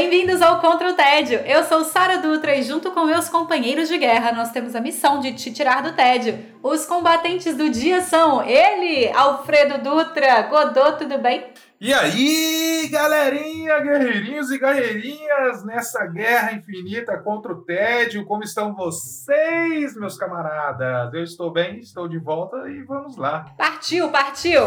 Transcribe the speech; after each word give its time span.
Bem-vindos 0.00 0.40
ao 0.40 0.62
Contra 0.62 0.88
o 0.88 0.94
Tédio. 0.94 1.40
Eu 1.40 1.62
sou 1.64 1.84
Sara 1.84 2.16
Dutra 2.16 2.56
e 2.56 2.62
junto 2.62 2.90
com 2.90 3.04
meus 3.04 3.28
companheiros 3.28 3.86
de 3.86 3.98
guerra 3.98 4.32
nós 4.32 4.50
temos 4.50 4.74
a 4.74 4.80
missão 4.80 5.20
de 5.20 5.34
te 5.34 5.52
tirar 5.52 5.82
do 5.82 5.92
tédio. 5.92 6.38
Os 6.62 6.86
combatentes 6.86 7.54
do 7.54 7.68
dia 7.68 8.00
são 8.00 8.42
ele, 8.42 9.12
Alfredo 9.12 9.76
Dutra. 9.84 10.40
Godô, 10.40 10.92
tudo 10.92 11.18
bem? 11.18 11.44
E 11.82 11.94
aí, 11.94 12.90
galerinha, 12.92 13.80
guerreirinhos 13.80 14.50
e 14.50 14.58
guerreirinhas, 14.58 15.64
nessa 15.64 16.04
guerra 16.04 16.52
infinita 16.52 17.16
contra 17.16 17.54
o 17.54 17.62
tédio, 17.62 18.26
como 18.26 18.44
estão 18.44 18.74
vocês, 18.74 19.96
meus 19.96 20.18
camaradas? 20.18 21.14
Eu 21.14 21.24
estou 21.24 21.50
bem, 21.50 21.78
estou 21.78 22.06
de 22.06 22.18
volta 22.18 22.68
e 22.68 22.82
vamos 22.82 23.16
lá. 23.16 23.46
Partiu, 23.56 24.10
partiu! 24.10 24.64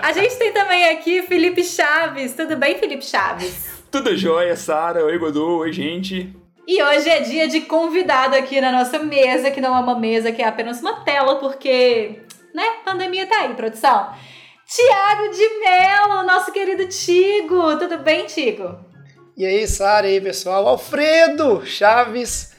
a 0.00 0.12
gente 0.12 0.38
tem 0.38 0.52
também 0.52 0.90
aqui 0.90 1.22
Felipe 1.22 1.64
Chaves. 1.64 2.34
Tudo 2.34 2.56
bem, 2.56 2.78
Felipe 2.78 3.04
Chaves? 3.04 3.82
Tudo 3.90 4.16
jóia, 4.16 4.54
Sara. 4.54 5.04
Oi, 5.04 5.18
Godô. 5.18 5.58
Oi, 5.58 5.72
gente. 5.72 6.32
E 6.68 6.80
hoje 6.80 7.10
é 7.10 7.18
dia 7.18 7.48
de 7.48 7.62
convidado 7.62 8.36
aqui 8.36 8.60
na 8.60 8.70
nossa 8.70 9.00
mesa, 9.00 9.50
que 9.50 9.60
não 9.60 9.76
é 9.76 9.80
uma 9.80 9.98
mesa, 9.98 10.30
que 10.30 10.40
é 10.40 10.46
apenas 10.46 10.80
uma 10.80 11.04
tela, 11.04 11.34
porque, 11.40 12.20
né, 12.54 12.64
pandemia 12.84 13.26
tá 13.26 13.40
aí, 13.40 13.54
produção. 13.54 14.14
Tiago 14.66 15.30
de 15.30 15.60
Mello, 15.60 16.22
nosso 16.24 16.50
querido 16.50 16.88
Tigo. 16.88 17.78
Tudo 17.78 17.98
bem, 17.98 18.24
Tigo? 18.26 18.78
E 19.36 19.44
aí, 19.44 19.66
Sara, 19.68 20.08
e 20.08 20.14
aí, 20.14 20.20
pessoal? 20.20 20.66
Alfredo 20.66 21.64
Chaves, 21.66 22.52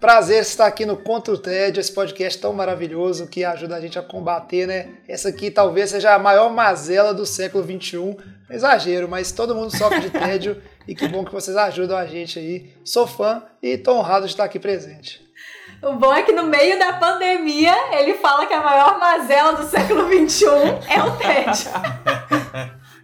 prazer 0.00 0.42
estar 0.42 0.66
aqui 0.66 0.84
no 0.84 0.96
Contra 0.96 1.32
o 1.32 1.38
Tédio, 1.38 1.80
esse 1.80 1.92
podcast 1.92 2.40
tão 2.40 2.52
maravilhoso 2.52 3.28
que 3.28 3.44
ajuda 3.44 3.76
a 3.76 3.80
gente 3.80 3.96
a 3.96 4.02
combater, 4.02 4.66
né? 4.66 4.94
Essa 5.06 5.28
aqui 5.28 5.52
talvez 5.52 5.90
seja 5.90 6.12
a 6.12 6.18
maior 6.18 6.52
mazela 6.52 7.14
do 7.14 7.24
século 7.24 7.62
XXI. 7.62 8.16
Exagero, 8.50 9.08
mas 9.08 9.30
todo 9.30 9.54
mundo 9.54 9.74
sofre 9.74 10.00
de 10.00 10.10
tédio 10.10 10.60
e 10.86 10.96
que 10.96 11.06
bom 11.06 11.24
que 11.24 11.32
vocês 11.32 11.56
ajudam 11.56 11.96
a 11.96 12.06
gente 12.06 12.40
aí. 12.40 12.74
Sou 12.84 13.06
fã 13.06 13.40
e 13.62 13.78
tô 13.78 13.92
honrado 13.94 14.26
de 14.26 14.32
estar 14.32 14.44
aqui 14.44 14.58
presente. 14.58 15.21
O 15.82 15.94
bom 15.94 16.14
é 16.14 16.22
que 16.22 16.30
no 16.30 16.44
meio 16.44 16.78
da 16.78 16.92
pandemia 16.92 17.74
ele 17.98 18.14
fala 18.14 18.46
que 18.46 18.54
a 18.54 18.62
maior 18.62 19.00
mazela 19.00 19.54
do 19.54 19.68
século 19.68 20.06
XXI 20.06 20.46
é 20.88 21.02
o 21.02 21.16
tédio. 21.16 21.70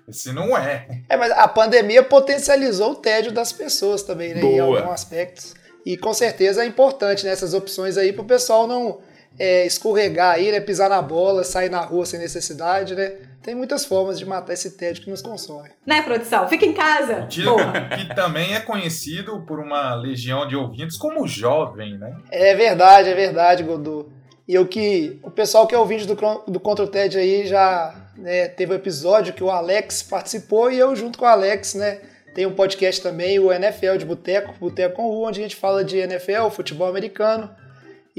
Se 0.11 0.33
não 0.33 0.57
é. 0.57 0.87
É, 1.09 1.17
mas 1.17 1.33
a 1.33 1.47
pandemia 1.49 2.03
potencializou 2.03 2.93
o 2.93 2.95
tédio 2.95 3.33
das 3.33 3.53
pessoas 3.53 4.03
também, 4.03 4.33
né? 4.33 4.41
Boa. 4.41 4.53
Em 4.53 4.61
alguns 4.61 4.93
aspectos. 4.93 5.55
E 5.85 5.97
com 5.97 6.15
certeza 6.15 6.63
é 6.63 6.67
importante 6.67 7.27
nessas 7.27 7.53
né, 7.53 7.59
opções 7.59 7.97
aí 7.99 8.13
para 8.13 8.23
o 8.23 8.27
pessoal 8.27 8.67
não 8.67 9.01
é, 9.39 9.67
escorregar 9.67 10.35
aí, 10.35 10.53
né? 10.53 10.61
Pisar 10.61 10.89
na 10.89 11.03
bola, 11.03 11.45
sair 11.45 11.71
na 11.71 11.81
rua 11.81 12.07
sem 12.07 12.19
necessidade, 12.21 12.95
né? 12.95 13.13
Tem 13.43 13.55
muitas 13.55 13.85
formas 13.85 14.19
de 14.19 14.27
matar 14.27 14.53
esse 14.53 14.77
tédio 14.77 15.03
que 15.03 15.11
nos 15.11 15.23
consome. 15.23 15.71
Né, 15.87 16.03
produção? 16.03 16.49
Fica 16.49 16.67
em 16.67 16.75
casa. 16.75 17.27
Tiro, 17.29 17.57
que 17.97 18.15
também 18.15 18.55
é 18.55 18.61
conhecido 18.61 19.41
por 19.47 19.59
uma 19.59 19.95
legião 19.95 20.47
de 20.47 20.55
ouvintes 20.55 20.97
como 20.97 21.27
jovem, 21.27 21.97
né? 21.97 22.15
É 22.31 22.55
verdade, 22.55 23.09
é 23.09 23.15
verdade, 23.15 23.63
Godô. 23.63 24.11
E 24.47 24.59
o 24.59 24.67
que 24.67 25.19
o 25.23 25.31
pessoal 25.31 25.67
que 25.67 25.75
é 25.75 25.79
ouvinte 25.79 26.07
do, 26.07 26.15
do 26.47 26.61
Contra 26.61 26.85
o 26.85 26.89
TED 26.89 27.19
aí 27.19 27.47
já 27.47 27.95
né, 28.17 28.49
teve 28.49 28.73
um 28.73 28.77
episódio 28.77 29.33
que 29.33 29.45
o 29.45 29.51
Alex 29.51 30.03
participou 30.03 30.71
e 30.71 30.79
eu 30.79 30.95
junto 30.97 31.19
com 31.19 31.25
o 31.25 31.29
Alex, 31.29 31.75
né? 31.75 32.01
Tem 32.35 32.47
um 32.47 32.55
podcast 32.55 33.03
também, 33.03 33.39
o 33.39 33.53
NFL 33.53 33.97
de 33.99 34.05
Boteco, 34.05 34.55
Boteco 34.61 34.97
com 34.97 35.11
U, 35.11 35.27
onde 35.27 35.41
a 35.41 35.43
gente 35.43 35.57
fala 35.57 35.85
de 35.85 35.99
NFL, 35.99 36.49
futebol 36.51 36.89
americano. 36.89 37.51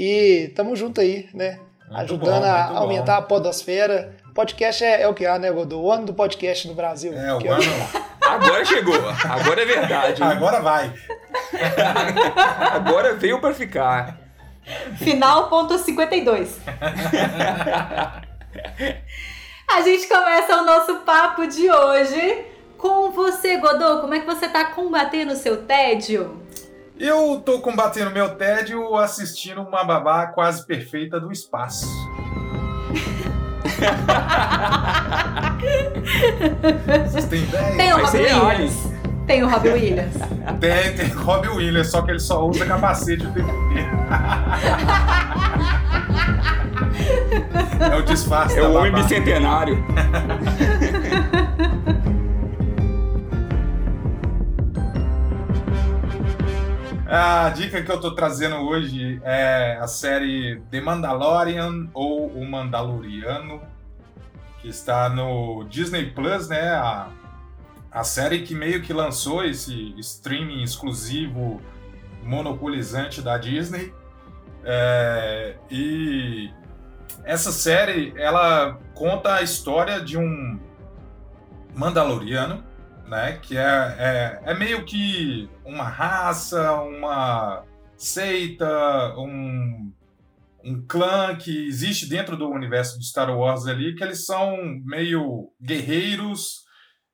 E 0.02 0.54
tamo 0.56 0.78
junto 0.78 1.02
aí, 1.02 1.28
né? 1.34 1.60
Muito 1.90 2.02
Ajudando 2.02 2.42
bom, 2.42 2.48
a 2.48 2.78
aumentar 2.78 3.18
bom. 3.18 3.20
a 3.20 3.28
podosfera 3.28 4.16
Podcast 4.34 4.82
é, 4.82 5.02
é 5.02 5.08
o 5.10 5.14
que 5.14 5.26
há, 5.26 5.38
né, 5.38 5.52
Godô? 5.52 5.82
O 5.82 5.92
ano 5.92 6.06
do 6.06 6.14
podcast 6.14 6.66
no 6.66 6.74
Brasil. 6.74 7.12
É, 7.12 7.34
o 7.34 7.42
é 7.46 7.50
ano. 7.50 7.64
Agora 8.26 8.64
chegou. 8.64 8.96
Agora 9.30 9.62
é 9.62 9.66
verdade. 9.66 10.24
Agora 10.24 10.62
vai. 10.62 10.94
Agora 12.72 13.16
veio 13.16 13.42
para 13.42 13.54
ficar. 13.54 14.18
Final 14.96 15.50
ponto 15.50 15.78
52. 15.78 16.62
A 19.70 19.82
gente 19.82 20.08
começa 20.08 20.62
o 20.62 20.66
nosso 20.66 20.96
papo 21.00 21.46
de 21.46 21.70
hoje 21.70 22.46
com 22.78 23.12
você, 23.12 23.58
Godô. 23.58 24.00
Como 24.00 24.14
é 24.14 24.22
que 24.22 24.26
você 24.26 24.48
tá 24.48 24.64
combatendo 24.66 25.34
o 25.34 25.36
seu 25.36 25.64
tédio? 25.64 26.48
Eu 27.00 27.42
tô 27.46 27.60
combatendo 27.60 28.12
meu 28.12 28.36
tédio 28.36 28.98
assistindo 28.98 29.62
uma 29.62 29.86
babá 29.86 30.28
quase 30.28 30.66
perfeita 30.66 31.18
do 31.18 31.32
espaço. 31.32 31.88
Vocês 37.08 37.26
têm 37.26 37.44
ideia? 37.44 37.78
Tem 37.78 37.94
o 37.94 38.06
Robbie 38.06 38.18
Williams. 38.18 38.94
Tem 39.26 39.44
o 39.44 39.48
Robbie 39.50 39.70
Williams. 39.70 40.14
Tem, 40.60 40.94
tem 40.96 41.16
o 41.16 41.22
Robbie 41.22 41.48
Williams, 41.48 41.90
só 41.90 42.02
que 42.02 42.12
ele 42.12 42.20
só 42.20 42.46
usa 42.46 42.66
capacete 42.66 43.26
o 43.26 43.32
tempo 43.32 43.50
inteiro. 43.50 43.90
É 47.80 47.96
o 47.96 48.02
disfarce 48.02 48.60
É 48.60 48.64
o 48.64 48.74
homem 48.74 48.92
bicentenário. 48.92 49.82
A 57.12 57.50
dica 57.50 57.82
que 57.82 57.92
eu 57.92 58.00
tô 58.00 58.12
trazendo 58.12 58.58
hoje 58.58 59.20
é 59.24 59.80
a 59.82 59.88
série 59.88 60.62
The 60.70 60.80
Mandalorian 60.80 61.90
ou 61.92 62.28
O 62.28 62.48
Mandaloriano, 62.48 63.64
que 64.62 64.68
está 64.68 65.10
no 65.10 65.64
Disney 65.64 66.12
Plus, 66.12 66.48
né? 66.48 66.70
A, 66.70 67.08
a 67.92 68.04
série 68.04 68.44
que 68.44 68.54
meio 68.54 68.84
que 68.84 68.94
lançou 68.94 69.44
esse 69.44 69.96
streaming 69.98 70.62
exclusivo 70.62 71.60
monopolizante 72.22 73.24
da 73.24 73.40
Disney. 73.40 73.92
É, 74.64 75.56
e 75.72 76.52
essa 77.24 77.52
série 77.52 78.14
ela 78.18 78.78
conta 78.94 79.34
a 79.34 79.42
história 79.42 80.00
de 80.00 80.16
um 80.16 80.60
Mandaloriano 81.74 82.69
né? 83.10 83.38
Que 83.40 83.58
é, 83.58 83.62
é, 83.98 84.42
é 84.46 84.54
meio 84.54 84.86
que 84.86 85.50
uma 85.66 85.84
raça, 85.84 86.82
uma 86.82 87.66
seita, 87.98 89.16
um, 89.18 89.92
um 90.64 90.86
clã 90.88 91.36
que 91.36 91.68
existe 91.68 92.08
dentro 92.08 92.38
do 92.38 92.50
universo 92.50 92.98
de 93.00 93.06
Star 93.06 93.36
Wars 93.36 93.66
ali, 93.68 93.96
que 93.96 94.04
eles 94.04 94.26
são 94.26 94.56
meio 94.86 95.52
guerreiros, 95.62 96.70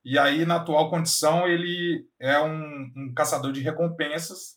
e 0.05 0.19
aí, 0.19 0.45
na 0.45 0.57
atual 0.57 0.91
condição, 0.91 1.47
ele 1.47 2.05
é 2.19 2.39
um, 2.39 2.91
um 2.95 3.13
caçador 3.15 3.51
de 3.51 3.61
recompensas 3.61 4.55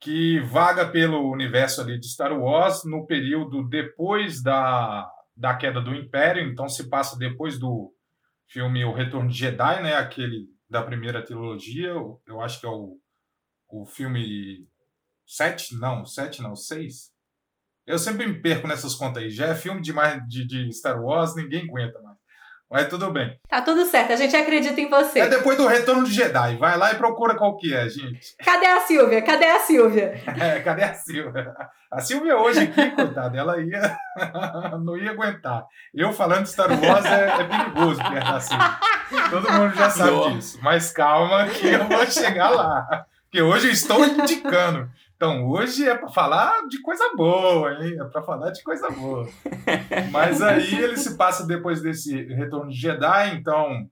que 0.00 0.40
vaga 0.40 0.88
pelo 0.88 1.30
universo 1.30 1.82
ali 1.82 2.00
de 2.00 2.08
Star 2.08 2.32
Wars 2.32 2.82
no 2.84 3.06
período 3.06 3.62
depois 3.68 4.42
da, 4.42 5.06
da 5.36 5.54
queda 5.54 5.82
do 5.82 5.94
Império, 5.94 6.42
então 6.42 6.66
se 6.66 6.88
passa 6.88 7.18
depois 7.18 7.58
do, 7.58 7.92
filme 8.48 8.84
O 8.84 8.92
Retorno 8.92 9.28
de 9.28 9.36
Jedi, 9.36 9.82
né? 9.82 9.94
Aquele 9.94 10.48
da 10.68 10.82
primeira 10.82 11.24
trilogia, 11.24 11.88
eu 12.26 12.40
acho 12.40 12.60
que 12.60 12.66
é 12.66 12.68
o, 12.68 12.98
o 13.68 13.86
filme 13.86 14.66
7, 15.26 15.76
não, 15.76 16.04
7 16.04 16.42
não, 16.42 16.56
6. 16.56 17.12
Eu 17.86 17.98
sempre 17.98 18.26
me 18.26 18.40
perco 18.40 18.66
nessas 18.66 18.94
contas 18.94 19.22
aí. 19.22 19.30
Já 19.30 19.46
é 19.48 19.54
filme 19.54 19.80
demais 19.80 20.22
de, 20.26 20.46
de 20.46 20.72
Star 20.72 21.00
Wars, 21.02 21.36
ninguém 21.36 21.64
aguenta 21.68 22.00
mais. 22.00 22.03
Mas 22.70 22.88
tudo 22.88 23.10
bem. 23.10 23.38
Tá 23.48 23.62
tudo 23.62 23.84
certo, 23.84 24.12
a 24.12 24.16
gente 24.16 24.34
acredita 24.34 24.80
em 24.80 24.88
você. 24.88 25.20
É 25.20 25.28
depois 25.28 25.56
do 25.56 25.66
Retorno 25.66 26.04
de 26.04 26.12
Jedi. 26.12 26.56
Vai 26.56 26.76
lá 26.76 26.92
e 26.92 26.96
procura 26.96 27.36
qual 27.36 27.56
que 27.56 27.72
é, 27.72 27.88
gente. 27.88 28.34
Cadê 28.42 28.66
a 28.66 28.80
Silvia? 28.80 29.22
Cadê 29.22 29.46
a 29.46 29.60
Silvia? 29.60 30.22
É, 30.40 30.60
cadê 30.60 30.82
a 30.82 30.94
Silvia? 30.94 31.54
A 31.92 32.00
Silvia 32.00 32.36
hoje 32.36 32.60
aqui, 32.60 32.90
coitada, 32.90 33.38
ela 33.38 33.60
ia. 33.60 33.96
não 34.82 34.96
ia 34.96 35.12
aguentar. 35.12 35.64
Eu 35.94 36.12
falando 36.12 36.42
de 36.42 36.50
Star 36.50 36.68
Wars 36.68 37.04
é, 37.04 37.28
é 37.28 37.44
perigoso 37.44 38.02
perto 38.02 38.32
da 38.32 38.40
Silvia. 38.40 38.78
Todo 39.30 39.52
mundo 39.52 39.74
já 39.76 39.90
sabe 39.90 40.34
disso. 40.34 40.58
Mas 40.60 40.90
calma 40.90 41.46
que 41.46 41.68
eu 41.68 41.84
vou 41.84 42.06
chegar 42.06 42.50
lá. 42.50 43.06
Porque 43.34 43.42
hoje 43.42 43.68
eu 43.68 43.72
estou 43.72 44.04
indicando. 44.04 44.90
Então, 45.16 45.46
hoje 45.46 45.88
é 45.88 45.96
para 45.96 46.08
falar 46.08 46.66
de 46.68 46.82
coisa 46.82 47.12
boa, 47.16 47.72
hein? 47.74 47.96
É 48.00 48.04
para 48.04 48.22
falar 48.22 48.50
de 48.50 48.62
coisa 48.62 48.90
boa. 48.90 49.26
Mas 50.10 50.42
aí 50.42 50.74
ele 50.74 50.96
se 50.96 51.16
passa 51.16 51.46
depois 51.46 51.80
desse 51.80 52.24
retorno 52.34 52.70
de 52.70 52.76
Jedi, 52.76 53.36
então 53.36 53.88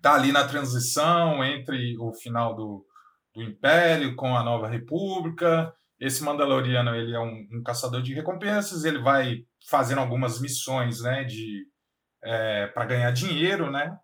tá 0.00 0.14
ali 0.14 0.30
na 0.30 0.46
transição 0.46 1.42
entre 1.42 1.98
o 1.98 2.12
final 2.12 2.54
do, 2.54 2.86
do 3.34 3.42
Império 3.42 4.14
com 4.14 4.36
a 4.36 4.44
Nova 4.44 4.68
República. 4.68 5.74
esse 5.98 6.22
Mandaloriano 6.22 6.94
ele 6.94 7.14
é 7.14 7.20
um, 7.20 7.48
um 7.52 7.62
caçador 7.62 8.00
de 8.02 8.14
recompensas, 8.14 8.84
ele 8.84 8.98
vai 8.98 9.44
fazendo 9.68 10.00
algumas 10.00 10.40
missões, 10.40 11.00
né, 11.00 11.24
de 11.24 11.66
é, 12.22 12.66
para 12.68 12.84
ganhar 12.86 13.10
dinheiro, 13.10 13.70
né? 13.70 13.98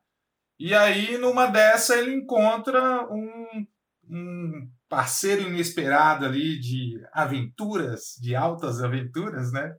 E 0.58 0.74
aí 0.74 1.16
numa 1.16 1.46
dessa 1.46 1.96
ele 1.96 2.14
encontra 2.14 3.06
um, 3.10 3.66
um 4.08 4.70
parceiro 4.90 5.42
inesperado 5.42 6.26
ali 6.26 6.58
de 6.58 7.00
aventuras, 7.12 8.16
de 8.20 8.34
altas 8.34 8.82
aventuras, 8.82 9.52
né? 9.52 9.72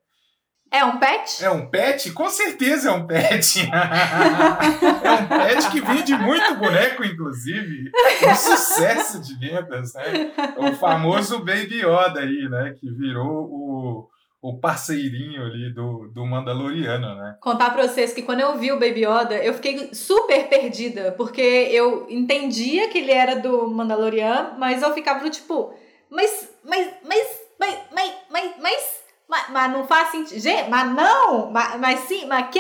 É 0.74 0.86
um 0.86 0.98
pet? 0.98 1.44
É 1.44 1.52
um 1.52 1.70
pet? 1.70 2.12
Com 2.14 2.30
certeza 2.30 2.92
é 2.92 2.94
um 2.94 3.06
pet. 3.06 3.60
é 5.04 5.12
um 5.12 5.28
pet 5.28 5.70
que 5.70 5.82
vende 5.82 6.16
muito 6.16 6.56
boneco, 6.56 7.04
inclusive. 7.04 7.92
Um 8.26 8.36
sucesso 8.36 9.22
de 9.22 9.38
vendas, 9.38 9.94
né? 9.94 10.32
O 10.56 10.74
famoso 10.78 11.40
Baby 11.40 11.82
Yoda 11.82 12.22
aí, 12.22 12.48
né? 12.50 12.74
Que 12.80 12.90
virou 12.90 13.50
o, 13.52 14.10
o 14.42 14.60
parceirinho 14.60 15.44
ali 15.44 15.72
do, 15.74 16.10
do 16.14 16.26
Mandaloriano, 16.26 17.16
né? 17.16 17.38
Contar 17.40 17.70
pra 17.70 17.88
vocês 17.88 18.12
que 18.12 18.24
quando 18.24 18.40
eu 18.40 18.58
vi 18.58 18.72
o 18.72 18.80
Baby 18.80 19.06
Yoda, 19.06 19.36
eu 19.36 19.54
fiquei 19.54 19.94
super 19.94 20.48
perdida, 20.50 21.12
porque 21.12 21.42
eu 21.42 22.08
entendia 22.10 22.90
que 22.90 22.98
ele 22.98 23.12
era 23.12 23.36
do 23.36 23.68
Mandaloriano, 23.68 24.58
mas 24.58 24.82
eu 24.82 24.94
ficava 24.94 25.30
tipo, 25.30 25.74
mas, 26.10 26.50
mas, 26.64 26.90
mas, 27.08 27.28
mas, 27.60 27.80
mas, 27.94 28.14
mas, 28.32 28.52
mas 28.60 29.02
mas, 29.32 29.50
mas 29.50 29.72
não 29.72 29.88
faz 29.88 30.10
sentido. 30.10 30.42
Gente, 30.42 30.70
mas 30.70 30.94
não! 30.94 31.50
Mas, 31.50 31.80
mas 31.80 32.00
sim, 32.02 32.26
mas 32.26 32.50
quê? 32.52 32.60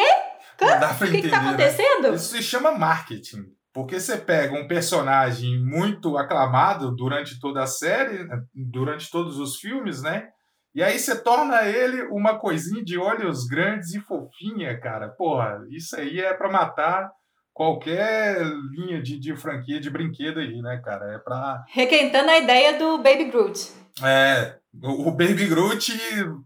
O 0.62 1.12
que, 1.12 1.22
que 1.24 1.30
tá 1.30 1.42
acontecendo? 1.42 2.10
Né? 2.10 2.16
Isso 2.16 2.34
se 2.34 2.42
chama 2.42 2.72
marketing. 2.72 3.44
Porque 3.74 4.00
você 4.00 4.18
pega 4.18 4.54
um 4.54 4.68
personagem 4.68 5.60
muito 5.60 6.18
aclamado 6.18 6.96
durante 6.96 7.40
toda 7.40 7.64
a 7.64 7.68
série, 7.68 8.26
durante 8.54 9.10
todos 9.10 9.38
os 9.38 9.58
filmes, 9.58 10.02
né? 10.02 10.30
E 10.74 10.82
aí 10.82 10.98
você 10.98 11.22
torna 11.22 11.64
ele 11.68 12.04
uma 12.04 12.40
coisinha 12.40 12.84
de 12.84 12.98
olhos 12.98 13.46
grandes 13.46 13.94
e 13.94 14.00
fofinha, 14.00 14.80
cara. 14.80 15.10
Porra, 15.10 15.60
isso 15.70 15.96
aí 15.98 16.20
é 16.20 16.34
para 16.34 16.52
matar 16.52 17.12
qualquer 17.54 18.42
linha 18.72 19.02
de, 19.02 19.20
de 19.20 19.36
franquia 19.36 19.80
de 19.80 19.90
brinquedo 19.90 20.40
aí, 20.40 20.62
né, 20.62 20.82
cara? 20.84 21.14
É 21.14 21.18
pra. 21.18 21.64
Requentando 21.70 22.30
a 22.30 22.38
ideia 22.38 22.78
do 22.78 22.98
Baby 22.98 23.26
Groot. 23.26 23.72
É, 24.02 24.58
o 24.82 25.12
Baby 25.12 25.48
Groot 25.48 25.92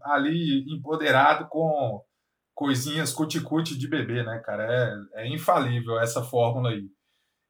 ali 0.02 0.64
empoderado 0.74 1.46
com 1.48 2.02
coisinhas 2.52 3.12
cuticute 3.12 3.78
de 3.78 3.88
bebê, 3.88 4.24
né, 4.24 4.42
cara? 4.44 4.66
É, 5.14 5.24
é 5.24 5.28
infalível 5.28 6.00
essa 6.00 6.22
fórmula 6.22 6.70
aí. 6.70 6.84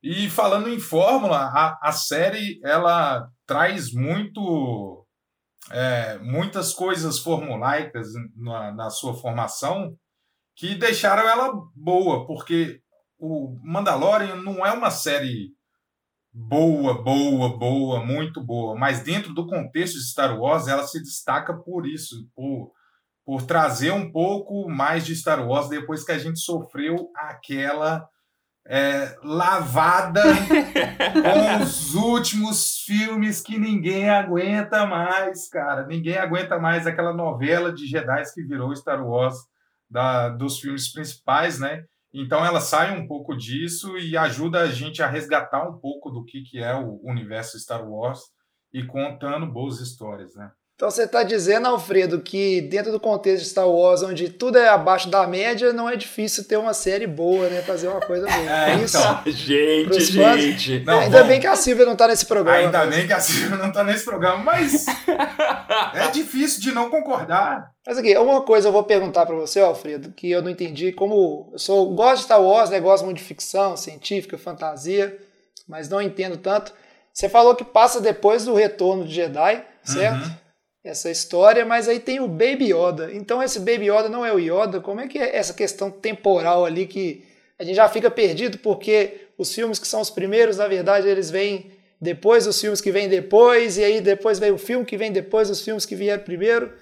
E 0.03 0.29
falando 0.29 0.69
em 0.69 0.79
fórmula, 0.79 1.39
a, 1.39 1.79
a 1.83 1.93
série 1.93 2.61
ela 2.63 3.27
traz 3.47 3.93
muito 3.93 5.06
é, 5.71 6.19
muitas 6.19 6.73
coisas 6.73 7.19
formulaicas 7.19 8.09
na, 8.37 8.73
na 8.73 8.91
sua 8.91 9.15
formação 9.15 9.97
que 10.55 10.75
deixaram 10.75 11.29
ela 11.29 11.53
boa, 11.75 12.27
porque 12.27 12.81
o 13.19 13.59
Mandalorian 13.63 14.37
não 14.37 14.65
é 14.65 14.73
uma 14.73 14.91
série 14.91 15.51
boa, 16.33 17.03
boa, 17.03 17.57
boa, 17.57 18.05
muito 18.05 18.43
boa, 18.43 18.77
mas 18.77 19.01
dentro 19.01 19.33
do 19.33 19.47
contexto 19.47 19.95
de 19.95 20.09
Star 20.09 20.39
Wars 20.39 20.69
ela 20.69 20.87
se 20.87 21.03
destaca 21.03 21.55
por 21.55 21.87
isso, 21.87 22.29
por, 22.35 22.73
por 23.25 23.43
trazer 23.43 23.91
um 23.91 24.11
pouco 24.11 24.69
mais 24.69 25.05
de 25.05 25.17
Star 25.17 25.47
Wars 25.47 25.69
depois 25.69 26.05
que 26.05 26.13
a 26.13 26.19
gente 26.19 26.39
sofreu 26.39 27.11
aquela 27.15 28.07
é, 28.69 29.17
lavada 29.23 30.23
com 31.23 31.63
os 31.63 31.95
últimos 31.95 32.81
filmes 32.85 33.41
que 33.41 33.59
ninguém 33.59 34.09
aguenta 34.11 34.87
mais, 34.87 35.49
cara. 35.49 35.87
Ninguém 35.87 36.17
aguenta 36.17 36.59
mais 36.59 36.87
aquela 36.87 37.13
novela 37.13 37.73
de 37.73 37.87
Jedi 37.87 38.23
que 38.35 38.43
virou 38.43 38.75
Star 38.75 39.07
Wars 39.07 39.37
da, 39.89 40.29
dos 40.29 40.59
filmes 40.59 40.93
principais, 40.93 41.61
né? 41.61 41.85
Então 42.13 42.45
ela 42.45 42.61
sai 42.61 42.99
um 42.99 43.07
pouco 43.07 43.37
disso 43.37 43.97
e 43.99 44.17
ajuda 44.17 44.63
a 44.63 44.67
gente 44.67 45.03
a 45.03 45.07
resgatar 45.07 45.69
um 45.69 45.79
pouco 45.79 46.11
do 46.11 46.25
que, 46.25 46.43
que 46.43 46.59
é 46.59 46.75
o 46.75 47.01
universo 47.05 47.59
Star 47.59 47.89
Wars 47.89 48.21
e 48.73 48.85
contando 48.85 49.47
boas 49.47 49.81
histórias, 49.81 50.35
né? 50.35 50.51
Então 50.77 50.91
você 50.91 51.05
está 51.05 51.23
dizendo, 51.23 51.67
Alfredo, 51.69 52.21
que 52.21 52.61
dentro 52.61 52.93
do 52.93 53.01
contexto 53.01 53.45
de 53.45 53.49
Star 53.49 53.67
Wars, 53.67 54.03
onde 54.03 54.29
tudo 54.29 54.59
é 54.59 54.69
abaixo 54.69 55.09
da 55.09 55.27
média, 55.27 55.73
não 55.73 55.89
é 55.89 55.97
difícil 55.97 56.45
ter 56.45 56.59
uma 56.59 56.75
série 56.75 57.07
boa, 57.07 57.49
né? 57.49 57.63
Fazer 57.63 57.89
uma 57.89 58.01
coisa 58.03 58.27
boa. 58.27 58.51
É, 58.51 58.73
é 58.73 58.77
isso? 58.77 58.99
Então, 58.99 59.33
gente, 59.33 60.01
gente. 60.39 60.85
Não, 60.85 61.01
ainda 61.01 61.23
bom, 61.23 61.29
bem 61.29 61.41
que 61.41 61.47
a 61.47 61.57
Silvia 61.57 61.87
não 61.87 61.95
está 61.95 62.07
nesse 62.07 62.27
programa. 62.27 62.59
Ainda 62.59 62.85
mas... 62.85 62.95
bem 62.95 63.07
que 63.07 63.13
a 63.15 63.21
Silvia 63.21 63.57
não 63.57 63.69
está 63.69 63.83
nesse 63.83 64.05
programa, 64.05 64.45
mas 64.45 64.85
é 65.95 66.11
difícil 66.13 66.61
de 66.61 66.73
não 66.73 66.91
concordar. 66.91 67.71
Mas 67.87 67.97
aqui, 67.97 68.15
uma 68.19 68.43
coisa 68.43 68.69
eu 68.69 68.73
vou 68.73 68.85
perguntar 68.85 69.25
para 69.25 69.35
você, 69.35 69.61
Alfredo, 69.61 70.13
que 70.13 70.31
eu 70.31 70.43
não 70.43 70.51
entendi. 70.51 70.93
Como 70.93 71.49
eu 71.55 71.59
sou, 71.59 71.95
gosto 71.95 72.19
de 72.19 72.25
Star 72.25 72.43
Wars, 72.43 72.69
né? 72.69 72.79
gosto 72.81 73.05
muito 73.05 73.17
de 73.17 73.25
ficção, 73.25 73.79
científica, 73.79 74.37
fantasia, 74.37 75.17
mas 75.67 75.89
não 75.89 76.03
entendo 76.03 76.37
tanto. 76.37 76.71
Você 77.15 77.31
falou 77.31 77.55
que 77.55 77.65
passa 77.65 77.99
depois 77.99 78.45
do 78.45 78.53
retorno 78.53 79.07
de 79.07 79.15
Jedi, 79.15 79.65
certo? 79.83 80.23
Uhum 80.23 80.46
essa 80.87 81.11
história, 81.11 81.65
mas 81.65 81.89
aí 81.89 81.99
tem 81.99 82.21
o 82.21 82.29
Baby 82.29 82.73
Yoda. 82.73 83.11
Então 83.13 83.43
esse 83.43 83.59
Baby 83.59 83.91
Yoda 83.91 84.09
não 84.09 84.25
é 84.25 84.33
o 84.33 84.39
Yoda. 84.39 84.81
Como 84.81 85.01
é 85.01 85.09
que 85.09 85.19
é 85.19 85.37
essa 85.37 85.53
questão 85.53 85.91
temporal 85.91 86.65
ali 86.65 86.87
que 86.87 87.25
a 87.59 87.65
gente 87.65 87.75
já 87.75 87.89
fica 87.89 88.11
perdido 88.11 88.59
porque 88.59 89.27
os 89.37 89.53
filmes 89.53 89.79
que 89.79 89.89
são 89.89 90.01
os 90.01 90.11
primeiros, 90.11 90.59
na 90.59 90.69
verdade, 90.69 91.09
eles 91.09 91.31
vêm 91.31 91.73
depois 92.01 92.45
dos 92.45 92.61
filmes 92.61 92.81
que 92.81 92.93
vêm 92.93 93.09
depois, 93.09 93.79
e 93.79 93.85
aí 93.85 94.01
depois 94.01 94.39
vem 94.39 94.53
o 94.53 94.59
filme 94.59 94.85
que 94.85 94.97
vem 94.97 95.11
depois 95.11 95.49
dos 95.49 95.63
filmes 95.63 95.85
que 95.85 95.97
vieram 95.97 96.23
primeiro. 96.23 96.73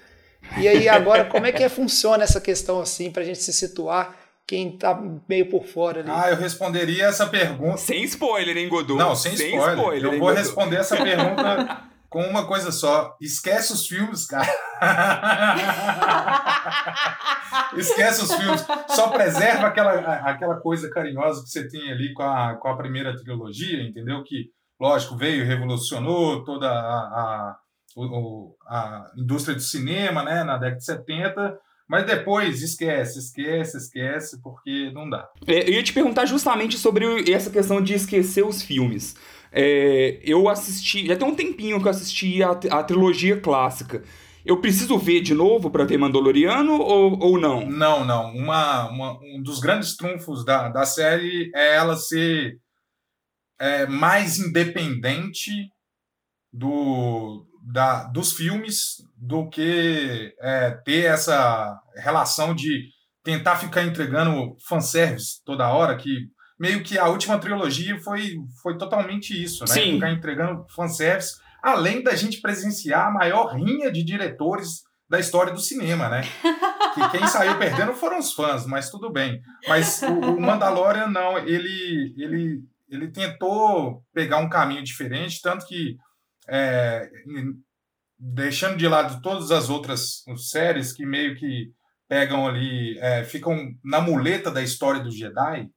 E 0.57 0.67
aí 0.67 0.87
agora, 0.87 1.25
como 1.25 1.45
é 1.47 1.51
que 1.51 1.67
funciona 1.67 2.23
essa 2.23 2.39
questão 2.39 2.79
assim, 2.79 3.09
para 3.09 3.23
a 3.23 3.25
gente 3.25 3.41
se 3.41 3.51
situar 3.51 4.15
quem 4.45 4.77
tá 4.77 5.01
meio 5.27 5.49
por 5.49 5.65
fora 5.65 6.01
ali? 6.01 6.11
Ah, 6.11 6.29
eu 6.29 6.35
responderia 6.35 7.05
essa 7.05 7.25
pergunta. 7.25 7.77
Sem 7.77 8.03
spoiler, 8.03 8.55
hein, 8.55 8.69
Godot? 8.69 8.99
Não, 8.99 9.15
sem, 9.15 9.35
sem 9.35 9.55
spoiler. 9.55 9.77
spoiler. 9.77 10.03
Eu 10.03 10.19
vou 10.19 10.27
Godot? 10.27 10.39
responder 10.39 10.75
essa 10.75 10.97
pergunta 10.97 11.94
com 12.09 12.21
uma 12.21 12.47
coisa 12.47 12.71
só. 12.71 13.15
Esquece 13.21 13.73
os 13.73 13.87
filmes, 13.87 14.25
cara. 14.25 14.49
Esquece 17.75 18.23
os 18.23 18.33
filmes. 18.33 18.65
Só 18.89 19.09
preserva 19.09 19.67
aquela, 19.67 19.93
aquela 20.29 20.55
coisa 20.55 20.89
carinhosa 20.89 21.43
que 21.43 21.49
você 21.49 21.67
tem 21.67 21.91
ali 21.91 22.13
com 22.13 22.23
a, 22.23 22.55
com 22.55 22.67
a 22.67 22.77
primeira 22.77 23.15
trilogia, 23.15 23.83
entendeu? 23.83 24.23
Que, 24.23 24.49
lógico, 24.79 25.17
veio, 25.17 25.45
revolucionou 25.45 26.43
toda 26.43 26.69
a, 26.69 26.71
a, 26.71 27.57
a 28.67 29.11
indústria 29.17 29.55
do 29.55 29.61
cinema, 29.61 30.23
né, 30.23 30.43
na 30.43 30.57
década 30.57 30.77
de 30.77 30.85
70. 30.85 31.59
Mas 31.87 32.07
depois 32.07 32.63
esquece, 32.63 33.19
esquece, 33.19 33.77
esquece, 33.77 34.41
porque 34.41 34.91
não 34.91 35.07
dá. 35.07 35.29
É, 35.45 35.69
eu 35.69 35.73
ia 35.73 35.83
te 35.83 35.93
perguntar 35.93 36.25
justamente 36.25 36.79
sobre 36.79 37.31
essa 37.31 37.51
questão 37.51 37.79
de 37.79 37.93
esquecer 37.93 38.43
os 38.43 38.63
filmes. 38.63 39.15
É, 39.57 40.19
eu 40.21 40.49
assisti, 40.49 41.07
já 41.07 41.15
tem 41.15 41.25
um 41.25 41.33
tempinho 41.33 41.79
que 41.81 41.87
eu 41.87 41.91
assisti 41.91 42.43
a, 42.43 42.51
a 42.51 42.83
trilogia 42.83 43.39
clássica. 43.39 44.03
Eu 44.45 44.59
preciso 44.59 44.97
ver 44.97 45.21
de 45.21 45.33
novo 45.33 45.71
para 45.71 45.85
ver 45.85 45.97
Mandaloriano 45.97 46.73
ou, 46.73 47.17
ou 47.19 47.39
não? 47.39 47.65
Não, 47.65 48.03
não. 48.03 48.35
Uma, 48.35 48.89
uma, 48.89 49.19
um 49.23 49.41
dos 49.41 49.59
grandes 49.59 49.95
trunfos 49.95 50.43
da, 50.43 50.67
da 50.67 50.85
série 50.85 51.49
é 51.55 51.75
ela 51.75 51.95
ser 51.95 52.59
é, 53.57 53.87
mais 53.87 54.37
independente 54.37 55.49
do, 56.51 57.47
da, 57.63 58.03
dos 58.03 58.33
filmes 58.33 58.97
do 59.15 59.49
que 59.49 60.35
é, 60.41 60.71
ter 60.83 61.05
essa 61.05 61.79
relação 61.95 62.53
de 62.53 62.89
tentar 63.23 63.55
ficar 63.55 63.83
entregando 63.83 64.55
fanservice 64.67 65.43
toda 65.43 65.73
hora, 65.73 65.97
que 65.97 66.29
meio 66.59 66.83
que 66.83 66.97
a 66.97 67.07
última 67.07 67.37
trilogia 67.37 67.99
foi, 67.99 68.37
foi 68.61 68.77
totalmente 68.77 69.31
isso, 69.41 69.63
né? 69.65 69.73
Sim. 69.73 69.93
Ficar 69.93 70.11
entregando 70.11 70.65
fanservice, 70.69 71.39
além 71.61 72.03
da 72.03 72.15
gente 72.15 72.41
presenciar 72.41 73.07
a 73.07 73.11
maior 73.11 73.55
rinha 73.55 73.91
de 73.91 74.03
diretores 74.03 74.83
da 75.09 75.19
história 75.19 75.53
do 75.53 75.59
cinema, 75.59 76.09
né? 76.09 76.21
que 76.95 77.17
quem 77.17 77.27
saiu 77.27 77.57
perdendo 77.57 77.93
foram 77.93 78.19
os 78.19 78.33
fãs, 78.33 78.65
mas 78.65 78.89
tudo 78.89 79.11
bem. 79.11 79.41
Mas 79.67 80.01
o, 80.01 80.35
o 80.35 80.41
Mandalorian 80.41 81.07
não, 81.07 81.37
ele, 81.37 82.13
ele, 82.17 82.63
ele 82.89 83.11
tentou 83.11 84.03
pegar 84.13 84.37
um 84.37 84.49
caminho 84.49 84.83
diferente, 84.83 85.41
tanto 85.41 85.67
que 85.67 85.97
é, 86.47 87.09
deixando 88.17 88.77
de 88.77 88.87
lado 88.87 89.21
todas 89.21 89.51
as 89.51 89.69
outras 89.69 90.23
séries 90.37 90.93
que 90.93 91.05
meio 91.05 91.35
que 91.35 91.71
pegam 92.07 92.47
ali, 92.47 92.97
é, 92.99 93.23
ficam 93.23 93.71
na 93.83 93.99
muleta 93.99 94.51
da 94.51 94.61
história 94.61 95.01
do 95.01 95.11
Jedi, 95.11 95.67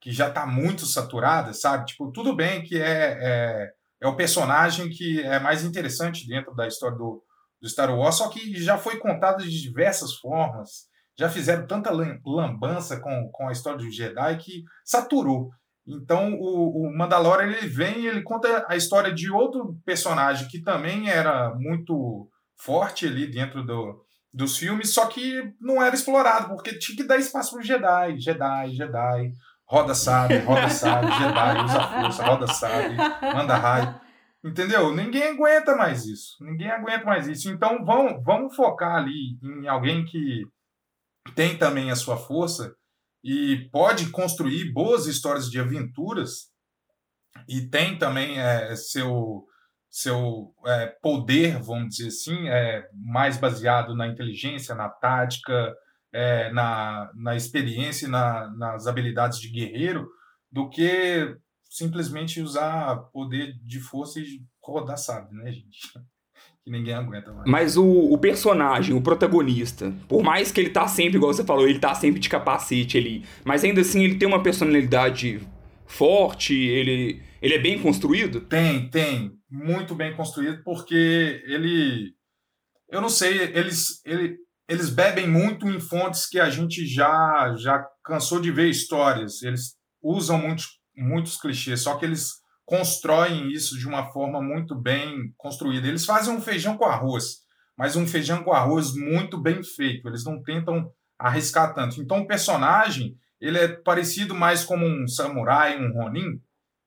que 0.00 0.10
já 0.10 0.28
está 0.28 0.46
muito 0.46 0.86
saturada, 0.86 1.52
sabe? 1.52 1.86
Tipo, 1.86 2.10
tudo 2.10 2.34
bem 2.34 2.62
que 2.62 2.80
é, 2.80 3.18
é, 3.20 3.72
é, 4.02 4.08
o 4.08 4.16
personagem 4.16 4.88
que 4.88 5.20
é 5.20 5.38
mais 5.38 5.64
interessante 5.64 6.26
dentro 6.26 6.54
da 6.54 6.66
história 6.66 6.96
do, 6.96 7.22
do 7.60 7.68
Star 7.68 7.94
Wars, 7.94 8.16
só 8.16 8.28
que 8.28 8.54
já 8.62 8.78
foi 8.78 8.98
contado 8.98 9.44
de 9.44 9.62
diversas 9.62 10.14
formas, 10.14 10.88
já 11.18 11.28
fizeram 11.28 11.66
tanta 11.66 11.90
lambança 12.24 12.98
com, 12.98 13.28
com 13.30 13.48
a 13.48 13.52
história 13.52 13.78
do 13.78 13.90
Jedi 13.90 14.38
que 14.38 14.64
saturou. 14.84 15.50
Então, 15.86 16.34
o, 16.34 16.86
o 16.86 16.96
Mandalorian 16.96 17.48
ele 17.48 17.66
vem 17.66 18.00
e 18.00 18.06
ele 18.06 18.22
conta 18.22 18.64
a 18.68 18.76
história 18.76 19.12
de 19.12 19.30
outro 19.30 19.76
personagem 19.84 20.48
que 20.48 20.62
também 20.62 21.10
era 21.10 21.54
muito 21.56 22.28
forte 22.56 23.06
ali 23.06 23.26
dentro 23.26 23.64
do, 23.64 24.02
dos 24.32 24.56
filmes, 24.56 24.94
só 24.94 25.06
que 25.06 25.52
não 25.60 25.82
era 25.82 25.94
explorado, 25.94 26.48
porque 26.48 26.78
tinha 26.78 26.96
que 26.96 27.04
dar 27.04 27.18
espaço 27.18 27.52
pro 27.52 27.62
Jedi, 27.62 28.18
Jedi, 28.18 28.74
Jedi, 28.74 29.32
roda 29.70 29.94
sabe, 29.94 30.38
roda 30.38 30.68
sabe, 30.68 31.06
Jedi, 31.12 31.64
usa 31.64 31.80
força, 31.80 32.24
roda 32.24 32.46
sabe, 32.48 32.96
manda 33.32 33.56
raio. 33.56 34.00
Entendeu? 34.42 34.92
Ninguém 34.92 35.28
aguenta 35.28 35.76
mais 35.76 36.06
isso. 36.06 36.36
Ninguém 36.40 36.70
aguenta 36.70 37.04
mais 37.04 37.28
isso. 37.28 37.48
Então 37.48 37.84
vamos, 37.84 38.24
vamos 38.24 38.56
focar 38.56 38.96
ali 38.96 39.38
em 39.42 39.68
alguém 39.68 40.04
que 40.04 40.44
tem 41.36 41.56
também 41.56 41.90
a 41.90 41.96
sua 41.96 42.16
força 42.16 42.74
e 43.22 43.68
pode 43.70 44.10
construir 44.10 44.72
boas 44.72 45.06
histórias 45.06 45.48
de 45.48 45.60
aventuras 45.60 46.50
e 47.48 47.60
tem 47.68 47.96
também 47.96 48.40
é, 48.40 48.74
seu 48.74 49.46
seu 49.92 50.54
é, 50.66 50.86
poder, 51.02 51.60
vamos 51.60 51.96
dizer 51.96 52.08
assim, 52.08 52.48
é 52.48 52.88
mais 52.94 53.36
baseado 53.36 53.94
na 53.96 54.06
inteligência, 54.06 54.72
na 54.72 54.88
tática, 54.88 55.74
é, 56.12 56.52
na, 56.52 57.10
na 57.14 57.36
experiência 57.36 58.06
e 58.06 58.10
na, 58.10 58.50
nas 58.56 58.86
habilidades 58.86 59.38
de 59.38 59.48
guerreiro, 59.50 60.08
do 60.50 60.68
que 60.68 61.34
simplesmente 61.68 62.40
usar 62.40 62.96
poder 63.12 63.54
de 63.64 63.78
força 63.78 64.18
e 64.18 64.42
rodar 64.62 64.98
sabe, 64.98 65.34
né, 65.34 65.50
gente? 65.52 65.78
Que 66.62 66.70
ninguém 66.70 66.92
aguenta 66.92 67.32
mais. 67.32 67.50
Mas 67.50 67.76
o, 67.78 67.86
o, 67.86 68.18
personagem, 68.18 68.94
o 68.94 69.00
protagonista, 69.00 69.94
por 70.06 70.22
mais 70.22 70.52
que 70.52 70.60
ele 70.60 70.68
tá 70.68 70.86
sempre, 70.86 71.16
igual 71.16 71.32
você 71.32 71.42
falou, 71.42 71.66
ele 71.66 71.78
tá 71.78 71.94
sempre 71.94 72.20
de 72.20 72.28
capacete 72.28 72.98
ali, 72.98 73.24
mas 73.46 73.64
ainda 73.64 73.80
assim 73.80 74.04
ele 74.04 74.16
tem 74.16 74.28
uma 74.28 74.42
personalidade 74.42 75.40
forte, 75.86 76.54
ele, 76.54 77.22
ele 77.40 77.54
é 77.54 77.58
bem 77.58 77.80
construído? 77.80 78.42
Tem, 78.42 78.90
tem. 78.90 79.32
Muito 79.50 79.94
bem 79.94 80.14
construído, 80.14 80.62
porque 80.62 81.42
ele. 81.46 82.14
Eu 82.90 83.00
não 83.00 83.08
sei, 83.08 83.40
eles, 83.54 84.04
ele, 84.04 84.36
eles 84.70 84.88
bebem 84.88 85.26
muito 85.28 85.68
em 85.68 85.80
fontes 85.80 86.28
que 86.28 86.38
a 86.38 86.48
gente 86.48 86.86
já, 86.86 87.52
já 87.56 87.84
cansou 88.04 88.40
de 88.40 88.52
ver 88.52 88.68
histórias. 88.68 89.42
Eles 89.42 89.74
usam 90.00 90.38
muitos, 90.38 90.78
muitos 90.96 91.36
clichês, 91.36 91.80
só 91.80 91.96
que 91.96 92.04
eles 92.04 92.34
constroem 92.64 93.50
isso 93.50 93.76
de 93.76 93.88
uma 93.88 94.12
forma 94.12 94.40
muito 94.40 94.80
bem 94.80 95.34
construída. 95.36 95.88
Eles 95.88 96.04
fazem 96.04 96.32
um 96.32 96.40
feijão 96.40 96.76
com 96.76 96.84
arroz, 96.84 97.38
mas 97.76 97.96
um 97.96 98.06
feijão 98.06 98.44
com 98.44 98.52
arroz 98.52 98.94
muito 98.94 99.42
bem 99.42 99.60
feito. 99.60 100.06
Eles 100.06 100.24
não 100.24 100.40
tentam 100.40 100.88
arriscar 101.18 101.74
tanto. 101.74 102.00
Então 102.00 102.20
o 102.20 102.26
personagem 102.28 103.16
ele 103.40 103.58
é 103.58 103.66
parecido 103.66 104.36
mais 104.36 104.64
como 104.64 104.86
um 104.86 105.04
samurai, 105.08 105.84
um 105.84 105.92
ronin, 105.92 106.40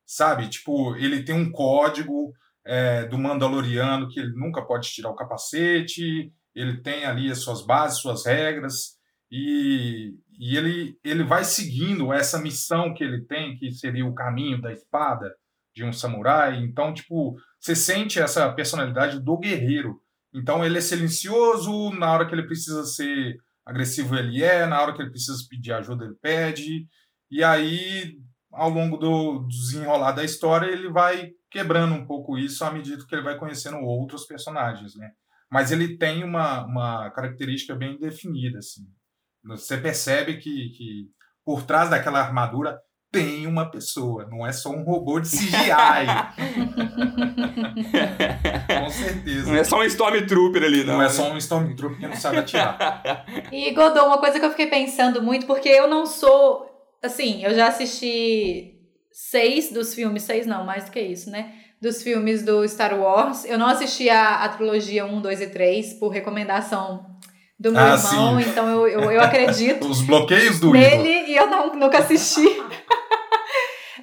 sabe? 0.06 0.48
Tipo, 0.48 0.96
ele 0.96 1.24
tem 1.24 1.36
um 1.36 1.52
código 1.52 2.32
é, 2.66 3.06
do 3.08 3.18
Mandaloriano 3.18 4.08
que 4.08 4.22
ele 4.22 4.32
nunca 4.38 4.62
pode 4.62 4.90
tirar 4.90 5.10
o 5.10 5.16
capacete, 5.16 6.32
ele 6.56 6.82
tem 6.82 7.06
ali 7.06 7.32
as 7.32 7.40
suas 7.40 7.66
bases, 7.66 8.00
suas 8.00 8.26
regras, 8.26 8.98
e, 9.32 10.14
e 10.40 10.56
ele, 10.56 10.98
ele 11.04 11.24
vai 11.24 11.44
seguindo 11.44 12.14
essa 12.14 12.40
missão 12.40 12.94
que 12.94 13.04
ele 13.04 13.26
tem, 13.26 13.56
que 13.58 13.72
seria 13.72 14.06
o 14.06 14.14
caminho 14.14 14.62
da 14.62 14.72
espada, 14.72 15.34
de 15.76 15.84
um 15.84 15.92
samurai. 15.92 16.58
Então, 16.58 16.94
tipo, 16.94 17.36
você 17.60 17.76
sente 17.76 18.20
essa 18.20 18.52
personalidade 18.54 19.20
do 19.20 19.38
guerreiro. 19.38 20.00
Então, 20.34 20.64
ele 20.64 20.78
é 20.78 20.82
silencioso, 20.82 21.92
na 21.92 22.12
hora 22.12 22.28
que 22.28 22.36
ele 22.36 22.46
precisa 22.46 22.84
ser 22.86 23.38
agressivo, 23.66 24.16
ele 24.16 24.44
é, 24.44 24.66
na 24.68 24.82
hora 24.82 24.94
que 24.94 25.02
ele 25.02 25.12
precisa 25.12 25.38
pedir 25.50 25.72
ajuda, 25.74 26.06
ele 26.06 26.16
pede. 26.22 26.88
E 27.32 27.44
aí, 27.44 28.20
ao 28.52 28.70
longo 28.70 28.98
do 28.98 29.48
desenrolar 29.48 30.12
da 30.12 30.24
história, 30.24 30.68
ele 30.68 30.90
vai 30.90 31.32
quebrando 31.50 31.96
um 31.96 32.06
pouco 32.06 32.38
isso 32.38 32.64
à 32.64 32.72
medida 32.72 33.06
que 33.06 33.16
ele 33.16 33.24
vai 33.24 33.38
conhecendo 33.38 33.78
outros 33.78 34.26
personagens, 34.26 34.96
né? 34.96 35.12
Mas 35.54 35.72
ele 35.72 35.98
tem 36.00 36.24
uma, 36.24 36.66
uma 36.66 37.12
característica 37.12 37.76
bem 37.76 38.00
definida, 38.00 38.58
assim. 38.58 38.82
Você 39.46 39.78
percebe 39.78 40.38
que, 40.38 40.70
que 40.70 41.06
por 41.46 41.62
trás 41.62 41.92
daquela 41.92 42.20
armadura 42.20 42.80
tem 43.12 43.46
uma 43.46 43.70
pessoa, 43.70 44.28
não 44.32 44.48
é 44.48 44.52
só 44.52 44.72
um 44.72 44.82
robô 44.82 45.20
de 45.20 45.30
CGI. 45.30 45.46
Com 48.84 48.90
certeza. 48.90 49.52
Não 49.52 49.56
é 49.56 49.64
só 49.64 49.78
um 49.78 49.84
Stormtrooper 49.84 50.64
ali, 50.64 50.84
não. 50.84 50.96
Não 50.96 51.04
é 51.04 51.10
só 51.10 51.32
um 51.32 51.38
Stormtrooper 51.38 52.00
que 52.00 52.08
não 52.08 52.16
sabe 52.16 52.38
atirar. 52.38 53.24
E 53.52 53.70
Godot, 53.76 54.08
uma 54.08 54.18
coisa 54.18 54.40
que 54.40 54.46
eu 54.46 54.50
fiquei 54.50 54.66
pensando 54.66 55.22
muito, 55.22 55.46
porque 55.46 55.70
eu 55.70 55.88
não 55.88 56.08
sou. 56.08 56.68
Assim, 57.04 57.44
eu 57.44 57.54
já 57.54 57.68
assisti 57.68 58.80
seis 59.12 59.72
dos 59.72 59.94
filmes, 59.94 60.24
seis 60.24 60.48
não, 60.48 60.66
mais 60.66 60.86
do 60.86 60.92
que 60.92 61.00
isso, 61.00 61.30
né? 61.30 61.63
Dos 61.84 62.02
filmes 62.02 62.42
do 62.44 62.66
Star 62.66 62.98
Wars. 62.98 63.44
Eu 63.44 63.58
não 63.58 63.68
assisti 63.68 64.10
a, 64.10 64.46
a 64.46 64.48
trilogia 64.48 65.06
1, 65.06 65.20
2 65.20 65.42
e 65.42 65.48
3 65.48 65.94
por 65.96 66.08
recomendação 66.08 67.06
do 67.60 67.74
meu 67.74 67.82
ah, 67.82 67.96
irmão, 67.96 68.42
sim. 68.42 68.50
então 68.50 68.70
eu, 68.70 68.88
eu, 68.88 69.12
eu 69.12 69.22
acredito. 69.22 69.86
Os 69.92 70.02
bloqueios 70.02 70.62
do 70.62 70.72
nele 70.72 71.30
e 71.30 71.36
eu 71.36 71.50
não, 71.50 71.76
nunca 71.76 72.00
assisti. 72.00 72.48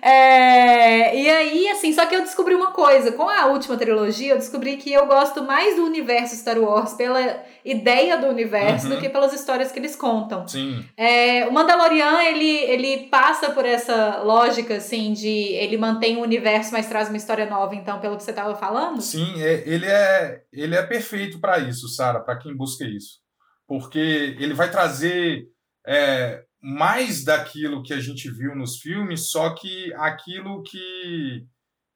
É, 0.03 1.17
e 1.17 1.29
aí, 1.29 1.69
assim, 1.69 1.93
só 1.93 2.07
que 2.07 2.15
eu 2.15 2.23
descobri 2.23 2.55
uma 2.55 2.73
coisa. 2.73 3.13
Com 3.13 3.29
a 3.29 3.47
última 3.47 3.77
trilogia, 3.77 4.33
eu 4.33 4.39
descobri 4.39 4.77
que 4.77 4.93
eu 4.93 5.07
gosto 5.07 5.43
mais 5.43 5.77
do 5.77 5.85
universo 5.85 6.35
Star 6.37 6.59
Wars 6.59 6.95
pela 6.95 7.43
ideia 7.65 8.17
do 8.17 8.27
universo 8.27 8.89
uhum. 8.89 8.95
do 8.95 9.01
que 9.01 9.09
pelas 9.09 9.33
histórias 9.33 9.71
que 9.71 9.79
eles 9.79 9.95
contam. 9.95 10.47
Sim. 10.49 10.85
É, 10.97 11.47
o 11.47 11.53
Mandalorian, 11.53 12.23
ele, 12.23 12.49
ele 12.49 13.09
passa 13.09 13.51
por 13.51 13.65
essa 13.65 14.23
lógica, 14.23 14.77
assim, 14.77 15.13
de 15.13 15.29
ele 15.29 15.77
mantém 15.77 16.17
o 16.17 16.23
universo, 16.23 16.73
mas 16.73 16.89
traz 16.89 17.09
uma 17.09 17.17
história 17.17 17.47
nova, 17.47 17.75
então, 17.75 18.01
pelo 18.01 18.17
que 18.17 18.23
você 18.23 18.31
estava 18.31 18.55
falando? 18.55 19.01
Sim, 19.03 19.43
é, 19.43 19.63
ele, 19.67 19.87
é, 19.87 20.41
ele 20.53 20.75
é 20.75 20.83
perfeito 20.83 21.39
para 21.41 21.59
isso, 21.59 21.89
Sara, 21.89 22.21
para 22.21 22.39
quem 22.39 22.57
busca 22.57 22.85
isso. 22.85 23.21
Porque 23.67 24.37
ele 24.39 24.55
vai 24.55 24.71
trazer 24.71 25.45
é, 25.87 26.43
mais 26.63 27.25
daquilo 27.25 27.83
que 27.83 27.93
a 27.93 28.01
gente 28.01 28.31
viu 28.31 28.55
nos 28.55 28.79
filmes, 28.79 29.31
só 29.31 29.55
que 29.55 29.93
aquilo 29.95 30.63
que, 30.63 31.47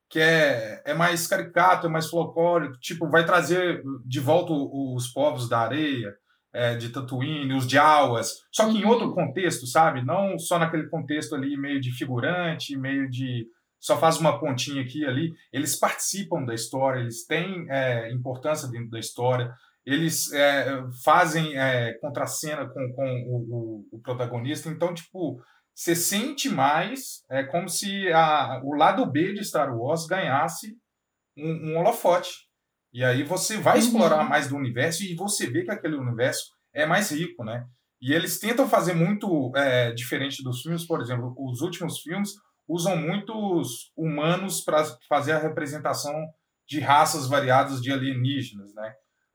que 0.09 0.19
é, 0.19 0.83
é 0.87 0.95
mais 0.95 1.27
caricato, 1.27 1.87
é 1.87 1.91
mais 1.91 2.09
folclórico, 2.09 2.79
tipo, 2.81 3.09
vai 3.09 3.27
trazer 3.27 3.83
de 4.05 4.21
volta 4.21 4.53
os 4.53 5.09
povos 5.09 5.49
da 5.49 5.61
areia, 5.61 6.15
é, 6.53 6.77
de 6.77 6.89
Tatooine, 6.91 7.53
os 7.53 7.69
Jawas, 7.69 8.45
só 8.51 8.71
que 8.71 8.79
em 8.79 8.85
outro 8.85 9.09
uhum. 9.09 9.15
contexto, 9.15 9.67
sabe? 9.67 10.05
Não 10.05 10.39
só 10.39 10.57
naquele 10.59 10.89
contexto 10.89 11.35
ali 11.35 11.57
meio 11.57 11.81
de 11.81 11.91
figurante, 11.91 12.77
meio 12.77 13.11
de 13.11 13.47
só 13.81 13.99
faz 13.99 14.19
uma 14.19 14.39
pontinha 14.39 14.81
aqui 14.81 15.01
e 15.01 15.05
ali, 15.05 15.35
eles 15.53 15.79
participam 15.79 16.43
da 16.43 16.55
história, 16.55 17.01
eles 17.01 17.27
têm 17.27 17.67
é, 17.69 18.11
importância 18.13 18.67
dentro 18.67 18.89
da 18.89 18.99
história, 18.99 19.53
eles 19.87 20.33
é, 20.33 20.83
fazem 21.05 21.59
é, 21.59 21.95
contracena 21.99 22.67
com, 22.67 22.93
com 22.95 23.25
o, 23.29 23.37
o, 23.37 23.89
o, 23.93 24.01
protagonista. 24.01 24.71
Então, 24.71 24.95
tipo, 24.95 25.39
você 25.75 25.95
sente 25.95 26.49
mais 26.49 27.23
é 27.31 27.45
como 27.45 27.69
se 27.69 28.11
a, 28.13 28.61
o 28.65 28.75
lado 28.75 29.05
B 29.11 29.35
de 29.35 29.45
Star 29.45 29.77
Wars 29.77 30.07
ganhasse 30.07 30.77
um, 31.37 31.73
um 31.73 31.79
holofote. 31.79 32.31
E 32.93 33.05
aí 33.05 33.23
você 33.25 33.57
vai 33.59 33.79
uhum. 33.79 33.85
explorar 33.85 34.29
mais 34.29 34.49
do 34.49 34.57
universo 34.57 35.03
e 35.03 35.15
você 35.15 35.51
vê 35.51 35.65
que 35.65 35.71
aquele 35.71 35.97
universo 35.97 36.53
é 36.73 36.87
mais 36.87 37.11
rico, 37.11 37.45
né? 37.45 37.67
E 38.01 38.13
eles 38.13 38.39
tentam 38.39 38.69
fazer 38.69 38.95
muito 38.95 39.53
é, 39.57 39.93
diferente 39.93 40.43
dos 40.43 40.63
filmes, 40.63 40.87
por 40.87 41.01
exemplo, 41.01 41.35
os 41.39 41.61
últimos 41.61 42.01
filmes 42.01 42.33
usam 42.69 42.97
muitos 42.97 43.93
humanos 43.97 44.63
para 44.63 44.85
fazer 45.09 45.33
a 45.33 45.39
representação 45.39 46.15
de 46.67 46.81
raças 46.81 47.27
variadas 47.29 47.81
de 47.81 47.93
alienígenas, 47.93 48.73
né? 48.75 48.95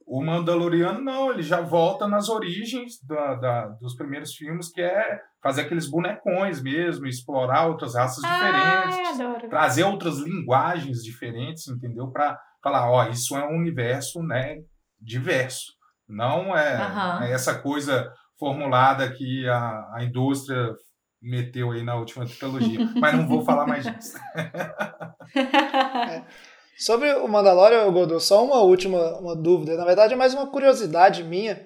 O 0.10 0.26
Mandaloriano 0.26 1.00
não, 1.00 1.32
ele 1.32 1.44
já 1.44 1.62
volta 1.62 2.08
nas 2.08 2.30
origens 2.30 3.00
da, 3.04 3.36
da, 3.36 3.68
dos 3.80 3.96
primeiros 3.96 4.34
filmes, 4.34 4.72
que 4.72 4.82
é 4.82 5.22
fazer 5.40 5.62
aqueles 5.62 5.88
bonecões 5.88 6.64
mesmo, 6.64 7.06
explorar 7.06 7.68
outras 7.68 7.94
raças 7.94 8.24
ah, 8.24 8.88
diferentes, 8.88 9.50
trazer 9.50 9.84
outras 9.84 10.18
linguagens 10.18 11.04
diferentes, 11.04 11.68
entendeu? 11.68 12.10
Para 12.10 12.40
falar, 12.64 12.90
ó, 12.90 13.08
isso 13.08 13.38
é 13.38 13.46
um 13.46 13.56
universo, 13.56 14.24
né, 14.24 14.56
diverso. 15.00 15.74
Não 16.08 16.58
é, 16.58 16.88
uhum. 16.88 17.24
é 17.26 17.32
essa 17.32 17.60
coisa 17.60 18.12
formulada 18.40 19.12
que 19.12 19.48
a, 19.48 19.92
a 19.94 20.04
indústria 20.04 20.74
meteu 21.22 21.70
aí 21.70 21.84
na 21.84 21.94
última 21.94 22.26
trilogia. 22.26 22.80
Mas 23.00 23.14
não 23.14 23.28
vou 23.28 23.46
falar 23.46 23.68
mais 23.68 23.86
disso. 23.86 24.18
Sobre 26.80 27.12
o 27.16 27.28
Mandalorian, 27.28 27.92
Godô, 27.92 28.22
só 28.22 28.42
uma 28.42 28.62
última 28.62 29.18
uma 29.18 29.36
dúvida. 29.36 29.76
Na 29.76 29.84
verdade, 29.84 30.14
é 30.14 30.16
mais 30.16 30.34
uma 30.34 30.48
curiosidade 30.48 31.26
minha. 31.26 31.62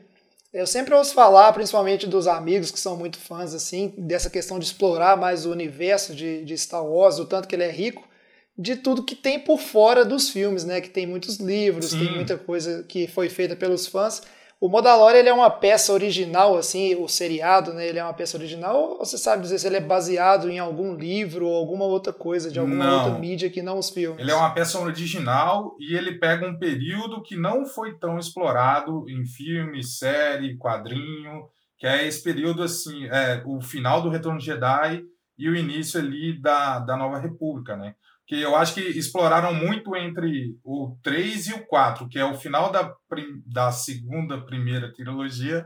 Eu 0.51 0.65
sempre 0.65 0.95
ouço 0.95 1.13
falar, 1.13 1.53
principalmente 1.53 2.07
dos 2.07 2.27
amigos 2.27 2.71
que 2.71 2.79
são 2.79 2.97
muito 2.97 3.19
fãs, 3.19 3.53
assim, 3.53 3.93
dessa 3.95 4.27
questão 4.27 4.57
de 4.57 4.65
explorar 4.65 5.15
mais 5.15 5.45
o 5.45 5.51
universo 5.51 6.15
de, 6.15 6.43
de 6.43 6.57
Star 6.57 6.83
Wars, 6.83 7.19
o 7.19 7.25
tanto 7.25 7.47
que 7.47 7.55
ele 7.55 7.63
é 7.63 7.69
rico, 7.69 8.03
de 8.57 8.75
tudo 8.75 9.03
que 9.03 9.15
tem 9.15 9.39
por 9.39 9.59
fora 9.59 10.03
dos 10.03 10.31
filmes, 10.31 10.63
né? 10.65 10.81
Que 10.81 10.89
tem 10.89 11.05
muitos 11.05 11.37
livros, 11.37 11.91
Sim. 11.91 11.99
tem 11.99 12.15
muita 12.15 12.35
coisa 12.35 12.83
que 12.83 13.05
foi 13.05 13.29
feita 13.29 13.55
pelos 13.55 13.85
fãs. 13.85 14.23
O 14.63 14.69
Mandalorian 14.69 15.19
ele 15.19 15.27
é 15.27 15.33
uma 15.33 15.49
peça 15.49 15.91
original, 15.91 16.55
assim, 16.55 16.95
o 16.95 17.05
seriado, 17.05 17.73
né? 17.73 17.85
Ele 17.85 17.99
é 17.99 18.03
uma 18.03 18.13
peça 18.13 18.37
original, 18.37 18.91
ou 18.91 18.99
você 18.99 19.17
sabe 19.17 19.41
dizer 19.41 19.59
se 19.59 19.67
ele 19.67 19.75
é 19.75 19.81
baseado 19.81 20.49
em 20.49 20.57
algum 20.57 20.95
livro 20.95 21.45
ou 21.45 21.57
alguma 21.57 21.83
outra 21.83 22.13
coisa, 22.13 22.49
de 22.49 22.59
alguma 22.59 22.85
Não. 22.85 23.03
outra 23.03 23.19
mídia 23.19 23.49
que 23.49 23.61
não 23.61 23.77
os 23.77 23.89
filmes? 23.89 24.21
Ele 24.21 24.31
é 24.31 24.33
uma 24.33 24.53
peça 24.53 24.79
original 24.79 25.75
e 25.77 25.93
ele 25.97 26.17
pega 26.17 26.47
um 26.47 26.57
período 26.57 27.21
que 27.21 27.35
não 27.35 27.65
foi 27.65 27.97
tão 27.97 28.17
explorado 28.17 29.03
em 29.09 29.25
filme, 29.25 29.83
série, 29.83 30.57
quadrinho, 30.57 31.43
que 31.77 31.85
é 31.85 32.07
esse 32.07 32.23
período 32.23 32.63
assim, 32.63 33.03
é, 33.07 33.43
o 33.45 33.59
final 33.59 34.01
do 34.01 34.09
Retorno 34.09 34.39
de 34.39 34.45
Jedi 34.45 35.03
e 35.37 35.49
o 35.49 35.57
início 35.57 35.99
ali 35.99 36.39
da, 36.39 36.79
da 36.79 36.95
Nova 36.95 37.19
República, 37.19 37.75
né? 37.75 37.95
Que 38.27 38.39
eu 38.41 38.55
acho 38.55 38.73
que 38.73 38.81
exploraram 38.81 39.53
muito 39.53 39.95
entre 39.95 40.55
o 40.63 40.97
3 41.03 41.47
e 41.47 41.53
o 41.53 41.65
4, 41.67 42.07
que 42.07 42.17
é 42.17 42.25
o 42.25 42.35
final 42.35 42.71
da, 42.71 42.93
da 43.45 43.71
segunda, 43.71 44.45
primeira 44.45 44.93
trilogia, 44.93 45.65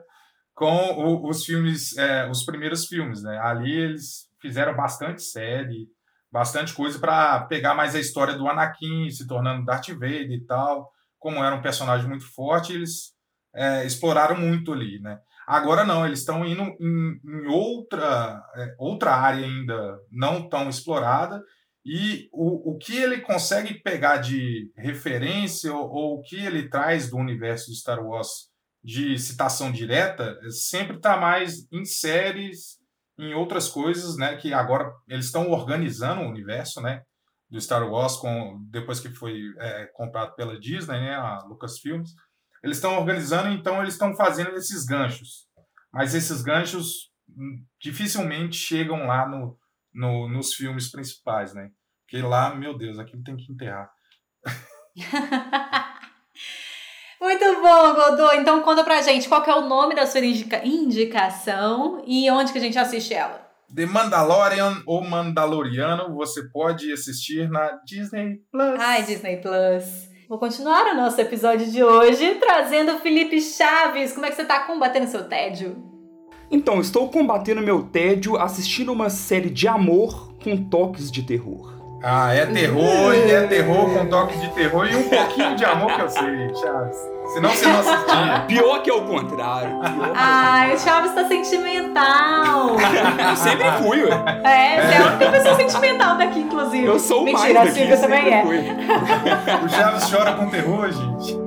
com 0.55 0.75
o- 0.75 1.29
os 1.29 1.45
filmes, 1.45 1.95
é, 1.97 2.29
os 2.29 2.43
primeiros 2.43 2.87
filmes, 2.87 3.21
né? 3.23 3.37
Ali 3.39 3.71
eles 3.71 4.27
fizeram 4.41 4.75
bastante 4.75 5.21
série, 5.21 5.87
bastante 6.31 6.73
coisa 6.73 6.99
para 6.99 7.41
pegar 7.45 7.75
mais 7.75 7.95
a 7.95 7.99
história 7.99 8.33
do 8.35 8.47
Anakin 8.47 9.09
se 9.11 9.27
tornando 9.27 9.65
Darth 9.65 9.89
Vader 9.89 10.31
e 10.31 10.45
tal. 10.45 10.91
Como 11.19 11.43
era 11.43 11.55
um 11.55 11.61
personagem 11.61 12.07
muito 12.07 12.25
forte, 12.33 12.73
eles 12.73 13.13
é, 13.55 13.85
exploraram 13.85 14.35
muito 14.37 14.73
ali, 14.73 14.99
né? 14.99 15.19
Agora 15.47 15.85
não, 15.85 16.05
eles 16.05 16.19
estão 16.19 16.45
indo 16.45 16.61
em, 16.61 17.19
em 17.23 17.47
outra, 17.47 18.41
é, 18.55 18.75
outra 18.77 19.15
área 19.15 19.45
ainda 19.45 19.97
não 20.11 20.49
tão 20.49 20.67
explorada 20.69 21.41
e 21.89 22.27
o, 22.33 22.73
o 22.73 22.77
que 22.77 22.97
ele 22.97 23.21
consegue 23.21 23.75
pegar 23.75 24.17
de 24.17 24.69
referência 24.75 25.73
ou, 25.73 25.89
ou 25.89 26.19
o 26.19 26.21
que 26.21 26.35
ele 26.35 26.67
traz 26.67 27.09
do 27.09 27.15
universo 27.15 27.71
de 27.71 27.79
Star 27.79 28.05
Wars 28.05 28.49
de 28.83 29.17
citação 29.17 29.71
direta 29.71 30.37
sempre 30.51 30.97
está 30.97 31.15
mais 31.15 31.65
em 31.71 31.85
séries, 31.85 32.77
em 33.17 33.33
outras 33.33 33.69
coisas, 33.69 34.17
né? 34.17 34.35
Que 34.35 34.53
agora 34.53 34.91
eles 35.07 35.27
estão 35.27 35.49
organizando 35.49 36.23
o 36.23 36.29
universo, 36.29 36.81
né? 36.81 37.03
Do 37.49 37.59
Star 37.61 37.89
Wars 37.89 38.17
com 38.17 38.61
depois 38.69 38.99
que 38.99 39.09
foi 39.09 39.41
é, 39.57 39.85
comprado 39.93 40.35
pela 40.35 40.59
Disney, 40.59 40.99
né? 40.99 41.15
A 41.15 41.39
Lucasfilms. 41.47 42.11
Eles 42.61 42.77
estão 42.77 42.97
organizando, 42.97 43.47
então 43.47 43.81
eles 43.81 43.93
estão 43.93 44.13
fazendo 44.13 44.57
esses 44.57 44.83
ganchos. 44.83 45.47
Mas 45.93 46.13
esses 46.13 46.41
ganchos 46.41 47.13
hum, 47.29 47.63
dificilmente 47.79 48.57
chegam 48.57 49.07
lá 49.07 49.25
no, 49.25 49.57
no, 49.93 50.27
nos 50.29 50.53
filmes 50.53 50.91
principais, 50.91 51.53
né? 51.53 51.69
Porque 52.05 52.25
lá, 52.25 52.53
meu 52.55 52.77
Deus, 52.77 52.97
aquilo 52.99 53.23
tem 53.23 53.35
que 53.35 53.51
enterrar. 53.51 53.89
Muito 57.19 57.61
bom, 57.61 57.93
Godô. 57.95 58.31
Então 58.33 58.61
conta 58.61 58.83
pra 58.83 59.01
gente 59.01 59.27
qual 59.27 59.43
é 59.43 59.55
o 59.55 59.67
nome 59.67 59.95
da 59.95 60.05
sua 60.05 60.19
indica- 60.21 60.63
indicação 60.65 62.03
e 62.05 62.29
onde 62.29 62.51
que 62.51 62.57
a 62.59 62.61
gente 62.61 62.77
assiste 62.77 63.13
ela. 63.13 63.45
The 63.75 63.85
Mandalorian 63.85 64.81
ou 64.85 65.01
Mandaloriano 65.03 66.15
você 66.15 66.47
pode 66.49 66.91
assistir 66.93 67.49
na 67.49 67.71
Disney 67.85 68.37
Plus. 68.51 68.79
Ai, 68.79 69.03
Disney 69.03 69.37
Plus. 69.41 70.07
Vou 70.29 70.37
continuar 70.39 70.85
o 70.93 70.95
nosso 70.95 71.19
episódio 71.19 71.69
de 71.71 71.83
hoje 71.83 72.35
trazendo 72.35 72.93
o 72.93 72.99
Felipe 72.99 73.41
Chaves. 73.41 74.13
Como 74.13 74.25
é 74.25 74.29
que 74.29 74.35
você 74.35 74.45
tá 74.45 74.61
combatendo 74.65 75.07
seu 75.07 75.27
tédio? 75.27 75.75
Então, 76.49 76.79
estou 76.79 77.09
combatendo 77.09 77.61
meu 77.61 77.83
tédio 77.83 78.37
assistindo 78.37 78.93
uma 78.93 79.09
série 79.09 79.49
de 79.49 79.67
amor 79.67 80.31
com 80.41 80.55
toques 80.55 81.11
de 81.11 81.23
terror. 81.23 81.73
Ah, 82.01 82.33
é 82.33 82.45
terror, 82.45 83.13
e 83.13 83.31
é 83.31 83.47
terror 83.47 83.89
com 83.91 84.05
toque 84.05 84.37
de 84.37 84.49
terror 84.51 84.87
e 84.87 84.95
um 84.95 85.09
pouquinho 85.09 85.55
de 85.55 85.65
amor 85.65 85.93
que 85.93 86.01
eu 86.01 86.09
sei, 86.09 86.55
Chaves. 86.55 86.97
Senão 87.33 87.49
você 87.49 87.65
não 87.65 87.79
assistia. 87.79 88.39
Pior 88.47 88.81
que 88.81 88.89
é 88.89 88.93
o 88.93 89.01
contrário. 89.01 89.69
É 89.69 90.09
o 90.09 90.13
Ai, 90.15 90.75
o 90.75 90.79
Chaves 90.79 91.11
tá 91.13 91.27
sentimental. 91.27 92.77
Eu 93.29 93.35
sempre 93.35 93.71
fui, 93.83 94.03
ué. 94.03 94.41
É, 94.43 94.81
você 94.81 94.93
é 94.93 94.97
a 94.97 95.07
única 95.07 95.31
pessoa 95.31 95.55
sentimental 95.55 96.17
daqui, 96.17 96.39
inclusive. 96.39 96.85
Eu 96.85 96.99
sou 96.99 97.23
o 97.23 97.25
Mentira, 97.25 97.41
mais 97.41 97.57
a 97.57 97.63
daqui, 97.63 97.73
Silvia 97.73 97.97
também 97.97 98.33
é. 98.33 98.41
fui. 98.43 98.59
O 99.65 99.69
Chaves 99.69 100.09
chora 100.09 100.33
com 100.35 100.47
terror, 100.49 100.89
gente. 100.91 101.46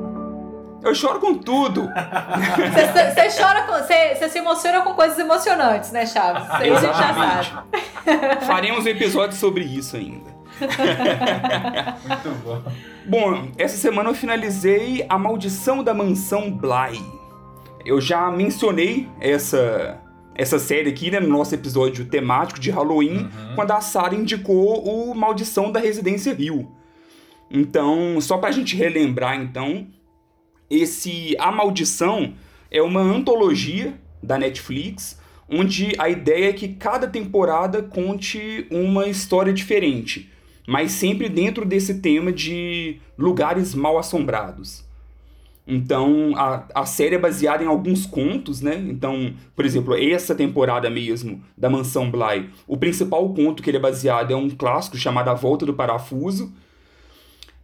Eu 0.83 0.95
choro 0.95 1.21
com 1.21 1.35
tudo. 1.35 1.83
Você, 1.89 3.43
chora 3.43 3.63
com. 3.63 3.73
Você, 3.73 4.15
você 4.15 4.29
se 4.29 4.39
emociona 4.39 4.81
com 4.83 4.95
coisas 4.95 5.19
emocionantes, 5.19 5.93
né, 5.93 6.07
Chaves? 6.07 6.43
Isso 6.45 6.53
aí 6.57 6.71
a 6.71 6.81
gente 6.81 6.97
já 6.99 7.15
sabe. 7.15 8.45
Faremos 8.47 8.85
um 8.85 8.89
episódio 8.89 9.37
sobre 9.37 9.65
isso 9.65 9.97
ainda. 9.97 10.31
Muito 10.61 12.31
bom. 12.45 12.63
Bom, 13.07 13.49
essa 13.59 13.77
semana 13.77 14.11
eu 14.11 14.15
finalizei 14.15 15.05
A 15.09 15.19
Maldição 15.19 15.83
da 15.83 15.93
Mansão 15.95 16.51
Bly. 16.51 17.03
Eu 17.85 18.01
já 18.01 18.31
mencionei 18.31 19.09
essa, 19.21 19.99
essa 20.35 20.59
série 20.59 20.91
aqui, 20.91 21.11
né, 21.11 21.19
no 21.21 21.29
nosso 21.29 21.55
episódio 21.55 22.05
temático 22.05 22.61
de 22.61 22.71
Halloween, 22.71 23.25
Uhum. 23.25 23.55
quando 23.55 23.71
a 23.73 23.81
Sarah 23.81 24.15
indicou 24.15 24.83
o 24.85 25.15
Maldição 25.15 25.73
da 25.73 25.81
Residência 25.81 26.35
Rio. 26.35 26.71
Então, 27.51 28.21
só 28.21 28.39
pra 28.39 28.51
gente 28.53 28.77
relembrar, 28.77 29.35
então, 29.37 29.87
esse 30.71 31.35
A 31.39 31.51
Maldição 31.51 32.33
é 32.71 32.81
uma 32.81 33.01
antologia 33.01 33.99
da 34.23 34.39
Netflix, 34.39 35.19
onde 35.49 35.93
a 35.99 36.09
ideia 36.09 36.51
é 36.51 36.53
que 36.53 36.69
cada 36.69 37.09
temporada 37.09 37.83
conte 37.83 38.67
uma 38.71 39.09
história 39.09 39.53
diferente, 39.53 40.31
mas 40.67 40.93
sempre 40.93 41.29
dentro 41.29 41.65
desse 41.65 42.01
tema 42.01 42.33
de 42.33 42.99
lugares 43.19 43.75
mal 43.75 43.99
assombrados. 43.99 44.89
Então, 45.67 46.33
a, 46.37 46.65
a 46.75 46.87
série 46.87 47.15
é 47.15 47.19
baseada 47.19 47.63
em 47.63 47.67
alguns 47.67 48.07
contos, 48.07 48.61
né? 48.61 48.77
Então, 48.89 49.35
por 49.55 49.65
exemplo, 49.65 49.95
essa 49.95 50.35
temporada 50.35 50.89
mesmo, 50.91 51.43
da 51.57 51.71
Mansão 51.71 52.11
Bly, 52.11 52.51
o 52.67 52.77
principal 52.77 53.33
conto 53.35 53.63
que 53.63 53.71
ele 53.71 53.77
é 53.77 53.81
baseado 53.81 54.33
é 54.33 54.37
um 54.37 54.51
clássico 54.51 54.97
chamado 54.97 55.31
A 55.31 55.35
Volta 55.35 55.67
do 55.67 55.75
Parafuso, 55.75 56.53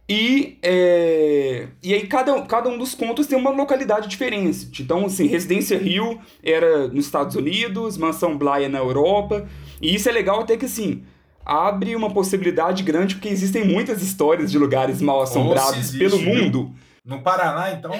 e, 0.09 0.57
é, 0.61 1.67
e 1.83 1.93
aí 1.93 2.07
cada, 2.07 2.41
cada 2.43 2.69
um 2.69 2.77
dos 2.77 2.95
contos 2.95 3.27
tem 3.27 3.37
uma 3.37 3.49
localidade 3.49 4.07
diferente. 4.07 4.81
Então, 4.81 5.05
assim, 5.05 5.27
Residência 5.27 5.77
Rio 5.77 6.19
era 6.41 6.87
nos 6.87 7.05
Estados 7.05 7.35
Unidos, 7.35 7.97
Mansão 7.97 8.39
é 8.61 8.69
na 8.69 8.79
Europa. 8.79 9.45
E 9.81 9.93
isso 9.93 10.07
é 10.07 10.11
legal 10.13 10.39
até 10.39 10.55
que, 10.55 10.63
assim, 10.65 11.03
abre 11.45 11.93
uma 11.93 12.09
possibilidade 12.09 12.83
grande, 12.83 13.15
porque 13.15 13.27
existem 13.27 13.65
muitas 13.65 14.01
histórias 14.01 14.49
de 14.49 14.57
lugares 14.57 15.01
mal 15.01 15.21
assombrados 15.21 15.77
existe, 15.77 15.97
pelo 15.97 16.19
mundo. 16.19 16.71
No 17.03 17.21
Paraná, 17.21 17.71
então. 17.71 17.91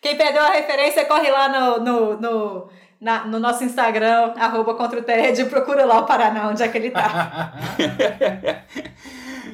Quem 0.00 0.16
perdeu 0.16 0.42
a 0.42 0.52
referência, 0.52 1.04
corre 1.04 1.30
lá 1.30 1.48
no, 1.48 1.84
no, 1.84 2.20
no, 2.20 2.68
na- 3.00 3.24
no 3.26 3.38
nosso 3.38 3.64
Instagram, 3.64 4.32
arroba 4.36 4.74
contra 4.74 4.98
o 4.98 5.02
TED, 5.02 5.44
procura 5.46 5.84
lá 5.84 6.00
o 6.00 6.06
Paraná, 6.06 6.48
onde 6.48 6.62
é 6.62 6.68
que 6.68 6.78
ele 6.78 6.90
tá. 6.90 7.52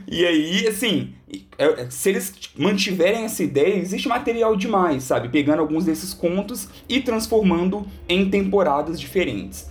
E 0.06 0.24
aí, 0.24 0.66
assim, 0.68 1.14
é- 1.58 1.86
se 1.88 2.10
eles 2.10 2.32
mantiverem 2.56 3.24
essa 3.24 3.42
ideia, 3.42 3.74
existe 3.76 4.06
material 4.06 4.54
demais, 4.54 5.02
sabe? 5.02 5.28
Pegando 5.28 5.60
alguns 5.60 5.84
desses 5.86 6.12
contos 6.12 6.68
e 6.88 7.00
transformando 7.00 7.86
em 8.08 8.28
temporadas 8.28 9.00
diferentes. 9.00 9.70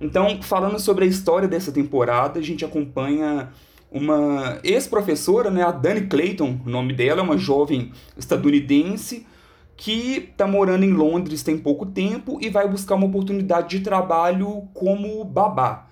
Então, 0.00 0.40
falando 0.42 0.78
sobre 0.78 1.04
a 1.04 1.08
história 1.08 1.48
dessa 1.48 1.72
temporada, 1.72 2.38
a 2.38 2.42
gente 2.42 2.64
acompanha 2.64 3.48
uma 3.90 4.58
ex-professora, 4.62 5.50
né, 5.50 5.62
a 5.62 5.72
Dani 5.72 6.02
Clayton, 6.02 6.60
o 6.64 6.70
nome 6.70 6.92
dela, 6.92 7.20
é 7.20 7.24
uma 7.24 7.36
jovem 7.38 7.90
estadunidense 8.16 9.26
que 9.80 10.28
está 10.30 10.46
morando 10.46 10.84
em 10.84 10.92
Londres 10.92 11.42
tem 11.42 11.56
pouco 11.56 11.86
tempo 11.86 12.38
e 12.38 12.50
vai 12.50 12.68
buscar 12.68 12.96
uma 12.96 13.06
oportunidade 13.06 13.78
de 13.78 13.82
trabalho 13.82 14.68
como 14.74 15.24
babá. 15.24 15.86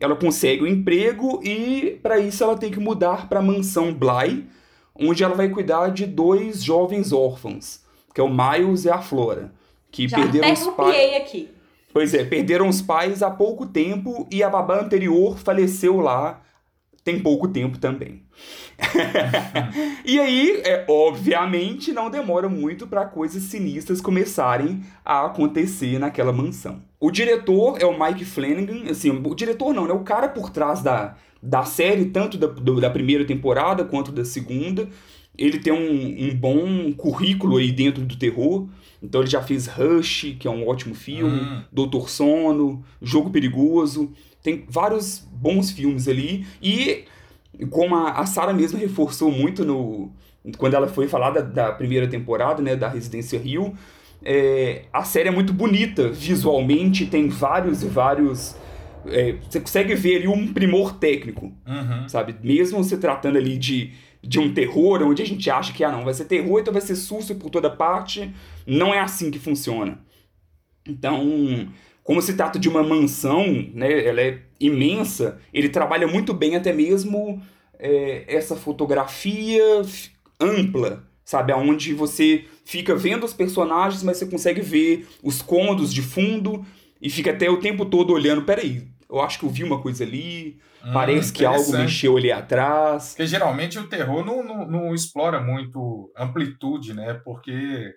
Ela 0.00 0.16
consegue 0.16 0.62
o 0.62 0.66
emprego 0.66 1.38
e 1.44 2.00
para 2.02 2.18
isso 2.18 2.42
ela 2.42 2.56
tem 2.56 2.70
que 2.70 2.80
mudar 2.80 3.28
para 3.28 3.40
a 3.40 3.42
mansão 3.42 3.92
Bly, 3.92 4.48
onde 4.94 5.22
ela 5.22 5.34
vai 5.34 5.50
cuidar 5.50 5.90
de 5.90 6.06
dois 6.06 6.64
jovens 6.64 7.12
órfãos, 7.12 7.82
que 8.14 8.20
é 8.22 8.24
o 8.24 8.30
Miles 8.30 8.86
e 8.86 8.90
a 8.90 9.02
Flora, 9.02 9.52
que 9.90 10.08
Já 10.08 10.16
perderam 10.16 10.48
até 10.50 10.60
os 10.62 10.66
pais. 10.68 11.16
aqui. 11.16 11.50
Pois 11.92 12.14
é, 12.14 12.24
perderam 12.24 12.66
os 12.66 12.80
pais 12.80 13.22
há 13.22 13.30
pouco 13.30 13.66
tempo 13.66 14.26
e 14.30 14.42
a 14.42 14.48
babá 14.48 14.80
anterior 14.80 15.36
faleceu 15.36 16.00
lá 16.00 16.40
tem 17.10 17.20
pouco 17.20 17.48
tempo 17.48 17.78
também. 17.78 18.22
e 20.04 20.18
aí, 20.18 20.60
é, 20.64 20.84
obviamente, 20.88 21.92
não 21.92 22.10
demora 22.10 22.48
muito 22.48 22.86
para 22.86 23.04
coisas 23.06 23.42
sinistras 23.44 24.00
começarem 24.00 24.82
a 25.04 25.26
acontecer 25.26 25.98
naquela 25.98 26.32
mansão. 26.32 26.82
O 27.00 27.10
diretor 27.10 27.78
é 27.80 27.86
o 27.86 27.98
Mike 27.98 28.24
Flanagan, 28.24 28.90
assim, 28.90 29.10
o 29.10 29.34
diretor 29.34 29.72
não, 29.72 29.86
né? 29.86 29.92
O 29.92 30.00
cara 30.04 30.28
por 30.28 30.50
trás 30.50 30.82
da, 30.82 31.16
da 31.42 31.64
série, 31.64 32.06
tanto 32.06 32.36
da, 32.36 32.46
do- 32.46 32.80
da 32.80 32.90
primeira 32.90 33.24
temporada 33.24 33.84
quanto 33.84 34.12
da 34.12 34.24
segunda. 34.24 34.88
Ele 35.36 35.58
tem 35.60 35.72
um, 35.72 36.26
um 36.30 36.34
bom 36.36 36.92
currículo 36.92 37.56
aí 37.58 37.70
dentro 37.70 38.04
do 38.04 38.16
terror. 38.18 38.68
Então 39.00 39.20
ele 39.20 39.30
já 39.30 39.40
fez 39.40 39.66
Rush, 39.68 40.36
que 40.38 40.48
é 40.48 40.50
um 40.50 40.66
ótimo 40.68 40.94
filme, 40.94 41.40
Hum. 41.40 41.62
Doutor 41.72 42.10
Sono, 42.10 42.84
Jogo 43.00 43.30
Perigoso. 43.30 44.12
Tem 44.42 44.64
vários 44.68 45.18
bons 45.32 45.70
filmes 45.70 46.08
ali. 46.08 46.46
E 46.62 47.04
como 47.70 47.94
a, 47.96 48.12
a 48.12 48.26
Sarah 48.26 48.52
mesmo 48.52 48.78
reforçou 48.78 49.30
muito 49.30 49.64
no, 49.64 50.10
quando 50.56 50.74
ela 50.74 50.88
foi 50.88 51.08
falada 51.08 51.42
da 51.42 51.72
primeira 51.72 52.06
temporada, 52.06 52.62
né, 52.62 52.76
da 52.76 52.88
Residência 52.88 53.38
Rio, 53.38 53.74
é, 54.24 54.82
a 54.92 55.04
série 55.04 55.28
é 55.28 55.32
muito 55.32 55.52
bonita 55.52 56.08
visualmente, 56.10 57.06
tem 57.06 57.28
vários 57.28 57.82
e 57.82 57.86
vários. 57.86 58.56
É, 59.06 59.36
você 59.48 59.60
consegue 59.60 59.94
ver 59.94 60.16
ali 60.16 60.28
um 60.28 60.52
primor 60.52 60.94
técnico, 60.94 61.52
Uhum. 61.66 62.08
sabe? 62.08 62.34
Mesmo 62.42 62.82
se 62.82 62.96
tratando 62.98 63.38
ali 63.38 63.56
de, 63.56 63.92
de 64.22 64.38
um 64.40 64.52
terror, 64.52 65.02
onde 65.02 65.22
a 65.22 65.26
gente 65.26 65.48
acha 65.48 65.72
que 65.72 65.84
ah, 65.84 65.92
não, 65.92 66.04
vai 66.04 66.12
ser 66.14 66.24
terror, 66.24 66.60
então 66.60 66.72
vai 66.72 66.82
ser 66.82 66.96
susto 66.96 67.34
por 67.36 67.48
toda 67.48 67.70
parte. 67.70 68.32
Não 68.66 68.92
é 68.92 68.98
assim 69.00 69.30
que 69.30 69.38
funciona. 69.38 69.98
Então, 70.86 71.68
como 72.08 72.22
se 72.22 72.32
trata 72.32 72.58
de 72.58 72.70
uma 72.70 72.82
mansão, 72.82 73.68
né, 73.74 74.06
ela 74.06 74.22
é 74.22 74.38
imensa, 74.58 75.38
ele 75.52 75.68
trabalha 75.68 76.08
muito 76.08 76.32
bem 76.32 76.56
até 76.56 76.72
mesmo 76.72 77.38
é, 77.78 78.24
essa 78.26 78.56
fotografia 78.56 79.62
ampla, 80.40 81.04
sabe? 81.22 81.52
Onde 81.52 81.92
você 81.92 82.46
fica 82.64 82.96
vendo 82.96 83.24
os 83.24 83.34
personagens, 83.34 84.02
mas 84.02 84.16
você 84.16 84.24
consegue 84.24 84.62
ver 84.62 85.06
os 85.22 85.42
cômodos 85.42 85.92
de 85.92 86.00
fundo 86.00 86.64
e 86.98 87.10
fica 87.10 87.30
até 87.30 87.50
o 87.50 87.60
tempo 87.60 87.84
todo 87.84 88.14
olhando, 88.14 88.40
peraí, 88.40 88.88
eu 89.06 89.20
acho 89.20 89.38
que 89.38 89.44
eu 89.44 89.50
vi 89.50 89.62
uma 89.62 89.82
coisa 89.82 90.02
ali, 90.02 90.58
Hum, 90.82 90.92
parece 90.92 91.32
que 91.32 91.44
algo 91.44 91.72
mexeu 91.72 92.16
ali 92.16 92.30
atrás. 92.30 93.08
Porque 93.08 93.26
geralmente 93.26 93.78
o 93.78 93.88
terror 93.88 94.24
não, 94.24 94.42
não, 94.44 94.66
não 94.66 94.94
explora 94.94 95.40
muito 95.40 96.10
amplitude, 96.16 96.94
né? 96.94 97.14
Porque 97.24 97.94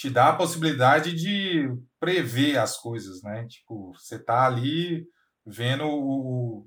te 0.00 0.08
dá 0.08 0.30
a 0.30 0.36
possibilidade 0.36 1.12
de 1.14 1.68
prever 2.00 2.56
as 2.58 2.78
coisas, 2.78 3.22
né? 3.22 3.46
Tipo, 3.46 3.92
você 3.92 4.18
tá 4.18 4.46
ali 4.46 5.04
vendo 5.44 5.84
o- 5.86 6.66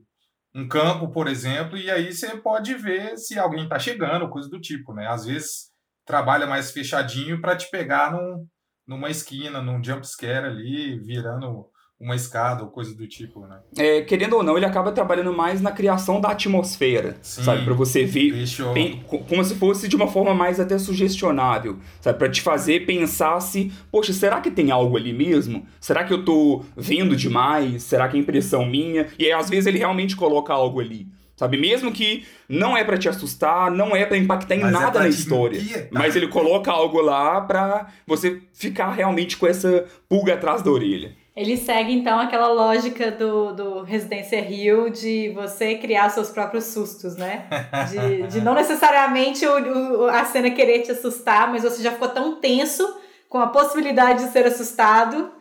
um 0.54 0.68
campo, 0.68 1.12
por 1.12 1.28
exemplo, 1.28 1.76
e 1.78 1.90
aí 1.90 2.14
você 2.14 2.38
pode 2.38 2.76
ver 2.76 3.18
se 3.18 3.40
alguém 3.40 3.68
tá 3.68 3.80
chegando, 3.80 4.30
coisa 4.30 4.48
do 4.50 4.62
tipo, 4.62 4.94
né? 4.94 5.08
Às 5.08 5.26
vezes 5.26 5.72
trabalha 6.06 6.46
mais 6.46 6.72
fechadinho 6.72 7.42
para 7.42 7.56
te 7.58 7.72
pegar 7.72 8.12
num, 8.12 8.48
numa 8.88 9.10
esquina, 9.10 9.62
num 9.64 9.84
jump 9.84 10.06
scare 10.08 10.46
ali, 10.48 11.00
virando 11.00 11.72
uma 12.00 12.16
escada 12.16 12.64
ou 12.64 12.70
coisa 12.70 12.94
do 12.94 13.08
tipo, 13.08 13.42
né? 13.48 13.60
É, 13.78 14.02
querendo 14.02 14.36
ou 14.36 14.44
não, 14.44 14.58
ele 14.58 14.66
acaba 14.66 14.92
trabalhando 14.92 15.32
mais 15.32 15.62
na 15.62 15.72
criação 15.72 16.20
da 16.20 16.30
atmosfera, 16.32 17.18
Sim. 17.22 17.44
sabe? 17.44 17.64
Pra 17.64 17.74
você 17.74 18.04
ver. 18.04 18.34
Pen- 18.74 19.02
co- 19.08 19.20
como 19.20 19.44
se 19.44 19.56
fosse 19.56 19.88
de 19.88 19.96
uma 19.96 20.08
forma 20.08 20.34
mais 20.34 20.60
até 20.60 20.78
sugestionável, 20.78 21.78
sabe? 22.02 22.18
Pra 22.20 22.30
te 22.30 22.42
fazer 22.42 22.86
pensar 22.86 23.40
se, 23.40 23.72
poxa, 23.92 24.12
será 24.12 24.42
que 24.42 24.52
tem 24.52 24.70
algo 24.72 24.98
ali 24.98 25.14
mesmo? 25.14 25.66
Será 25.80 26.04
que 26.04 26.12
eu 26.12 26.26
tô 26.26 26.66
vendo 26.76 27.16
demais? 27.16 27.84
Será 27.84 28.10
que 28.10 28.18
é 28.18 28.20
impressão 28.20 28.66
minha? 28.66 29.08
E 29.18 29.26
aí, 29.26 29.32
às 29.32 29.50
vezes 29.50 29.66
ele 29.68 29.78
realmente 29.78 30.16
coloca 30.16 30.52
algo 30.52 30.82
ali, 30.82 31.08
sabe? 31.38 31.58
Mesmo 31.58 31.90
que 31.92 32.26
não 32.50 32.76
é 32.76 32.84
pra 32.84 32.98
te 32.98 33.08
assustar, 33.08 33.72
não 33.72 33.96
é 33.96 34.06
pra 34.06 34.18
impactar 34.18 34.56
em 34.56 34.60
Mas 34.62 34.70
é 34.70 34.74
nada 34.74 34.92
pra 34.92 35.02
na 35.04 35.08
história, 35.08 35.62
mas 35.90 36.18
ele 36.18 36.28
coloca 36.28 36.70
algo 36.70 37.00
lá 37.00 37.40
pra 37.40 37.88
você 38.06 38.42
ficar 38.54 38.92
realmente 38.92 39.38
com 39.38 39.48
essa 39.48 39.86
pulga 40.10 40.34
atrás 40.34 40.62
da 40.62 40.70
orelha. 40.70 41.16
Ele 41.36 41.58
segue 41.58 41.92
então 41.94 42.20
aquela 42.20 42.48
lógica 42.50 43.10
do, 43.10 43.54
do 43.54 43.82
Residência 43.84 44.40
Rio 44.40 44.92
de 44.92 45.30
você 45.34 45.74
criar 45.76 46.10
seus 46.10 46.30
próprios 46.30 46.66
sustos, 46.66 47.16
né? 47.16 47.46
De, 47.90 48.28
de 48.28 48.42
não 48.42 48.54
necessariamente 48.54 49.44
o, 49.48 50.02
o- 50.04 50.06
a 50.10 50.26
cena 50.26 50.52
querer 50.52 50.82
te 50.84 50.92
assustar, 50.92 51.52
mas 51.52 51.64
você 51.64 51.82
já 51.82 51.92
ficou 51.92 52.10
tão 52.10 52.36
tenso 52.40 52.88
com 53.28 53.40
a 53.40 53.48
possibilidade 53.48 54.26
de 54.26 54.32
ser 54.32 54.46
assustado. 54.46 55.32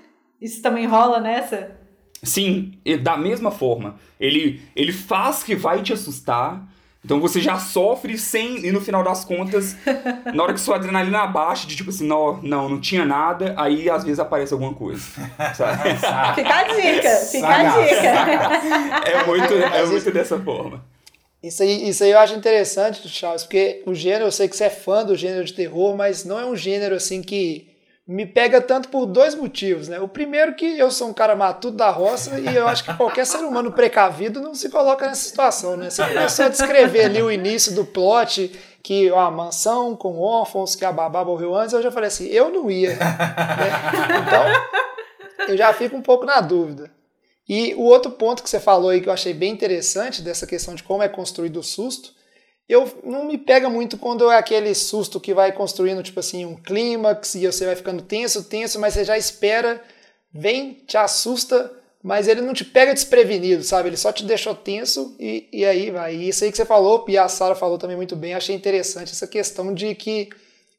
Isso 0.41 0.63
também 0.63 0.87
rola 0.87 1.21
nessa? 1.21 1.77
Sim, 2.23 2.73
da 3.03 3.17
mesma 3.19 3.51
forma. 3.51 3.97
Ele, 4.19 4.63
ele 4.75 4.93
faz 4.93 5.43
que 5.43 5.55
vai 5.55 5.83
te 5.83 5.93
assustar. 5.93 6.72
Então 7.05 7.21
você 7.21 7.41
já 7.41 7.59
sofre 7.59 8.17
sem. 8.17 8.65
E 8.65 8.71
no 8.71 8.81
final 8.81 9.03
das 9.03 9.25
contas, 9.25 9.77
na 10.33 10.43
hora 10.43 10.55
que 10.55 10.61
sua 10.61 10.77
adrenalina 10.77 11.19
abaixa, 11.21 11.67
de 11.67 11.75
tipo 11.75 11.91
assim, 11.91 12.07
não, 12.07 12.41
não, 12.43 12.69
não 12.69 12.81
tinha 12.81 13.05
nada, 13.05 13.55
aí 13.57 13.91
às 13.91 14.05
vezes 14.05 14.21
aparece 14.21 14.53
alguma 14.53 14.73
coisa. 14.73 15.03
Sabe? 15.57 15.91
Fica 16.37 16.55
a 16.55 16.63
dica, 16.63 17.17
fica 17.31 17.49
a 17.49 17.83
dica. 17.83 19.11
É 19.11 19.25
muito, 19.27 19.55
é 19.55 19.87
muito 19.87 20.11
dessa 20.13 20.39
forma. 20.39 20.85
Isso 21.43 21.61
aí, 21.65 21.89
isso 21.89 22.05
aí 22.05 22.13
eu 22.13 22.21
acho 22.21 22.35
interessante, 22.35 23.09
Charles, 23.09 23.43
porque 23.43 23.83
o 23.85 23.93
gênero, 23.93 24.27
eu 24.27 24.33
sei 24.33 24.49
que 24.49 24.57
você 24.57 24.65
é 24.65 24.71
fã 24.71 25.05
do 25.05 25.17
gênero 25.17 25.45
de 25.45 25.53
terror, 25.53 25.97
mas 25.97 26.25
não 26.25 26.39
é 26.39 26.47
um 26.47 26.55
gênero 26.55 26.95
assim 26.95 27.21
que 27.21 27.72
me 28.07 28.27
pega 28.27 28.61
tanto 28.61 28.89
por 28.89 29.07
dois 29.07 29.35
motivos, 29.35 29.87
né? 29.89 30.01
O 30.01 30.09
primeiro 30.09 30.55
que 30.55 30.79
eu 30.79 30.91
sou 30.91 31.09
um 31.09 31.13
cara 31.13 31.37
matuto 31.37 31.77
da 31.77 31.89
roça 31.91 32.39
e 32.41 32.55
eu 32.57 32.67
acho 32.67 32.85
que 32.85 32.93
qualquer 32.95 33.25
ser 33.25 33.39
humano 33.39 33.71
precavido 33.73 34.41
não 34.41 34.55
se 34.55 34.69
coloca 34.69 35.07
nessa 35.07 35.29
situação, 35.29 35.77
né? 35.77 35.89
Você 35.89 36.05
começou 36.07 36.45
a 36.47 36.49
descrever 36.49 37.05
ali 37.05 37.23
o 37.23 37.31
início 37.31 37.73
do 37.75 37.85
plot, 37.85 38.51
que 38.83 39.11
ó, 39.13 39.21
a 39.21 39.31
mansão 39.31 39.95
com 39.95 40.19
órfãos, 40.19 40.75
que 40.75 40.85
a 40.85 40.91
babá 40.91 41.25
morreu 41.25 41.55
antes, 41.55 41.73
eu 41.73 41.83
já 41.83 41.93
falei 41.93 42.09
assim, 42.09 42.27
eu 42.27 42.51
não 42.51 42.69
ia. 42.69 42.97
né? 42.97 43.17
Então, 44.27 45.47
eu 45.49 45.57
já 45.57 45.73
fico 45.73 45.97
um 45.97 46.03
pouco 46.03 46.25
na 46.25 46.41
dúvida. 46.41 46.91
E 47.49 47.75
o 47.75 47.83
outro 47.83 48.11
ponto 48.11 48.43
que 48.43 48.51
você 48.51 48.59
falou 48.59 48.91
aí 48.91 49.01
que 49.01 49.09
eu 49.09 49.13
achei 49.13 49.33
bem 49.35 49.53
interessante 49.53 50.23
dessa 50.23 50.47
questão 50.47 50.75
de 50.75 50.83
como 50.83 51.03
é 51.03 51.09
construído 51.09 51.59
o 51.59 51.63
susto, 51.63 52.13
eu 52.69 53.01
não 53.05 53.27
me 53.27 53.37
pega 53.37 53.69
muito 53.69 53.99
quando 53.99 54.31
é 54.31 54.37
aquele 54.37 54.75
susto 54.75 55.21
que 55.21 55.35
vai 55.35 55.53
construindo 55.53 56.03
tipo 56.03 56.21
assim 56.21 56.45
um 56.45 56.57
clímax 56.57 57.35
e 57.35 57.47
você 57.47 57.67
vai 57.67 57.77
ficando 57.77 58.03
tenso, 58.03 58.45
tenso, 58.45 58.79
mas 58.79 58.95
você 58.95 59.05
já 59.05 59.19
espera, 59.19 59.83
vem, 60.33 60.75
te 60.87 60.97
assusta, 60.97 61.71
mas 62.03 62.29
ele 62.29 62.41
não 62.41 62.55
te 62.55 62.65
pega 62.65 62.95
desprevenido, 62.95 63.63
sabe? 63.63 63.89
Ele 63.89 63.97
só 63.97 64.13
te 64.13 64.25
deixou 64.25 64.55
tenso 64.55 65.15
e, 65.19 65.49
e 65.53 65.65
aí 65.65 65.91
vai. 65.91 66.15
E 66.17 66.29
isso 66.29 66.45
aí 66.45 66.51
que 66.51 66.57
você 66.57 66.65
falou, 66.65 67.05
e 67.09 67.19
a 67.19 67.29
Sara 67.29 67.55
falou 67.55 67.79
também 67.79 67.97
muito 67.97 68.17
bem, 68.17 68.35
achei 68.35 68.55
interessante 68.55 69.13
essa 69.13 69.27
questão 69.27 69.73
de 69.75 69.95
que 69.95 70.29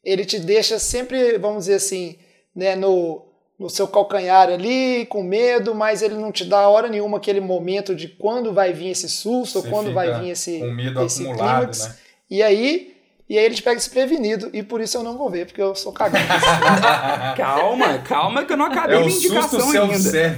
ele 0.03 0.25
te 0.25 0.39
deixa 0.39 0.79
sempre, 0.79 1.37
vamos 1.37 1.65
dizer 1.65 1.75
assim, 1.75 2.17
né, 2.55 2.75
no, 2.75 3.25
no 3.59 3.69
seu 3.69 3.87
calcanhar 3.87 4.49
ali, 4.49 5.05
com 5.05 5.23
medo, 5.23 5.73
mas 5.75 6.01
ele 6.01 6.15
não 6.15 6.31
te 6.31 6.43
dá 6.43 6.67
hora 6.67 6.87
nenhuma 6.89 7.17
aquele 7.17 7.39
momento 7.39 7.95
de 7.95 8.07
quando 8.07 8.51
vai 8.51 8.73
vir 8.73 8.89
esse 8.89 9.07
susto, 9.07 9.59
ou 9.59 9.63
quando 9.65 9.93
vai 9.93 10.19
vir 10.19 10.31
esse, 10.31 10.59
com 10.59 10.71
medo 10.71 11.01
esse 11.03 11.21
acumulado, 11.23 11.59
clímax. 11.59 11.87
né? 11.87 11.95
E 12.29 12.41
aí, 12.41 12.93
e 13.29 13.37
aí 13.37 13.45
ele 13.45 13.55
te 13.55 13.61
pega 13.61 13.75
desprevenido, 13.75 14.49
e 14.53 14.63
por 14.63 14.81
isso 14.81 14.97
eu 14.97 15.03
não 15.03 15.17
vou 15.17 15.29
ver, 15.29 15.45
porque 15.45 15.61
eu 15.61 15.75
sou 15.75 15.93
cagado. 15.93 16.25
Calma, 17.37 17.99
calma 17.99 18.43
que 18.43 18.53
eu 18.53 18.57
não 18.57 18.65
acabei 18.65 18.97
É 18.97 18.99
minha 18.99 19.15
indicação 19.15 19.59
susto 19.61 19.77
ainda. 19.81 20.37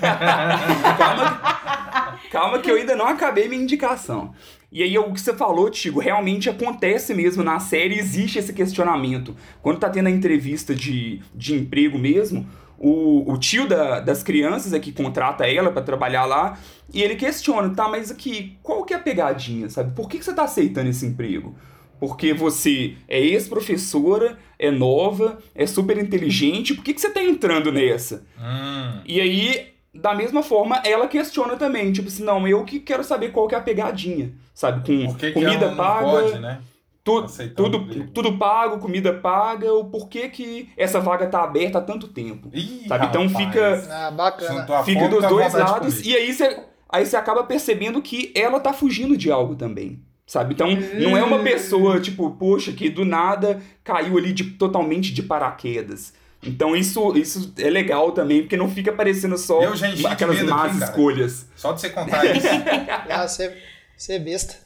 calma, 0.96 1.89
calma 2.30 2.58
que 2.60 2.70
eu 2.70 2.76
ainda 2.76 2.94
não 2.96 3.06
acabei 3.06 3.48
minha 3.48 3.62
indicação. 3.62 4.32
E 4.72 4.82
aí, 4.84 4.96
o 4.96 5.12
que 5.12 5.20
você 5.20 5.34
falou, 5.34 5.68
Tigo, 5.68 5.98
realmente 5.98 6.48
acontece 6.48 7.12
mesmo 7.12 7.42
na 7.42 7.58
série, 7.58 7.98
existe 7.98 8.38
esse 8.38 8.52
questionamento. 8.52 9.34
Quando 9.60 9.80
tá 9.80 9.90
tendo 9.90 10.06
a 10.06 10.10
entrevista 10.10 10.74
de, 10.74 11.20
de 11.34 11.54
emprego 11.56 11.98
mesmo, 11.98 12.46
o, 12.78 13.30
o 13.32 13.36
tio 13.36 13.66
da- 13.66 13.98
das 13.98 14.22
crianças 14.22 14.72
é 14.72 14.78
que 14.78 14.92
contrata 14.92 15.44
ela 15.44 15.72
pra 15.72 15.82
trabalhar 15.82 16.24
lá, 16.24 16.56
e 16.94 17.02
ele 17.02 17.16
questiona, 17.16 17.68
tá, 17.74 17.88
mas 17.88 18.10
aqui, 18.12 18.56
qual 18.62 18.84
que 18.84 18.94
é 18.94 18.96
a 18.96 19.00
pegadinha, 19.00 19.68
sabe? 19.68 19.94
Por 19.94 20.08
que, 20.08 20.18
que 20.18 20.24
você 20.24 20.32
tá 20.32 20.44
aceitando 20.44 20.88
esse 20.88 21.04
emprego? 21.04 21.54
Porque 21.98 22.32
você 22.32 22.94
é 23.08 23.20
ex-professora, 23.20 24.38
é 24.58 24.70
nova, 24.70 25.38
é 25.54 25.66
super 25.66 25.98
inteligente, 25.98 26.74
por 26.74 26.82
que, 26.84 26.94
que 26.94 27.00
você 27.00 27.10
tá 27.10 27.22
entrando 27.22 27.70
nessa? 27.72 28.24
Hum, 28.38 29.00
E 29.04 29.20
aí, 29.20 29.69
da 29.94 30.14
mesma 30.14 30.42
forma, 30.42 30.76
ela 30.84 31.08
questiona 31.08 31.56
também, 31.56 31.92
tipo 31.92 32.08
assim, 32.08 32.22
não, 32.24 32.46
eu 32.46 32.64
que 32.64 32.78
quero 32.80 33.02
saber 33.02 33.32
qual 33.32 33.48
que 33.48 33.54
é 33.54 33.58
a 33.58 33.62
pegadinha, 33.62 34.32
sabe? 34.54 34.80
Com 34.80 35.14
que, 35.14 35.26
que 35.26 35.32
comida 35.32 35.68
não 35.68 35.76
paga, 35.76 36.06
pode, 36.06 36.38
né? 36.38 36.60
tu- 37.02 37.26
tudo, 37.56 38.04
tudo 38.12 38.38
pago, 38.38 38.78
comida 38.78 39.12
paga, 39.12 39.72
o 39.72 39.84
porquê 39.86 40.28
que 40.28 40.68
essa 40.76 41.00
vaga 41.00 41.26
tá 41.26 41.42
aberta 41.42 41.78
há 41.78 41.82
tanto 41.82 42.06
tempo. 42.08 42.48
Ih, 42.52 42.84
Sabe, 42.86 43.06
então 43.06 43.26
rapaz. 43.26 43.46
fica- 43.82 44.06
ah, 44.06 44.10
bacana. 44.10 44.82
Fica 44.84 45.08
dos 45.08 45.22
dois 45.28 45.52
lados, 45.54 46.06
e 46.06 46.14
aí 46.14 46.32
você, 46.32 46.62
aí 46.88 47.04
você 47.06 47.16
acaba 47.16 47.42
percebendo 47.44 48.00
que 48.00 48.32
ela 48.36 48.60
tá 48.60 48.72
fugindo 48.72 49.16
de 49.16 49.30
algo 49.30 49.54
também. 49.56 50.00
Sabe? 50.26 50.54
Então, 50.54 50.68
não 51.00 51.16
é 51.16 51.24
uma 51.24 51.40
pessoa, 51.40 51.98
tipo, 51.98 52.30
poxa, 52.30 52.70
que 52.70 52.88
do 52.88 53.04
nada 53.04 53.60
caiu 53.82 54.16
ali 54.16 54.32
de, 54.32 54.44
totalmente 54.44 55.12
de 55.12 55.24
paraquedas. 55.24 56.14
Então, 56.42 56.74
isso, 56.74 57.16
isso 57.16 57.52
é 57.58 57.68
legal 57.68 58.12
também, 58.12 58.40
porque 58.40 58.56
não 58.56 58.68
fica 58.68 58.92
parecendo 58.92 59.36
só 59.36 59.62
Eu 59.62 59.76
já 59.76 59.88
enchi 59.88 60.00
de 60.00 60.06
aquelas 60.06 60.36
medo 60.36 60.50
más 60.50 60.74
aqui, 60.74 60.84
escolhas. 60.84 61.46
Só 61.54 61.72
de 61.72 61.80
você 61.80 61.90
contar 61.90 62.24
isso. 62.24 62.46
Ah, 63.10 63.26
você, 63.28 63.56
você 63.96 64.14
é 64.14 64.18
besta. 64.18 64.56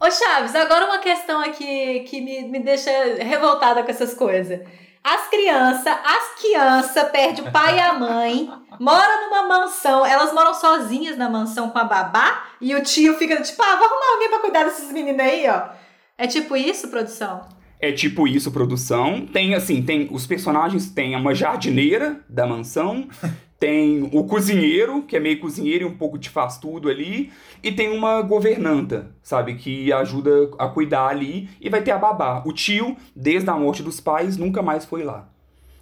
Ô 0.00 0.10
Chaves, 0.10 0.54
agora 0.54 0.84
uma 0.84 0.98
questão 0.98 1.40
aqui 1.40 2.00
que 2.00 2.20
me, 2.20 2.42
me 2.42 2.60
deixa 2.60 2.90
revoltada 3.18 3.82
com 3.82 3.90
essas 3.90 4.14
coisas. 4.14 4.60
As 5.02 5.28
crianças, 5.28 5.86
as 5.86 6.40
crianças 6.40 7.10
perdem 7.10 7.46
o 7.46 7.52
pai 7.52 7.76
e 7.76 7.80
a 7.80 7.92
mãe, 7.92 8.50
moram 8.80 9.28
numa 9.28 9.42
mansão, 9.46 10.04
elas 10.04 10.32
moram 10.32 10.54
sozinhas 10.54 11.18
na 11.18 11.28
mansão 11.28 11.68
com 11.68 11.78
a 11.78 11.84
babá, 11.84 12.44
e 12.58 12.74
o 12.74 12.82
tio 12.82 13.14
fica 13.18 13.40
tipo, 13.42 13.62
ah, 13.62 13.76
vou 13.76 13.86
arrumar 13.86 14.12
alguém 14.14 14.30
pra 14.30 14.38
cuidar 14.38 14.64
desses 14.64 14.90
meninos 14.90 15.20
aí, 15.20 15.46
ó. 15.48 15.68
É 16.16 16.26
tipo 16.26 16.56
isso, 16.56 16.88
produção? 16.88 17.46
É 17.84 17.92
tipo 17.92 18.26
isso, 18.26 18.50
produção. 18.50 19.26
Tem, 19.26 19.54
assim, 19.54 19.82
tem 19.82 20.08
os 20.10 20.26
personagens, 20.26 20.90
tem 20.90 21.14
uma 21.14 21.34
jardineira 21.34 22.18
da 22.26 22.46
mansão, 22.46 23.06
tem 23.60 24.08
o 24.10 24.24
cozinheiro, 24.24 25.02
que 25.02 25.14
é 25.14 25.20
meio 25.20 25.38
cozinheiro 25.38 25.84
e 25.84 25.86
um 25.86 25.94
pouco 25.94 26.16
de 26.16 26.30
faz 26.30 26.56
tudo 26.56 26.88
ali, 26.88 27.30
e 27.62 27.70
tem 27.70 27.90
uma 27.90 28.22
governanta, 28.22 29.14
sabe, 29.22 29.56
que 29.56 29.92
ajuda 29.92 30.30
a 30.58 30.66
cuidar 30.66 31.08
ali, 31.08 31.50
e 31.60 31.68
vai 31.68 31.82
ter 31.82 31.90
a 31.90 31.98
babá. 31.98 32.42
O 32.46 32.54
tio, 32.54 32.96
desde 33.14 33.50
a 33.50 33.54
morte 33.54 33.82
dos 33.82 34.00
pais, 34.00 34.38
nunca 34.38 34.62
mais 34.62 34.86
foi 34.86 35.02
lá. 35.02 35.28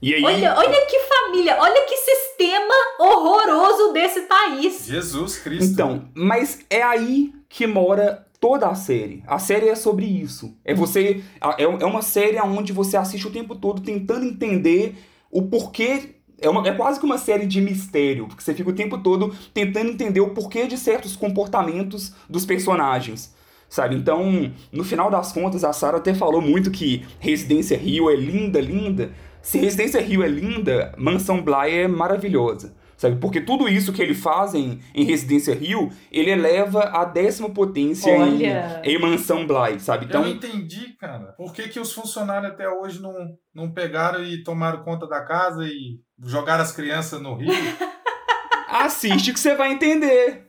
E 0.03 0.12
aí, 0.12 0.25
Olha, 0.25 0.57
olha 0.59 0.87
que 0.87 0.99
família, 0.99 1.57
olha 1.61 1.87
que 1.87 1.97
sistema 1.99 2.75
horroroso 2.99 3.93
desse 3.93 4.23
país. 4.23 4.87
Jesus 4.87 5.38
Cristo. 5.38 5.71
Então, 5.73 6.09
mas 6.17 6.67
é 6.69 6.83
aí 6.83 7.33
que 7.49 7.65
mora 7.65 8.27
toda 8.42 8.66
a 8.66 8.74
série. 8.74 9.22
A 9.24 9.38
série 9.38 9.68
é 9.68 9.76
sobre 9.76 10.05
isso. 10.05 10.57
É 10.64 10.74
você. 10.74 11.22
É 11.57 11.62
é 11.62 11.87
uma 11.87 12.02
série 12.02 12.40
onde 12.40 12.72
você 12.72 12.96
assiste 12.96 13.24
o 13.24 13.31
tempo 13.31 13.55
todo 13.55 13.81
tentando 13.81 14.26
entender 14.26 14.96
o 15.31 15.42
porquê. 15.42 16.16
É, 16.40 16.50
uma, 16.50 16.66
é 16.66 16.72
quase 16.72 16.98
que 16.98 17.07
uma 17.07 17.18
série 17.18 17.46
de 17.46 17.61
mistério, 17.61 18.26
porque 18.26 18.42
você 18.42 18.52
fica 18.52 18.68
o 18.68 18.72
tempo 18.72 18.98
todo 18.98 19.33
tentando 19.55 19.90
entender 19.90 20.20
o 20.20 20.31
porquê 20.31 20.66
de 20.66 20.76
certos 20.76 21.14
comportamentos 21.14 22.12
dos 22.28 22.44
personagens. 22.44 23.33
Sabe? 23.68 23.94
Então, 23.94 24.52
no 24.72 24.83
final 24.83 25.09
das 25.09 25.31
contas, 25.31 25.62
a 25.62 25.72
Sarah 25.72 25.98
até 25.98 26.12
falou 26.12 26.42
muito 26.42 26.72
que 26.72 27.07
Residência 27.20 27.78
Rio 27.78 28.11
é 28.11 28.16
linda, 28.16 28.61
linda. 28.61 29.12
Se 29.40 29.57
Residência 29.57 30.00
Rio 30.00 30.24
é 30.24 30.28
linda, 30.28 30.92
Mansão 30.98 31.40
Bly 31.40 31.70
é 31.70 31.88
maravilhosa. 31.88 32.74
Sabe? 33.03 33.17
Porque 33.17 33.41
tudo 33.41 33.69
isso 33.69 33.93
que 33.93 34.01
ele 34.01 34.15
faz 34.15 34.55
em, 34.55 34.81
em 34.95 35.03
Residência 35.03 35.53
Rio, 35.53 35.91
ele 36.12 36.31
eleva 36.31 36.85
a 36.85 37.05
décima 37.05 37.51
potência 37.51 38.09
em, 38.12 38.35
Olha. 38.37 38.81
em 38.85 38.97
Mansão 38.97 39.45
Bly, 39.45 39.81
sabe? 39.81 40.05
Eu 40.05 40.09
Então, 40.09 40.23
não 40.23 40.29
entendi, 40.29 40.91
cara. 41.01 41.35
Por 41.37 41.53
que, 41.53 41.67
que 41.69 41.81
os 41.81 41.93
funcionários 41.93 42.53
até 42.53 42.69
hoje 42.69 43.03
não, 43.03 43.12
não 43.53 43.73
pegaram 43.73 44.23
e 44.23 44.45
tomaram 44.45 44.85
conta 44.85 45.05
da 45.09 45.21
casa 45.25 45.65
e 45.65 45.99
jogaram 46.25 46.62
as 46.62 46.71
crianças 46.71 47.21
no 47.21 47.35
rio? 47.35 47.51
assiste 48.71 49.33
que 49.33 49.41
você 49.41 49.57
vai 49.57 49.73
entender. 49.73 50.47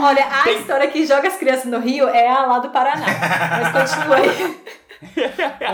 Olha, 0.00 0.26
a 0.26 0.42
Tem- 0.42 0.58
história 0.58 0.88
que 0.88 1.06
joga 1.06 1.28
as 1.28 1.36
crianças 1.36 1.66
no 1.70 1.78
Rio 1.78 2.08
é 2.08 2.28
a 2.28 2.44
lá 2.44 2.58
do 2.58 2.70
Paraná. 2.70 3.06
Mas 3.06 3.72
continua 3.72 4.16
aí. 4.16 4.60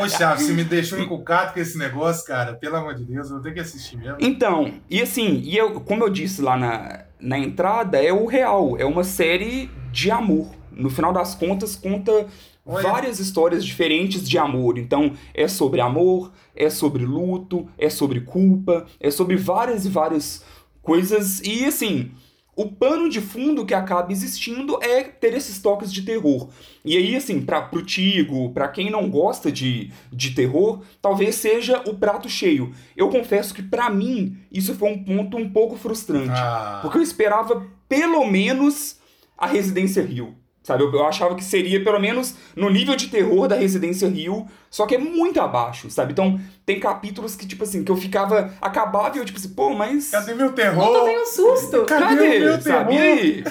Ô, 0.02 0.08
Chaves, 0.08 0.46
você 0.46 0.52
me 0.52 0.64
deixou 0.64 0.98
encucado 0.98 1.52
com 1.52 1.60
esse 1.60 1.76
negócio, 1.76 2.26
cara. 2.26 2.54
Pelo 2.54 2.76
amor 2.76 2.94
de 2.94 3.04
Deus, 3.04 3.28
eu 3.28 3.34
vou 3.34 3.42
ter 3.42 3.52
que 3.52 3.60
assistir 3.60 3.96
mesmo. 3.96 4.16
Então, 4.20 4.74
e 4.88 5.00
assim, 5.00 5.40
e 5.44 5.56
eu, 5.56 5.80
como 5.80 6.04
eu 6.04 6.08
disse 6.08 6.40
lá 6.40 6.56
na, 6.56 7.04
na 7.20 7.38
entrada, 7.38 8.02
é 8.02 8.12
o 8.12 8.26
real, 8.26 8.76
é 8.78 8.84
uma 8.84 9.04
série 9.04 9.70
de 9.92 10.10
amor. 10.10 10.48
No 10.72 10.88
final 10.88 11.12
das 11.12 11.34
contas, 11.34 11.74
conta 11.74 12.26
Olha. 12.64 12.88
várias 12.88 13.18
histórias 13.18 13.64
diferentes 13.64 14.28
de 14.28 14.38
amor. 14.38 14.78
Então, 14.78 15.12
é 15.34 15.48
sobre 15.48 15.80
amor, 15.80 16.32
é 16.54 16.70
sobre 16.70 17.04
luto, 17.04 17.68
é 17.76 17.90
sobre 17.90 18.20
culpa, 18.20 18.86
é 19.00 19.10
sobre 19.10 19.36
várias 19.36 19.84
e 19.84 19.88
várias 19.88 20.44
coisas. 20.82 21.40
E 21.40 21.64
assim, 21.64 22.12
o 22.58 22.66
pano 22.66 23.08
de 23.08 23.20
fundo 23.20 23.64
que 23.64 23.72
acaba 23.72 24.10
existindo 24.10 24.82
é 24.82 25.04
ter 25.04 25.32
esses 25.32 25.60
toques 25.62 25.92
de 25.92 26.02
terror. 26.02 26.48
E 26.84 26.96
aí, 26.96 27.14
assim, 27.14 27.40
pra, 27.40 27.62
pro 27.62 27.84
Tigo, 27.84 28.50
pra 28.52 28.66
quem 28.66 28.90
não 28.90 29.08
gosta 29.08 29.52
de, 29.52 29.92
de 30.12 30.32
terror, 30.32 30.82
talvez 31.00 31.36
seja 31.36 31.80
o 31.86 31.94
prato 31.94 32.28
cheio. 32.28 32.74
Eu 32.96 33.10
confesso 33.10 33.54
que 33.54 33.62
pra 33.62 33.88
mim 33.88 34.38
isso 34.50 34.74
foi 34.74 34.90
um 34.90 35.04
ponto 35.04 35.36
um 35.36 35.48
pouco 35.48 35.76
frustrante. 35.76 36.32
Ah, 36.32 36.80
Porque 36.82 36.98
eu 36.98 37.02
esperava 37.02 37.64
pelo 37.88 38.26
menos 38.26 38.98
a 39.36 39.46
Residência 39.46 40.02
Rio. 40.02 40.34
Sabe, 40.68 40.82
eu, 40.84 40.92
eu 40.92 41.06
achava 41.06 41.34
que 41.34 41.42
seria 41.42 41.82
pelo 41.82 41.98
menos 41.98 42.34
no 42.54 42.68
nível 42.68 42.94
de 42.94 43.08
terror 43.08 43.48
da 43.48 43.56
Residência 43.56 44.06
Rio, 44.06 44.46
só 44.68 44.84
que 44.84 44.96
é 44.96 44.98
muito 44.98 45.40
abaixo, 45.40 45.90
sabe? 45.90 46.12
Então, 46.12 46.38
tem 46.66 46.78
capítulos 46.78 47.34
que, 47.34 47.46
tipo 47.46 47.64
assim, 47.64 47.82
que 47.82 47.90
eu 47.90 47.96
ficava. 47.96 48.52
Acabava 48.60 49.16
e 49.16 49.20
eu, 49.20 49.24
tipo 49.24 49.38
assim, 49.38 49.48
pô, 49.54 49.70
mas. 49.70 50.10
cadê 50.10 50.34
meu 50.34 50.48
Eu 50.48 50.52
terror? 50.52 50.92
tomei 50.92 51.18
um 51.18 51.24
susto. 51.24 51.86
Cadê, 51.86 52.04
o 52.04 52.08
Cadê? 52.08 52.38
meu 52.40 52.58
terror? 52.60 52.78
Sabe? 52.80 52.94
E 52.94 52.98
aí? 52.98 53.44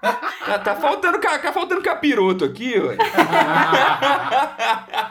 tá, 0.00 0.58
tá 0.58 0.74
faltando, 0.74 1.20
tá 1.20 1.52
faltando 1.52 1.82
capiroto 1.82 2.44
aqui, 2.44 2.76
ué. 2.80 2.96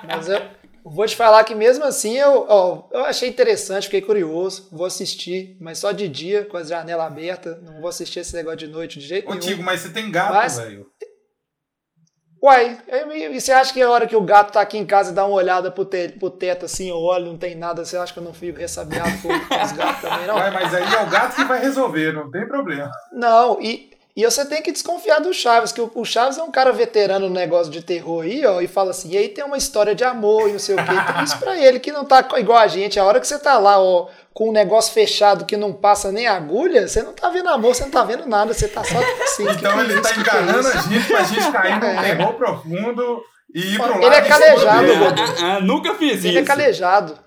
Mas 0.08 0.28
eu 0.28 0.41
vou 0.84 1.06
te 1.06 1.15
falar 1.15 1.43
que 1.43 1.54
mesmo 1.56 1.84
assim 1.86 2.17
eu, 2.17 2.45
ó, 2.49 2.84
eu 2.91 3.06
achei 3.06 3.30
interessante, 3.30 3.86
fiquei 3.86 4.02
curioso, 4.02 4.67
vou 4.71 4.86
assistir, 4.86 5.56
mas 5.60 5.78
só 5.78 5.91
de 5.91 6.08
dia, 6.08 6.45
com 6.45 6.58
as 6.58 6.69
janelas 6.69 7.06
abertas, 7.06 7.58
não 7.63 7.80
vou 7.80 7.89
assistir 7.89 8.19
esse 8.21 8.34
negócio 8.36 8.60
de 8.60 8.67
noite 8.67 8.99
de 8.99 9.06
jeito 9.06 9.28
Ô, 9.28 9.32
nenhum. 9.36 9.41
Tigo, 9.45 9.63
mas 9.63 9.82
você 9.82 9.89
tem 9.89 10.10
gato, 10.12 10.34
Mas- 10.34 10.58
velho. 10.58 10.88
Uai, 12.41 12.78
eu- 12.88 13.12
e 13.12 13.39
você 13.41 13.52
acha 13.52 13.73
que 13.73 13.82
a 13.82 13.89
hora 13.89 14.08
que 14.08 14.15
o 14.15 14.21
gato 14.21 14.54
tá 14.54 14.62
aqui 14.62 14.78
em 14.78 14.86
casa 14.86 15.12
e 15.12 15.13
dá 15.13 15.25
uma 15.25 15.36
olhada 15.36 15.69
pro, 15.69 15.84
te- 15.84 16.10
pro 16.17 16.30
teto 16.30 16.65
assim, 16.65 16.89
eu 16.89 16.97
olho, 16.97 17.25
não 17.25 17.38
tem 17.38 17.54
nada, 17.56 17.84
você 17.84 17.97
acha 17.97 18.13
que 18.13 18.19
eu 18.19 18.23
não 18.23 18.34
fico 18.34 18.60
ressabiado 18.60 19.12
com, 19.21 19.28
os 19.28 19.71
gatos 19.73 20.02
também, 20.02 20.25
não? 20.25 20.36
Ué, 20.38 20.49
mas 20.52 20.73
aí 20.73 20.84
é 20.84 21.04
o 21.04 21.10
gato 21.10 21.36
que 21.36 21.43
vai 21.43 21.60
resolver, 21.60 22.13
não 22.13 22.32
tem 22.32 22.47
problema. 22.47 22.89
Não, 23.12 23.62
e, 23.62 23.89
e 24.21 24.25
você 24.25 24.45
tem 24.45 24.62
que 24.62 24.71
desconfiar 24.71 25.19
do 25.19 25.34
Chaves, 25.34 25.71
que 25.71 25.82
o, 25.82 25.91
o 25.93 26.03
Chaves 26.05 26.38
é 26.38 26.43
um 26.43 26.51
cara 26.51 26.71
veterano 26.71 27.27
no 27.29 27.34
negócio 27.36 27.71
de 27.71 27.82
terror 27.82 28.23
aí, 28.23 28.45
ó, 28.45 28.60
e 28.62 28.67
fala 28.67 28.91
assim, 28.91 29.12
e 29.12 29.17
aí 29.17 29.29
tem 29.29 29.43
uma 29.43 29.58
história 29.58 29.93
de 29.95 30.03
amor 30.03 30.49
e 30.49 30.53
não 30.53 30.60
sei 30.60 30.75
o 30.75 30.77
quê. 30.77 30.91
Então 30.93 31.23
isso 31.23 31.38
pra 31.38 31.58
ele 31.58 31.79
que 31.79 31.91
não 31.91 32.05
tá 32.05 32.25
igual 32.38 32.58
a 32.60 32.67
gente, 32.67 32.99
a 32.99 33.03
hora 33.05 33.19
que 33.19 33.27
você 33.27 33.38
tá 33.39 33.58
lá, 33.58 33.79
ó, 33.79 34.08
com 34.34 34.49
um 34.49 34.51
negócio 34.51 34.93
fechado 34.93 35.45
que 35.45 35.58
não 35.58 35.73
passa 35.73 36.12
nem 36.12 36.27
agulha, 36.27 36.88
você 36.88 37.01
não 37.03 37.13
tá 37.13 37.29
vendo 37.29 37.49
amor, 37.49 37.75
você 37.75 37.84
não 37.84 37.91
tá 37.91 38.03
vendo 38.03 38.25
nada, 38.27 38.53
você 38.53 38.67
tá 38.67 38.84
só 38.84 38.97
assim. 39.23 39.45
que 39.45 39.51
Então 39.53 39.73
que 39.73 39.79
é 39.79 39.84
ele 39.84 39.93
isso? 39.93 40.01
tá 40.03 40.10
Que 40.13 40.23
que 40.23 40.29
é 40.29 40.41
enganando 40.41 40.60
isso? 40.69 40.77
a 40.77 40.82
gente 40.82 41.08
pra 41.08 41.23
gente 41.23 41.51
cair 41.51 41.79
num 41.82 41.88
É. 41.88 42.15
terror 42.15 42.34
profundo 42.36 43.21
e 43.53 43.60
ir 43.75 43.77
pro 43.79 43.93
Ele 43.95 44.05
lado 44.05 44.13
é 44.15 44.21
calejado. 44.21 44.88
Ah, 45.41 45.55
ah, 45.55 45.60
nunca 45.60 45.95
fiz 45.95 46.23
Ele 46.23 46.38
é 46.38 46.41
isso. 46.41 46.47
calejado. 46.47 47.17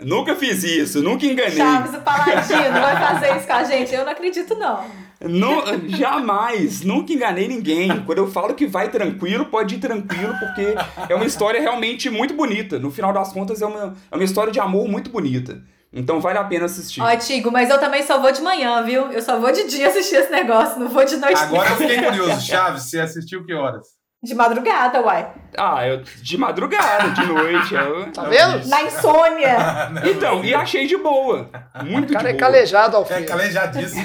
Nunca 0.00 0.34
fiz 0.34 0.64
isso, 0.64 1.00
nunca 1.00 1.24
enganei. 1.26 1.56
Chaves, 1.56 1.94
o 1.94 2.00
Paladino, 2.00 2.72
vai 2.72 2.96
fazer 2.96 3.36
isso 3.36 3.46
com 3.46 3.52
a 3.52 3.64
gente? 3.64 3.94
Eu 3.94 4.04
não 4.04 4.12
acredito, 4.12 4.54
não. 4.56 4.84
Nu- 5.20 5.62
jamais, 5.88 6.82
nunca 6.82 7.12
enganei 7.12 7.46
ninguém. 7.46 8.00
Quando 8.04 8.18
eu 8.18 8.26
falo 8.30 8.54
que 8.54 8.66
vai 8.66 8.88
tranquilo, 8.90 9.46
pode 9.46 9.76
ir 9.76 9.78
tranquilo, 9.78 10.34
porque 10.40 10.74
é 11.08 11.14
uma 11.14 11.24
história 11.24 11.60
realmente 11.60 12.10
muito 12.10 12.34
bonita. 12.34 12.78
No 12.80 12.90
final 12.90 13.12
das 13.12 13.32
contas, 13.32 13.62
é 13.62 13.66
uma, 13.66 13.94
é 14.10 14.14
uma 14.16 14.24
história 14.24 14.52
de 14.52 14.58
amor 14.58 14.88
muito 14.88 15.08
bonita. 15.10 15.62
Então 15.92 16.20
vale 16.20 16.38
a 16.38 16.44
pena 16.44 16.64
assistir. 16.64 17.00
Ó, 17.00 17.16
Tigo, 17.16 17.52
mas 17.52 17.68
eu 17.70 17.78
também 17.78 18.02
só 18.02 18.18
vou 18.18 18.32
de 18.32 18.40
manhã, 18.40 18.82
viu? 18.82 19.12
Eu 19.12 19.20
só 19.22 19.38
vou 19.38 19.52
de 19.52 19.68
dia 19.68 19.88
assistir 19.88 20.16
esse 20.16 20.32
negócio, 20.32 20.80
não 20.80 20.88
vou 20.88 21.04
de 21.04 21.16
noite. 21.16 21.38
Agora 21.38 21.66
eu 21.68 21.70
não. 21.70 21.76
fiquei 21.76 22.02
curioso. 22.02 22.40
Chaves, 22.40 22.84
você 22.84 22.98
assistiu 22.98 23.44
que 23.44 23.52
horas? 23.52 23.86
De 24.22 24.34
madrugada, 24.36 25.00
uai. 25.02 25.32
Ah, 25.58 25.84
eu 25.86 26.00
de 26.00 26.38
madrugada, 26.38 27.10
de 27.10 27.26
noite. 27.26 27.74
eu- 27.74 28.10
Tá 28.14 28.22
vendo? 28.24 28.68
Na 28.68 28.82
insônia. 28.84 29.56
Então, 30.08 30.44
e 30.44 30.54
achei 30.54 30.86
de 30.86 30.96
boa. 30.96 31.50
Muito 31.84 32.10
O 32.10 32.12
cara 32.14 32.30
é 32.30 32.32
de 32.32 32.38
boa. 32.38 32.50
calejado, 32.52 32.94
É 32.94 32.98
Alfredo. 33.00 33.26
calejadíssimo. 33.26 34.04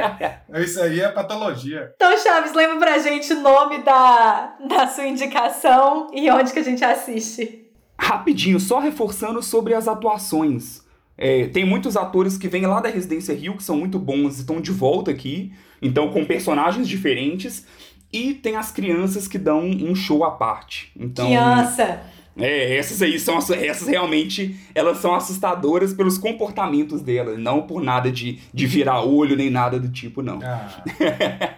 Isso 0.56 0.80
aí 0.80 1.00
é 1.00 1.08
patologia. 1.08 1.92
Então, 1.94 2.16
Chaves, 2.18 2.54
lembra 2.54 2.78
pra 2.78 2.98
gente 2.98 3.30
o 3.34 3.40
nome 3.40 3.82
da, 3.82 4.54
da 4.66 4.86
sua 4.86 5.06
indicação 5.06 6.06
e 6.14 6.30
onde 6.30 6.50
que 6.52 6.58
a 6.60 6.64
gente 6.64 6.82
assiste. 6.82 7.66
Rapidinho, 8.00 8.58
só 8.58 8.78
reforçando 8.78 9.42
sobre 9.42 9.74
as 9.74 9.86
atuações. 9.86 10.82
É, 11.16 11.46
tem 11.48 11.64
muitos 11.64 11.96
atores 11.96 12.38
que 12.38 12.48
vêm 12.48 12.64
lá 12.66 12.80
da 12.80 12.88
Residência 12.88 13.34
Rio, 13.34 13.56
que 13.56 13.62
são 13.62 13.76
muito 13.76 13.98
bons 13.98 14.36
e 14.36 14.40
estão 14.40 14.60
de 14.60 14.70
volta 14.70 15.10
aqui, 15.10 15.52
então 15.82 16.10
com 16.12 16.24
personagens 16.24 16.88
diferentes. 16.88 17.66
E 18.12 18.32
tem 18.34 18.56
as 18.56 18.70
crianças 18.70 19.28
que 19.28 19.38
dão 19.38 19.60
um 19.60 19.94
show 19.94 20.24
à 20.24 20.30
parte. 20.30 20.90
Então, 20.98 21.26
Criança. 21.26 22.00
é, 22.38 22.76
essas 22.76 23.02
aí 23.02 23.18
são 23.20 23.36
essas 23.38 23.86
realmente 23.86 24.56
elas 24.74 24.98
são 24.98 25.14
assustadoras 25.14 25.92
pelos 25.92 26.16
comportamentos 26.16 27.02
delas, 27.02 27.38
não 27.38 27.62
por 27.62 27.82
nada 27.82 28.10
de, 28.10 28.38
de 28.54 28.66
virar 28.66 29.02
olho 29.02 29.36
nem 29.36 29.50
nada 29.50 29.78
do 29.78 29.90
tipo, 29.90 30.22
não. 30.22 30.38
Ah, 30.42 30.82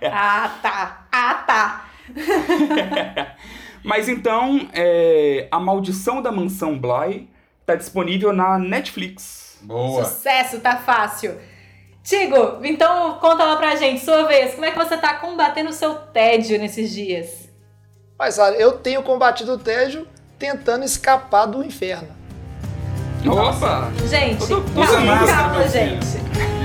Ah, 0.10 0.58
tá. 0.60 1.06
Ah, 1.12 1.34
tá. 1.46 1.86
Mas 3.84 4.08
então, 4.08 4.68
é, 4.72 5.46
A 5.50 5.58
Maldição 5.60 6.20
da 6.20 6.30
Mansão 6.32 6.78
Bly 6.78 7.28
tá 7.64 7.74
disponível 7.76 8.32
na 8.32 8.58
Netflix. 8.58 9.58
boa. 9.62 10.04
Sucesso, 10.04 10.60
tá 10.60 10.76
fácil. 10.76 11.36
Tigo, 12.10 12.58
então 12.64 13.14
conta 13.20 13.44
lá 13.44 13.54
pra 13.54 13.76
gente, 13.76 14.04
sua 14.04 14.24
vez, 14.24 14.54
como 14.54 14.64
é 14.64 14.72
que 14.72 14.76
você 14.76 14.96
tá 14.96 15.14
combatendo 15.14 15.70
o 15.70 15.72
seu 15.72 15.94
tédio 15.94 16.58
nesses 16.58 16.90
dias? 16.90 17.48
Mas 18.18 18.36
olha, 18.36 18.56
eu 18.56 18.72
tenho 18.72 19.00
combatido 19.04 19.52
o 19.52 19.58
tédio 19.58 20.08
tentando 20.36 20.84
escapar 20.84 21.46
do 21.46 21.62
inferno. 21.64 22.08
Opa! 23.24 23.92
Gente, 24.08 24.40
Tô- 24.44 24.60
tô 24.60 24.80
Usa 24.80 24.92
calma, 24.94 25.24
calma, 25.24 25.68
gente. 25.68 26.19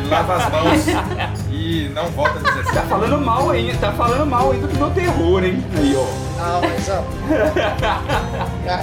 E 0.05 0.07
lava 0.07 0.35
as 0.35 0.51
mãos 0.51 0.85
e 1.51 1.89
não 1.89 2.05
volta 2.11 2.37
a 2.37 2.43
Tá 2.43 2.51
17. 2.61 2.87
falando 2.87 3.17
mal 3.19 3.49
ainda, 3.49 3.75
tá 3.79 3.91
falando 3.93 4.25
mal 4.25 4.51
ainda 4.51 4.67
do 4.67 4.77
meu 4.77 4.91
terror, 4.91 5.43
hein? 5.43 5.63
Aí, 5.75 5.95
ó. 5.95 6.05
Não, 6.43 6.61
mas 6.61 6.87
ó. 6.89 7.03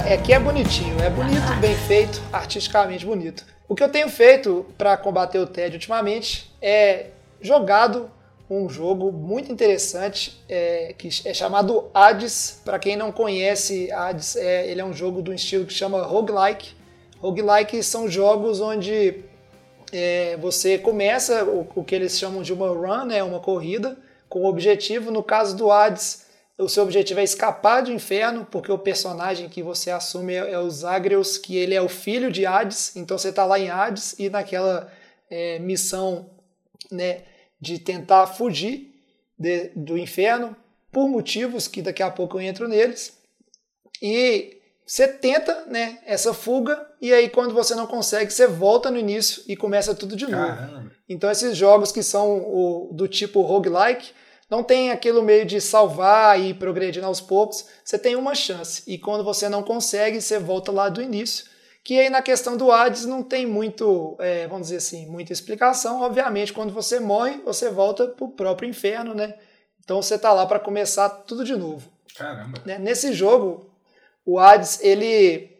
É 0.05 0.17
que 0.17 0.33
é 0.33 0.39
bonitinho, 0.39 1.01
é 1.01 1.09
bonito, 1.09 1.59
bem 1.61 1.75
feito, 1.75 2.21
artisticamente 2.31 3.05
bonito. 3.05 3.45
O 3.69 3.75
que 3.75 3.83
eu 3.83 3.89
tenho 3.89 4.09
feito 4.09 4.65
para 4.77 4.97
combater 4.97 5.39
o 5.39 5.47
tédio 5.47 5.75
ultimamente 5.77 6.53
é 6.61 7.07
jogado 7.41 8.09
um 8.49 8.67
jogo 8.69 9.11
muito 9.11 9.51
interessante 9.51 10.43
é, 10.49 10.93
que 10.97 11.07
é 11.25 11.33
chamado 11.33 11.85
Hades. 11.93 12.61
Para 12.65 12.77
quem 12.77 12.97
não 12.97 13.11
conhece, 13.13 13.89
Hades 13.91 14.35
é, 14.35 14.67
ele 14.69 14.81
é 14.81 14.85
um 14.85 14.93
jogo 14.93 15.21
do 15.21 15.33
estilo 15.33 15.65
que 15.65 15.73
chama 15.73 16.03
roguelike. 16.03 16.71
Roguelike 17.21 17.81
são 17.81 18.09
jogos 18.09 18.59
onde 18.59 19.23
é, 19.93 20.35
você 20.37 20.79
começa 20.79 21.45
o, 21.45 21.67
o, 21.75 21.83
que 21.83 21.93
eles 21.93 22.17
chamam 22.17 22.41
de 22.41 22.51
uma 22.51 22.67
run, 22.67 23.05
né, 23.05 23.23
uma 23.23 23.39
corrida, 23.39 23.95
com 24.27 24.41
o 24.41 24.47
objetivo, 24.47 25.11
no 25.11 25.21
caso 25.21 25.55
do 25.55 25.71
Hades, 25.71 26.25
o 26.57 26.67
seu 26.67 26.83
objetivo 26.83 27.19
é 27.19 27.23
escapar 27.23 27.81
do 27.81 27.91
inferno, 27.91 28.47
porque 28.49 28.71
o 28.71 28.77
personagem 28.77 29.47
que 29.47 29.61
você 29.61 29.91
assume 29.91 30.33
é, 30.33 30.53
é 30.53 30.59
o 30.59 30.69
Zagreus, 30.69 31.37
que 31.37 31.55
ele 31.55 31.75
é 31.75 31.81
o 31.81 31.87
filho 31.87 32.31
de 32.31 32.43
Hades, 32.43 32.95
então 32.95 33.17
você 33.17 33.29
está 33.29 33.45
lá 33.45 33.59
em 33.59 33.69
Hades 33.69 34.15
e 34.17 34.29
naquela 34.29 34.91
é, 35.29 35.59
missão 35.59 36.27
né, 36.91 37.21
de 37.61 37.77
tentar 37.77 38.25
fugir 38.25 38.91
de, 39.37 39.69
do 39.75 39.95
inferno, 39.95 40.55
por 40.91 41.07
motivos 41.07 41.67
que 41.67 41.81
daqui 41.81 42.01
a 42.01 42.09
pouco 42.09 42.37
eu 42.37 42.41
entro 42.41 42.67
neles. 42.67 43.17
E 44.01 44.57
você 44.85 45.07
tenta 45.07 45.65
né, 45.67 45.99
essa 46.05 46.33
fuga, 46.33 46.85
e 47.01 47.13
aí 47.13 47.29
quando 47.29 47.53
você 47.53 47.73
não 47.73 47.87
consegue, 47.87 48.31
você 48.31 48.47
volta 48.47 48.91
no 48.91 48.97
início 48.97 49.43
e 49.47 49.55
começa 49.55 49.95
tudo 49.95 50.15
de 50.15 50.27
novo. 50.27 50.45
Caramba. 50.45 50.91
Então 51.07 51.31
esses 51.31 51.55
jogos 51.55 51.91
que 51.91 52.03
são 52.03 52.39
o, 52.39 52.89
do 52.93 53.07
tipo 53.07 53.41
roguelike, 53.41 54.11
não 54.49 54.61
tem 54.61 54.91
aquilo 54.91 55.23
meio 55.23 55.45
de 55.45 55.59
salvar 55.59 56.39
e 56.39 56.53
progredir 56.53 57.03
aos 57.03 57.19
poucos, 57.19 57.65
você 57.83 57.97
tem 57.97 58.15
uma 58.15 58.35
chance. 58.35 58.83
E 58.85 58.97
quando 58.97 59.23
você 59.23 59.49
não 59.49 59.63
consegue, 59.63 60.21
você 60.21 60.37
volta 60.37 60.71
lá 60.71 60.89
do 60.89 61.01
início. 61.01 61.45
Que 61.83 61.99
aí 61.99 62.09
na 62.09 62.21
questão 62.21 62.55
do 62.55 62.71
Hades 62.71 63.05
não 63.05 63.23
tem 63.23 63.45
muito, 63.45 64.15
é, 64.19 64.47
vamos 64.47 64.67
dizer 64.67 64.77
assim, 64.77 65.05
muita 65.07 65.33
explicação. 65.33 66.01
Obviamente, 66.01 66.53
quando 66.53 66.71
você 66.71 66.99
morre, 66.99 67.41
você 67.43 67.69
volta 67.69 68.07
para 68.07 68.25
o 68.25 68.31
próprio 68.31 68.69
inferno, 68.69 69.13
né? 69.13 69.33
Então 69.83 70.01
você 70.01 70.17
tá 70.17 70.31
lá 70.31 70.45
para 70.45 70.59
começar 70.59 71.09
tudo 71.09 71.43
de 71.43 71.55
novo. 71.55 71.91
Caramba. 72.15 72.61
Né? 72.65 72.77
Nesse 72.77 73.11
jogo, 73.11 73.72
o 74.25 74.39
Hades, 74.39 74.79
ele. 74.81 75.51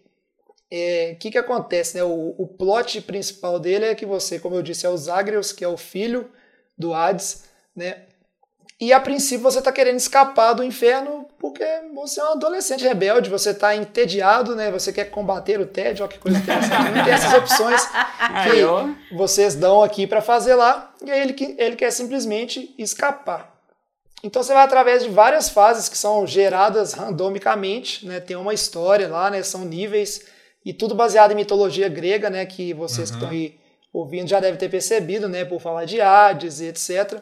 O 0.47 0.75
é, 0.75 1.15
que, 1.19 1.29
que 1.29 1.37
acontece? 1.37 1.95
Né? 1.95 2.03
O, 2.03 2.33
o 2.37 2.47
plot 2.47 3.01
principal 3.01 3.59
dele 3.59 3.85
é 3.85 3.95
que 3.95 4.05
você, 4.05 4.39
como 4.39 4.55
eu 4.55 4.63
disse, 4.63 4.85
é 4.85 4.89
o 4.89 4.97
Zagreus, 4.97 5.51
que 5.51 5.63
é 5.63 5.67
o 5.67 5.77
filho 5.77 6.29
do 6.77 6.93
Hades, 6.93 7.43
né? 7.75 8.03
E 8.79 8.91
a 8.91 8.99
princípio 8.99 9.43
você 9.43 9.59
está 9.59 9.71
querendo 9.71 9.97
escapar 9.97 10.53
do 10.53 10.63
inferno 10.63 11.25
porque 11.39 11.63
você 11.93 12.19
é 12.19 12.23
um 12.23 12.31
adolescente 12.31 12.83
rebelde, 12.83 13.29
você 13.29 13.51
está 13.51 13.75
entediado, 13.75 14.55
né? 14.55 14.71
Você 14.71 14.91
quer 14.91 15.05
combater 15.05 15.59
o 15.59 15.65
tédio, 15.65 16.03
olha 16.03 16.11
que 16.11 16.19
coisa 16.19 16.37
interessante. 16.37 16.91
Não 16.91 17.03
tem 17.03 17.13
essas 17.13 17.33
opções 17.33 17.81
que 18.43 19.15
vocês 19.15 19.55
dão 19.55 19.83
aqui 19.83 20.07
para 20.07 20.21
fazer 20.21 20.55
lá. 20.55 20.93
E 21.05 21.11
aí 21.11 21.21
ele, 21.21 21.55
ele 21.57 21.75
quer 21.75 21.91
simplesmente 21.91 22.73
escapar. 22.77 23.52
Então 24.23 24.41
você 24.41 24.53
vai 24.53 24.63
através 24.63 25.03
de 25.03 25.09
várias 25.09 25.49
fases 25.49 25.89
que 25.89 25.97
são 25.97 26.25
geradas 26.25 26.93
randomicamente, 26.93 28.05
né? 28.05 28.21
Tem 28.21 28.37
uma 28.37 28.53
história 28.53 29.07
lá, 29.09 29.29
né? 29.29 29.43
São 29.43 29.65
níveis 29.65 30.25
e 30.65 30.73
tudo 30.73 30.95
baseado 30.95 31.33
em 31.33 31.35
mitologia 31.35 31.89
grega, 31.89 32.29
né? 32.29 32.45
Que 32.45 32.73
vocês 32.73 33.09
uhum. 33.09 33.17
que 33.17 33.23
estão 33.23 33.29
aí 33.29 33.59
ouvindo 33.91 34.29
já 34.29 34.39
devem 34.39 34.57
ter 34.57 34.69
percebido, 34.69 35.27
né? 35.27 35.43
Por 35.43 35.59
falar 35.59 35.83
de 35.83 35.99
Hades 35.99 36.61
e 36.61 36.67
etc. 36.67 37.21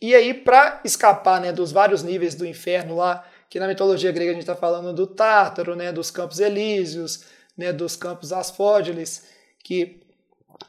E 0.00 0.14
aí, 0.14 0.32
para 0.32 0.80
escapar 0.84 1.40
né, 1.40 1.52
dos 1.52 1.72
vários 1.72 2.02
níveis 2.02 2.34
do 2.34 2.46
inferno 2.46 2.96
lá, 2.96 3.26
que 3.50 3.58
na 3.58 3.66
mitologia 3.66 4.12
grega 4.12 4.30
a 4.30 4.34
gente 4.34 4.42
está 4.42 4.54
falando 4.54 4.92
do 4.92 5.06
Tártaro, 5.06 5.74
né, 5.74 5.92
dos 5.92 6.10
Campos 6.10 6.38
Elíseos, 6.38 7.24
né, 7.56 7.72
dos 7.72 7.96
Campos 7.96 8.32
Asfódiles, 8.32 9.24
que 9.64 10.00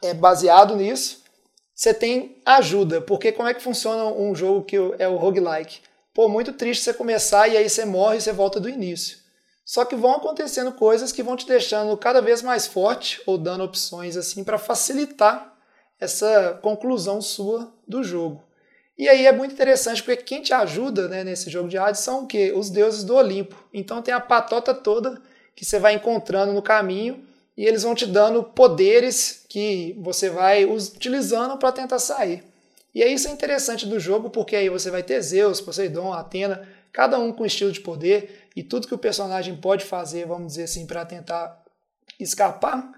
é 0.01 0.13
baseado 0.13 0.75
nisso, 0.75 1.18
você 1.79 1.93
tem 1.93 2.35
ajuda. 2.45 2.99
Porque 2.99 3.31
como 3.31 3.47
é 3.47 3.53
que 3.53 3.63
funciona 3.63 4.03
um 4.03 4.35
jogo 4.35 4.65
que 4.65 4.75
é 4.97 5.07
o 5.07 5.15
roguelike? 5.15 5.79
Pô, 6.13 6.27
muito 6.27 6.51
triste 6.51 6.83
você 6.83 6.93
começar 6.93 7.47
e 7.47 7.55
aí 7.55 7.69
você 7.69 7.85
morre 7.85 8.17
e 8.17 8.21
você 8.21 8.33
volta 8.33 8.59
do 8.59 8.67
início. 8.67 9.17
Só 9.63 9.85
que 9.85 9.95
vão 9.95 10.15
acontecendo 10.15 10.73
coisas 10.73 11.13
que 11.13 11.23
vão 11.23 11.37
te 11.37 11.47
deixando 11.47 11.95
cada 11.95 12.21
vez 12.21 12.41
mais 12.41 12.67
forte 12.67 13.21
ou 13.25 13.37
dando 13.37 13.63
opções 13.63 14.17
assim 14.17 14.43
para 14.43 14.57
facilitar 14.57 15.55
essa 15.97 16.59
conclusão 16.61 17.21
sua 17.21 17.73
do 17.87 18.03
jogo. 18.03 18.43
E 18.97 19.07
aí 19.07 19.25
é 19.25 19.31
muito 19.31 19.53
interessante 19.53 20.03
porque 20.03 20.21
quem 20.21 20.41
te 20.41 20.53
ajuda 20.53 21.07
né, 21.07 21.23
nesse 21.23 21.49
jogo 21.49 21.69
de 21.69 21.77
Hades 21.77 22.01
são 22.01 22.25
o 22.25 22.27
quê? 22.27 22.51
Os 22.53 22.69
deuses 22.69 23.05
do 23.05 23.15
Olimpo. 23.15 23.55
Então 23.73 24.01
tem 24.01 24.13
a 24.13 24.19
patota 24.19 24.73
toda 24.73 25.21
que 25.55 25.63
você 25.63 25.79
vai 25.79 25.93
encontrando 25.93 26.51
no 26.51 26.61
caminho 26.61 27.25
e 27.59 27.65
eles 27.65 27.83
vão 27.83 27.93
te 27.93 28.05
dando 28.05 28.41
poderes 28.41 29.43
que 29.49 29.93
você 29.99 30.29
vai 30.29 30.63
utilizando 30.63 31.57
para 31.57 31.73
tentar 31.73 31.99
sair. 31.99 32.41
E 32.95 33.03
aí 33.03 33.13
isso 33.13 33.27
é 33.27 33.31
interessante 33.31 33.85
do 33.85 33.99
jogo 33.99 34.29
porque 34.29 34.55
aí 34.55 34.69
você 34.69 34.89
vai 34.89 35.03
ter 35.03 35.21
Zeus, 35.21 35.59
Poseidon, 35.59 36.13
Atena, 36.13 36.65
cada 36.93 37.19
um 37.19 37.33
com 37.33 37.45
estilo 37.45 37.73
de 37.73 37.81
poder 37.81 38.47
e 38.55 38.63
tudo 38.63 38.87
que 38.87 38.95
o 38.95 38.97
personagem 38.97 39.57
pode 39.57 39.83
fazer, 39.83 40.25
vamos 40.25 40.53
dizer 40.53 40.63
assim, 40.63 40.85
para 40.85 41.03
tentar 41.03 41.61
escapar. 42.17 42.93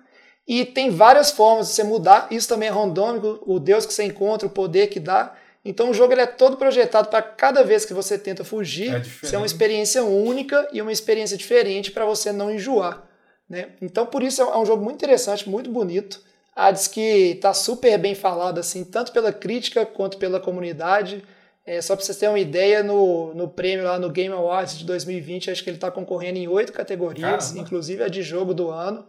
E 0.47 0.63
tem 0.63 0.91
várias 0.91 1.31
formas 1.31 1.69
de 1.69 1.73
você 1.73 1.83
mudar, 1.83 2.27
isso 2.29 2.47
também 2.47 2.69
é 2.69 2.71
randômico, 2.71 3.41
o 3.47 3.59
deus 3.59 3.87
que 3.87 3.93
você 3.95 4.03
encontra, 4.03 4.47
o 4.47 4.51
poder 4.51 4.89
que 4.89 4.99
dá. 4.99 5.35
Então 5.65 5.89
o 5.89 5.93
jogo 5.93 6.13
ele 6.13 6.21
é 6.21 6.27
todo 6.27 6.55
projetado 6.55 7.09
para 7.09 7.23
cada 7.23 7.63
vez 7.63 7.83
que 7.83 7.95
você 7.95 8.15
tenta 8.15 8.43
fugir, 8.43 8.93
é 8.93 9.03
ser 9.25 9.37
uma 9.37 9.45
experiência 9.47 10.03
única 10.03 10.69
e 10.71 10.83
uma 10.83 10.91
experiência 10.91 11.35
diferente 11.35 11.89
para 11.89 12.05
você 12.05 12.31
não 12.31 12.51
enjoar. 12.51 13.09
Né? 13.51 13.67
Então 13.81 14.05
por 14.05 14.23
isso 14.23 14.41
é 14.41 14.57
um 14.57 14.65
jogo 14.65 14.81
muito 14.81 14.95
interessante, 14.95 15.49
muito 15.49 15.69
bonito. 15.69 16.23
Hades 16.55 16.87
que 16.87 17.31
está 17.31 17.53
super 17.53 17.97
bem 17.97 18.15
falado 18.15 18.59
assim, 18.59 18.85
tanto 18.85 19.11
pela 19.11 19.33
crítica 19.33 19.85
quanto 19.85 20.17
pela 20.17 20.39
comunidade. 20.39 21.21
É, 21.65 21.81
só 21.81 21.93
para 21.93 22.05
vocês 22.05 22.17
terem 22.17 22.31
uma 22.31 22.39
ideia, 22.39 22.81
no, 22.81 23.33
no 23.33 23.49
prêmio 23.49 23.83
lá 23.83 23.99
no 23.99 24.09
Game 24.09 24.33
Awards 24.33 24.77
de 24.77 24.85
2020, 24.85 25.51
acho 25.51 25.61
que 25.65 25.69
ele 25.69 25.75
está 25.75 25.91
concorrendo 25.91 26.39
em 26.39 26.47
oito 26.47 26.71
categorias, 26.71 27.47
Caramba. 27.47 27.59
inclusive 27.59 28.01
a 28.01 28.07
de 28.07 28.21
jogo 28.21 28.53
do 28.53 28.69
ano. 28.69 29.05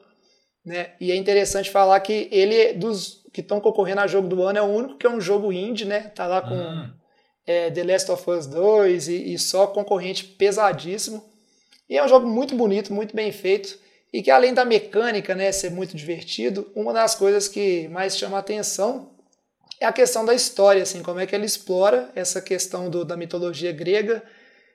Né? 0.64 0.90
E 1.00 1.12
é 1.12 1.14
interessante 1.14 1.70
falar 1.70 2.00
que 2.00 2.28
ele, 2.33 2.72
dos 2.72 3.24
que 3.33 3.42
estão 3.42 3.61
concorrendo 3.61 4.00
a 4.00 4.09
jogo 4.09 4.26
do 4.26 4.42
ano 4.42 4.59
é 4.59 4.62
o 4.62 4.66
único 4.66 4.98
que 4.98 5.07
é 5.07 5.11
um 5.11 5.20
jogo 5.20 5.52
indie, 5.52 5.85
né? 5.85 6.00
Tá 6.00 6.26
lá 6.26 6.42
com 6.42 6.55
hum. 6.55 6.90
é, 7.46 7.70
The 7.70 7.85
Last 7.85 8.11
of 8.11 8.28
Us 8.28 8.48
2 8.48 9.07
e, 9.07 9.35
e, 9.35 9.38
só 9.38 9.68
concorrente 9.68 10.24
pesadíssimo. 10.24 11.24
E 11.88 11.96
é 11.96 12.05
um 12.05 12.09
jogo 12.09 12.26
muito 12.26 12.57
bonito, 12.57 12.92
muito 12.92 13.14
bem 13.14 13.31
feito. 13.31 13.81
E 14.12 14.22
que 14.22 14.31
além 14.31 14.53
da 14.53 14.64
mecânica, 14.64 15.35
né, 15.35 15.51
ser 15.51 15.70
muito 15.70 15.96
divertido, 15.96 16.70
uma 16.75 16.92
das 16.92 17.14
coisas 17.14 17.48
que 17.48 17.88
mais 17.88 18.16
chama 18.16 18.38
atenção 18.38 19.11
é 19.81 19.87
a 19.87 19.92
questão 19.92 20.25
da 20.25 20.35
história, 20.35 20.83
assim, 20.83 21.03
como 21.03 21.18
é 21.18 21.27
que 21.27 21.35
ele 21.35 21.46
explora 21.46 22.11
essa 22.14 22.40
questão 22.40 22.90
do, 22.90 23.05
da 23.05 23.16
mitologia 23.16 23.72
grega 23.72 24.22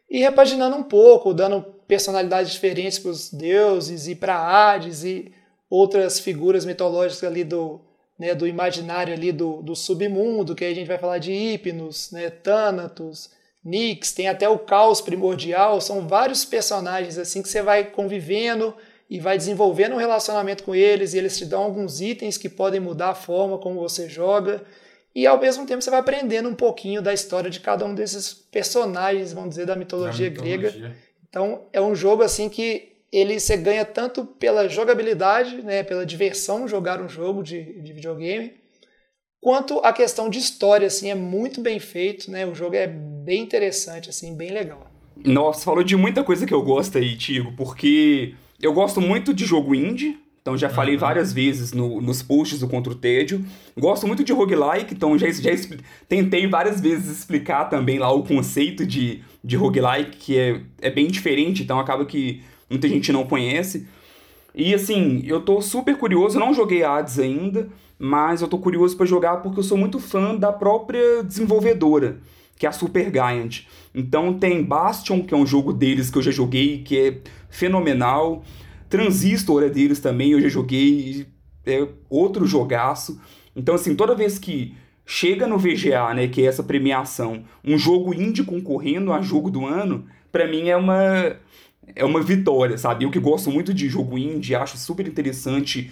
e 0.09 0.19
repaginando 0.19 0.75
um 0.75 0.83
pouco, 0.83 1.33
dando 1.33 1.61
personalidades 1.87 2.51
diferentes 2.51 2.99
para 2.99 3.11
os 3.11 3.31
deuses 3.31 4.07
e 4.07 4.15
para 4.15 4.35
Hades 4.37 5.03
e 5.03 5.31
outras 5.69 6.19
figuras 6.19 6.65
mitológicas 6.65 7.23
ali 7.23 7.43
do, 7.43 7.79
né, 8.17 8.33
do 8.33 8.47
imaginário 8.47 9.13
ali 9.13 9.31
do, 9.31 9.61
do 9.61 9.75
submundo, 9.75 10.55
que 10.55 10.65
aí 10.65 10.71
a 10.71 10.75
gente 10.75 10.87
vai 10.87 10.97
falar 10.97 11.19
de 11.19 11.31
Hipnos, 11.31 12.11
né, 12.11 12.29
Thanatos, 12.29 13.29
Nix, 13.63 14.13
tem 14.13 14.27
até 14.27 14.47
o 14.47 14.59
Caos 14.59 15.01
Primordial, 15.01 15.81
são 15.81 16.07
vários 16.07 16.45
personagens 16.45 17.17
assim 17.17 17.41
que 17.41 17.49
você 17.49 17.61
vai 17.61 17.85
convivendo 17.85 18.73
e 19.09 19.19
vai 19.19 19.37
desenvolvendo 19.37 19.93
um 19.93 19.97
relacionamento 19.97 20.63
com 20.63 20.75
eles 20.75 21.13
e 21.13 21.17
eles 21.17 21.37
te 21.37 21.45
dão 21.45 21.63
alguns 21.63 22.01
itens 22.01 22.37
que 22.37 22.49
podem 22.49 22.79
mudar 22.79 23.09
a 23.09 23.15
forma 23.15 23.57
como 23.57 23.79
você 23.79 24.09
joga 24.09 24.63
e 25.15 25.25
ao 25.25 25.39
mesmo 25.39 25.65
tempo 25.65 25.81
você 25.81 25.89
vai 25.89 25.99
aprendendo 25.99 26.49
um 26.49 26.53
pouquinho 26.53 27.01
da 27.01 27.13
história 27.13 27.49
de 27.49 27.59
cada 27.59 27.85
um 27.85 27.95
desses 27.95 28.33
personagens, 28.33 29.33
vamos 29.33 29.49
dizer, 29.49 29.65
da 29.65 29.75
mitologia, 29.75 30.29
da 30.29 30.41
mitologia. 30.41 30.71
grega. 30.71 30.95
Então 31.29 31.63
é 31.71 31.81
um 31.81 31.95
jogo 31.95 32.21
assim 32.21 32.49
que 32.49 32.93
ele 33.11 33.39
você 33.39 33.55
ganha 33.57 33.85
tanto 33.85 34.25
pela 34.25 34.67
jogabilidade, 34.67 35.61
né, 35.61 35.81
pela 35.83 36.05
diversão 36.05 36.67
jogar 36.67 37.01
um 37.01 37.07
jogo 37.07 37.41
de, 37.41 37.81
de 37.81 37.93
videogame, 37.93 38.53
quanto 39.39 39.79
a 39.79 39.93
questão 39.93 40.29
de 40.29 40.39
história, 40.39 40.87
assim, 40.87 41.09
é 41.09 41.15
muito 41.15 41.61
bem 41.61 41.79
feito, 41.79 42.29
né? 42.29 42.45
O 42.45 42.53
jogo 42.53 42.75
é 42.75 42.87
bem 42.87 43.41
interessante, 43.41 44.09
assim, 44.09 44.35
bem 44.35 44.51
legal. 44.51 44.91
Nossa, 45.15 45.63
falou 45.63 45.83
de 45.83 45.95
muita 45.95 46.23
coisa 46.23 46.45
que 46.45 46.53
eu 46.53 46.61
gosto 46.61 46.97
aí, 46.97 47.15
Tigo, 47.15 47.53
porque 47.55 48.35
eu 48.61 48.73
gosto 48.73 48.99
muito 48.99 49.33
de 49.33 49.45
jogo 49.45 49.75
indie, 49.75 50.17
então 50.41 50.57
já 50.57 50.69
falei 50.69 50.95
uhum. 50.95 51.01
várias 51.01 51.33
vezes 51.33 51.73
no, 51.73 51.99
nos 52.01 52.21
posts 52.21 52.59
do 52.59 52.69
Contra 52.69 52.93
o 52.93 52.95
Tédio. 52.95 53.45
Gosto 53.77 54.07
muito 54.07 54.23
de 54.23 54.31
roguelike, 54.31 54.93
então 54.93 55.17
já, 55.17 55.29
já 55.29 55.51
tentei 56.07 56.47
várias 56.47 56.79
vezes 56.79 57.19
explicar 57.19 57.65
também 57.65 57.99
lá 57.99 58.09
o 58.11 58.23
conceito 58.23 58.85
de, 58.85 59.21
de 59.43 59.57
roguelike, 59.57 60.15
que 60.17 60.37
é, 60.37 60.61
é 60.81 60.89
bem 60.89 61.07
diferente, 61.07 61.63
então 61.63 61.77
acaba 61.79 62.05
que 62.05 62.41
muita 62.69 62.87
gente 62.87 63.11
não 63.11 63.25
conhece. 63.25 63.87
E 64.55 64.73
assim, 64.73 65.21
eu 65.25 65.41
tô 65.41 65.61
super 65.61 65.97
curioso, 65.97 66.39
não 66.39 66.53
joguei 66.53 66.81
Hades 66.81 67.19
ainda, 67.19 67.67
mas 67.99 68.41
eu 68.41 68.47
tô 68.47 68.57
curioso 68.57 68.95
para 68.95 69.05
jogar 69.05 69.37
porque 69.37 69.59
eu 69.59 69.63
sou 69.63 69.77
muito 69.77 69.99
fã 69.99 70.33
da 70.35 70.53
própria 70.53 71.23
desenvolvedora, 71.23 72.19
que 72.57 72.65
é 72.65 72.69
a 72.69 72.71
Super 72.71 73.11
Giant. 73.11 73.61
Então 73.93 74.33
tem 74.33 74.63
Bastion, 74.63 75.23
que 75.23 75.33
é 75.33 75.37
um 75.37 75.45
jogo 75.45 75.73
deles 75.73 76.09
que 76.09 76.17
eu 76.17 76.21
já 76.21 76.31
joguei, 76.31 76.79
que 76.83 76.97
é 76.97 77.21
fenomenal. 77.49 78.43
Transistor 78.89 79.63
é 79.63 79.69
deles 79.69 79.99
também, 79.99 80.31
eu 80.31 80.41
já 80.41 80.49
joguei, 80.49 81.27
é 81.65 81.87
outro 82.09 82.45
jogaço. 82.45 83.19
Então 83.55 83.75
assim, 83.75 83.95
toda 83.95 84.15
vez 84.15 84.39
que 84.39 84.75
chega 85.05 85.47
no 85.47 85.57
VGA, 85.57 86.13
né, 86.13 86.27
que 86.27 86.41
é 86.41 86.45
essa 86.45 86.63
premiação, 86.63 87.43
um 87.63 87.77
jogo 87.77 88.13
indie 88.13 88.43
concorrendo 88.43 89.13
a 89.13 89.21
jogo 89.21 89.49
do 89.49 89.65
ano, 89.65 90.05
para 90.31 90.47
mim 90.47 90.69
é 90.69 90.75
uma 90.77 91.37
é 91.95 92.03
uma 92.05 92.21
vitória, 92.21 92.77
sabe? 92.77 93.05
Eu 93.05 93.11
que 93.11 93.19
gosto 93.19 93.51
muito 93.51 93.73
de 93.73 93.87
jogo 93.89 94.17
indie, 94.17 94.55
acho 94.55 94.77
super 94.77 95.07
interessante 95.07 95.91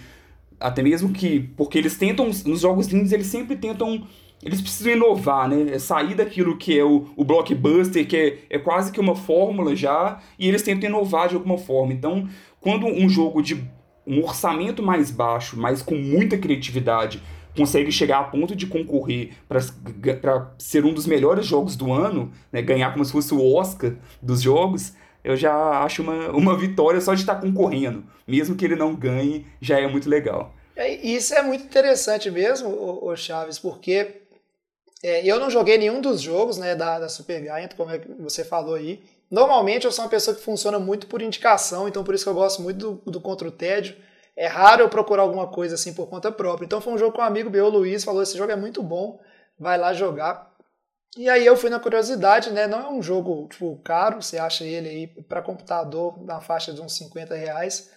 Até 0.60 0.82
mesmo 0.82 1.12
que. 1.12 1.40
Porque 1.56 1.78
eles 1.78 1.96
tentam. 1.98 2.26
Nos 2.46 2.60
jogos 2.62 2.92
indies, 2.92 3.12
eles 3.12 3.26
sempre 3.28 3.56
tentam. 3.56 4.06
Eles 4.42 4.60
precisam 4.60 4.92
inovar, 4.92 5.48
né? 5.48 5.74
É 5.74 5.78
sair 5.78 6.14
daquilo 6.14 6.56
que 6.56 6.78
é 6.78 6.84
o, 6.84 7.06
o 7.16 7.24
blockbuster, 7.24 8.06
que 8.06 8.16
é, 8.16 8.38
é 8.50 8.58
quase 8.58 8.92
que 8.92 9.00
uma 9.00 9.16
fórmula 9.16 9.74
já, 9.74 10.20
e 10.38 10.46
eles 10.48 10.62
tentam 10.62 10.88
inovar 10.88 11.28
de 11.28 11.34
alguma 11.34 11.58
forma. 11.58 11.92
Então, 11.92 12.28
quando 12.60 12.86
um 12.86 13.08
jogo 13.08 13.42
de 13.42 13.64
um 14.06 14.22
orçamento 14.22 14.82
mais 14.82 15.10
baixo, 15.10 15.58
mas 15.58 15.82
com 15.82 15.96
muita 15.96 16.38
criatividade, 16.38 17.20
consegue 17.56 17.90
chegar 17.90 18.20
a 18.20 18.24
ponto 18.24 18.54
de 18.54 18.66
concorrer 18.66 19.30
para 19.48 20.54
ser 20.58 20.84
um 20.84 20.92
dos 20.92 21.06
melhores 21.06 21.46
jogos 21.46 21.74
do 21.74 21.92
ano, 21.92 22.30
né, 22.52 22.60
ganhar 22.60 22.92
como 22.92 23.04
se 23.04 23.10
fosse 23.10 23.34
o 23.34 23.54
Oscar 23.54 23.94
dos 24.22 24.42
jogos, 24.42 24.92
eu 25.24 25.34
já 25.34 25.82
acho 25.82 26.02
uma, 26.02 26.30
uma 26.30 26.56
vitória 26.56 27.00
só 27.00 27.12
de 27.14 27.20
estar 27.20 27.36
concorrendo. 27.36 28.04
Mesmo 28.28 28.54
que 28.54 28.64
ele 28.64 28.76
não 28.76 28.94
ganhe, 28.94 29.44
já 29.60 29.80
é 29.80 29.88
muito 29.88 30.08
legal. 30.08 30.54
É, 30.76 30.94
isso 30.94 31.34
é 31.34 31.42
muito 31.42 31.64
interessante 31.64 32.30
mesmo, 32.30 32.68
o, 32.68 33.16
Chaves, 33.16 33.58
porque 33.58 34.25
é, 35.02 35.26
eu 35.26 35.38
não 35.38 35.50
joguei 35.50 35.78
nenhum 35.78 36.00
dos 36.00 36.20
jogos 36.20 36.56
né, 36.56 36.74
da, 36.74 36.98
da 36.98 37.08
Super 37.08 37.42
Giant, 37.42 37.74
como 37.76 37.90
é 37.90 37.98
que 37.98 38.08
você 38.14 38.44
falou 38.44 38.74
aí. 38.74 39.02
Normalmente 39.30 39.84
eu 39.84 39.92
sou 39.92 40.04
uma 40.04 40.10
pessoa 40.10 40.36
que 40.36 40.42
funciona 40.42 40.78
muito 40.78 41.06
por 41.06 41.20
indicação, 41.20 41.88
então 41.88 42.04
por 42.04 42.14
isso 42.14 42.24
que 42.24 42.30
eu 42.30 42.34
gosto 42.34 42.62
muito 42.62 42.78
do, 42.78 43.10
do 43.10 43.20
Contra 43.20 43.48
o 43.48 43.52
Tédio. 43.52 43.96
É 44.36 44.46
raro 44.46 44.82
eu 44.82 44.88
procurar 44.88 45.22
alguma 45.22 45.48
coisa 45.48 45.74
assim 45.74 45.94
por 45.94 46.08
conta 46.08 46.30
própria. 46.30 46.66
Então 46.66 46.80
foi 46.80 46.92
um 46.92 46.98
jogo 46.98 47.16
com 47.16 47.22
um 47.22 47.24
amigo 47.24 47.50
meu, 47.50 47.68
Luiz, 47.68 48.04
falou: 48.04 48.22
esse 48.22 48.36
jogo 48.36 48.52
é 48.52 48.56
muito 48.56 48.82
bom, 48.82 49.18
vai 49.58 49.78
lá 49.78 49.92
jogar. 49.92 50.54
E 51.16 51.30
aí 51.30 51.46
eu 51.46 51.56
fui 51.56 51.70
na 51.70 51.80
curiosidade, 51.80 52.50
né? 52.50 52.66
Não 52.66 52.80
é 52.80 52.90
um 52.90 53.02
jogo 53.02 53.48
tipo, 53.48 53.80
caro, 53.82 54.20
você 54.20 54.36
acha 54.36 54.64
ele 54.64 54.88
aí 54.88 55.06
para 55.06 55.40
computador 55.40 56.22
na 56.22 56.40
faixa 56.40 56.72
de 56.74 56.80
uns 56.80 56.94
50 56.94 57.34
reais 57.34 57.90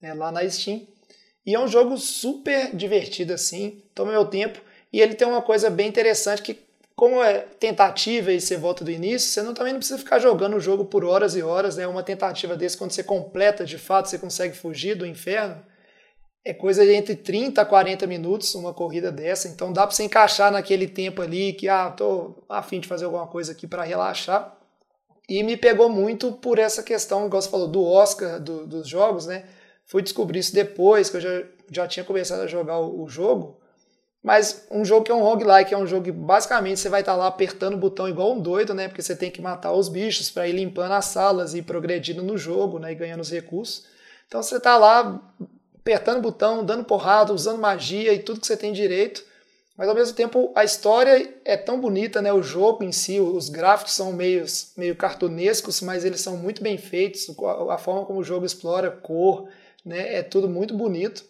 né, 0.00 0.14
lá 0.14 0.30
na 0.30 0.48
Steam. 0.48 0.86
E 1.44 1.54
é 1.54 1.58
um 1.58 1.66
jogo 1.66 1.96
super 1.96 2.74
divertido 2.74 3.32
assim, 3.32 3.82
toma 3.94 4.12
meu 4.12 4.24
tempo. 4.24 4.60
E 4.92 5.00
ele 5.00 5.14
tem 5.14 5.26
uma 5.26 5.42
coisa 5.42 5.70
bem 5.70 5.88
interessante 5.88 6.42
que, 6.42 6.58
como 6.96 7.22
é 7.22 7.40
tentativa 7.58 8.32
e 8.32 8.40
você 8.40 8.56
volta 8.56 8.84
do 8.84 8.90
início, 8.90 9.28
você 9.28 9.42
não, 9.42 9.54
também 9.54 9.72
não 9.72 9.80
precisa 9.80 9.98
ficar 9.98 10.18
jogando 10.18 10.56
o 10.56 10.60
jogo 10.60 10.84
por 10.84 11.04
horas 11.04 11.36
e 11.36 11.42
horas. 11.42 11.76
Né? 11.76 11.86
Uma 11.86 12.02
tentativa 12.02 12.56
desse, 12.56 12.76
quando 12.76 12.90
você 12.90 13.02
completa 13.02 13.64
de 13.64 13.78
fato, 13.78 14.08
você 14.08 14.18
consegue 14.18 14.56
fugir 14.56 14.96
do 14.96 15.06
inferno 15.06 15.62
é 16.44 16.54
coisa 16.54 16.84
de 16.84 16.92
entre 16.92 17.14
30 17.14 17.60
a 17.60 17.66
40 17.66 18.06
minutos 18.06 18.54
uma 18.54 18.72
corrida 18.72 19.12
dessa, 19.12 19.48
então 19.48 19.72
dá 19.72 19.86
para 19.86 19.94
você 19.94 20.04
encaixar 20.04 20.50
naquele 20.50 20.88
tempo 20.88 21.20
ali 21.20 21.52
que 21.52 21.68
ah, 21.68 21.90
tô 21.90 22.42
afim 22.48 22.80
de 22.80 22.88
fazer 22.88 23.04
alguma 23.04 23.26
coisa 23.26 23.52
aqui 23.52 23.66
para 23.66 23.82
relaxar. 23.82 24.56
E 25.28 25.42
me 25.42 25.56
pegou 25.56 25.88
muito 25.88 26.32
por 26.32 26.58
essa 26.58 26.82
questão, 26.82 27.26
igual 27.26 27.40
você 27.40 27.48
falou, 27.48 27.68
do 27.68 27.84
Oscar 27.84 28.40
do, 28.40 28.66
dos 28.66 28.88
jogos, 28.88 29.26
né? 29.26 29.44
Fui 29.86 30.02
descobrir 30.02 30.40
isso 30.40 30.52
depois, 30.52 31.08
que 31.08 31.18
eu 31.18 31.20
já, 31.20 31.42
já 31.70 31.86
tinha 31.86 32.04
começado 32.04 32.40
a 32.40 32.46
jogar 32.46 32.78
o, 32.78 33.04
o 33.04 33.08
jogo. 33.08 33.59
Mas 34.22 34.66
um 34.70 34.84
jogo 34.84 35.04
que 35.04 35.10
é 35.10 35.14
um 35.14 35.22
roguelike, 35.22 35.72
é 35.72 35.78
um 35.78 35.86
jogo 35.86 36.04
que 36.04 36.12
basicamente 36.12 36.78
você 36.78 36.90
vai 36.90 37.00
estar 37.00 37.12
tá 37.12 37.18
lá 37.18 37.26
apertando 37.26 37.74
o 37.74 37.78
botão 37.78 38.08
igual 38.08 38.32
um 38.32 38.40
doido, 38.40 38.74
né? 38.74 38.86
Porque 38.86 39.02
você 39.02 39.16
tem 39.16 39.30
que 39.30 39.40
matar 39.40 39.72
os 39.72 39.88
bichos 39.88 40.30
para 40.30 40.46
ir 40.46 40.52
limpando 40.52 40.92
as 40.92 41.06
salas 41.06 41.54
e 41.54 41.62
progredindo 41.62 42.22
no 42.22 42.36
jogo, 42.36 42.78
né? 42.78 42.92
E 42.92 42.94
ganhando 42.94 43.22
os 43.22 43.30
recursos. 43.30 43.84
Então 44.28 44.42
você 44.42 44.58
está 44.58 44.76
lá 44.76 45.20
apertando 45.74 46.18
o 46.18 46.22
botão, 46.22 46.62
dando 46.64 46.84
porrada, 46.84 47.32
usando 47.32 47.58
magia 47.58 48.12
e 48.12 48.18
tudo 48.18 48.40
que 48.40 48.46
você 48.46 48.56
tem 48.56 48.72
direito. 48.72 49.24
Mas 49.74 49.88
ao 49.88 49.94
mesmo 49.94 50.14
tempo 50.14 50.52
a 50.54 50.62
história 50.64 51.34
é 51.42 51.56
tão 51.56 51.80
bonita, 51.80 52.20
né? 52.20 52.30
O 52.30 52.42
jogo 52.42 52.84
em 52.84 52.92
si, 52.92 53.18
os 53.18 53.48
gráficos 53.48 53.94
são 53.94 54.12
meio, 54.12 54.44
meio 54.76 54.94
cartunescos, 54.94 55.80
mas 55.80 56.04
eles 56.04 56.20
são 56.20 56.36
muito 56.36 56.62
bem 56.62 56.76
feitos. 56.76 57.26
A 57.70 57.78
forma 57.78 58.04
como 58.04 58.18
o 58.18 58.24
jogo 58.24 58.44
explora 58.44 58.90
cor, 58.90 59.48
né? 59.82 60.16
É 60.16 60.22
tudo 60.22 60.46
muito 60.46 60.76
bonito. 60.76 61.24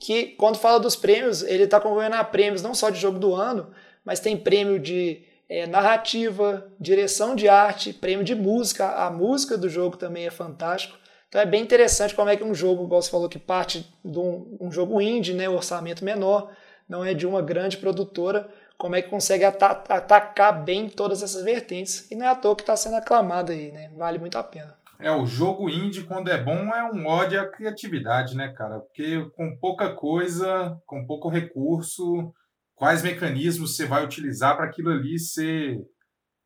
Que 0.00 0.28
quando 0.36 0.56
fala 0.56 0.78
dos 0.78 0.96
prêmios, 0.96 1.42
ele 1.42 1.64
está 1.64 1.80
concorrendo 1.80 2.16
a 2.16 2.24
prêmios 2.24 2.62
não 2.62 2.74
só 2.74 2.90
de 2.90 2.98
jogo 2.98 3.18
do 3.18 3.34
ano, 3.34 3.70
mas 4.04 4.20
tem 4.20 4.36
prêmio 4.36 4.78
de 4.78 5.22
é, 5.48 5.66
narrativa, 5.66 6.66
direção 6.78 7.34
de 7.34 7.48
arte, 7.48 7.92
prêmio 7.92 8.24
de 8.24 8.34
música. 8.34 8.88
A 8.88 9.10
música 9.10 9.56
do 9.56 9.68
jogo 9.68 9.96
também 9.96 10.26
é 10.26 10.30
fantástico. 10.30 10.96
Então 11.28 11.40
é 11.40 11.46
bem 11.46 11.62
interessante 11.62 12.14
como 12.14 12.30
é 12.30 12.36
que 12.36 12.44
um 12.44 12.54
jogo, 12.54 12.84
igual 12.84 13.02
você 13.02 13.10
falou, 13.10 13.28
que 13.28 13.38
parte 13.38 13.86
de 14.04 14.18
um, 14.18 14.56
um 14.60 14.72
jogo 14.72 15.00
indie, 15.00 15.34
né, 15.34 15.48
orçamento 15.48 16.04
menor, 16.04 16.50
não 16.88 17.04
é 17.04 17.14
de 17.14 17.26
uma 17.26 17.42
grande 17.42 17.76
produtora, 17.76 18.48
como 18.78 18.94
é 18.94 19.02
que 19.02 19.08
consegue 19.08 19.44
atacar 19.44 20.64
bem 20.64 20.88
todas 20.88 21.22
essas 21.22 21.42
vertentes. 21.42 22.10
E 22.10 22.14
não 22.14 22.26
é 22.26 22.28
à 22.28 22.34
toa 22.34 22.54
que 22.54 22.62
está 22.62 22.76
sendo 22.76 22.96
aclamado 22.96 23.50
aí, 23.50 23.72
né? 23.72 23.90
Vale 23.96 24.18
muito 24.18 24.38
a 24.38 24.44
pena. 24.44 24.76
É, 24.98 25.10
o 25.10 25.26
jogo 25.26 25.68
indie, 25.68 26.04
quando 26.04 26.28
é 26.28 26.42
bom, 26.42 26.74
é 26.74 26.90
um 26.90 27.06
ódio 27.06 27.40
à 27.40 27.46
criatividade, 27.46 28.34
né, 28.34 28.48
cara? 28.48 28.80
Porque 28.80 29.28
com 29.36 29.56
pouca 29.58 29.94
coisa, 29.94 30.76
com 30.86 31.06
pouco 31.06 31.28
recurso, 31.28 32.32
quais 32.74 33.02
mecanismos 33.02 33.76
você 33.76 33.84
vai 33.84 34.04
utilizar 34.04 34.56
para 34.56 34.66
aquilo 34.66 34.90
ali 34.90 35.18
ser 35.18 35.78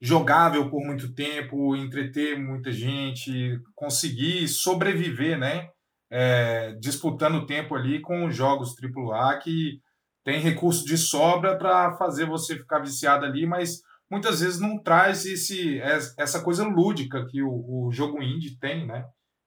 jogável 0.00 0.70
por 0.70 0.84
muito 0.84 1.12
tempo, 1.14 1.76
entreter 1.76 2.38
muita 2.38 2.72
gente, 2.72 3.60
conseguir 3.74 4.48
sobreviver, 4.48 5.38
né? 5.38 5.68
É, 6.10 6.72
disputando 6.80 7.46
tempo 7.46 7.74
ali 7.74 8.00
com 8.00 8.26
os 8.26 8.34
jogos 8.34 8.74
AAA 8.82 9.38
que 9.38 9.78
tem 10.24 10.40
recurso 10.40 10.84
de 10.84 10.98
sobra 10.98 11.56
para 11.56 11.96
fazer 11.96 12.26
você 12.26 12.56
ficar 12.56 12.80
viciado 12.80 13.24
ali, 13.24 13.46
mas 13.46 13.80
muitas 14.10 14.40
vezes 14.40 14.60
não 14.60 14.78
traz 14.78 15.24
esse, 15.24 15.80
essa 16.18 16.40
coisa 16.40 16.66
lúdica 16.66 17.26
que 17.26 17.42
o, 17.42 17.86
o 17.86 17.90
jogo 17.92 18.22
indie 18.22 18.58
tem, 18.58 18.86
né? 18.86 19.04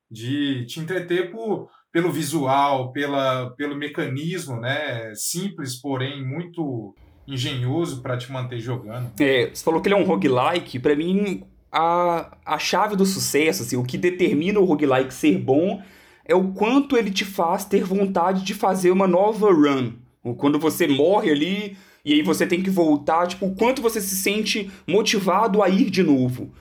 De 0.10 0.66
te 0.66 0.80
entreter 0.80 1.32
por, 1.32 1.70
pelo 1.92 2.12
visual, 2.12 2.92
pela, 2.92 3.50
pelo 3.52 3.76
mecanismo, 3.76 4.60
né? 4.60 5.14
Simples, 5.16 5.80
porém 5.80 6.26
muito 6.26 6.96
engenhoso 7.28 8.02
para 8.02 8.18
te 8.18 8.32
manter 8.32 8.60
jogando. 8.60 9.12
É, 9.20 9.50
você 9.54 9.64
falou 9.64 9.82
que 9.82 9.88
ele 9.88 9.96
é 9.96 9.98
um 9.98 10.06
roguelike, 10.06 10.80
para 10.80 10.96
mim 10.96 11.44
a, 11.72 12.38
a 12.46 12.60
chave 12.60 12.96
do 12.96 13.06
sucesso, 13.06 13.64
assim, 13.64 13.76
o 13.76 13.84
que 13.84 13.98
determina 13.98 14.60
o 14.60 14.66
roguelike 14.66 15.14
ser 15.14 15.38
bom 15.38 15.82
é 16.26 16.36
o 16.36 16.54
quanto 16.54 16.96
ele 16.96 17.12
te 17.12 17.26
faz 17.26 17.66
ter 17.66 17.84
vontade 17.84 18.44
de 18.44 18.54
fazer 18.54 18.92
uma 18.92 19.08
nova 19.08 19.52
run. 19.52 19.94
Quando 20.38 20.58
você 20.58 20.88
morre 20.88 21.32
ali 21.32 21.78
e 22.06 22.14
aí 22.14 22.22
você 22.22 22.46
tem 22.46 22.62
que 22.62 22.70
voltar, 22.70 23.28
tipo, 23.28 23.46
o 23.46 23.56
quanto 23.56 23.82
você 23.82 24.02
se 24.02 24.16
sente 24.16 24.70
motivado 24.86 25.64
a 25.64 25.70
ir 25.70 25.90
de 25.90 26.04
novo. 26.04 26.54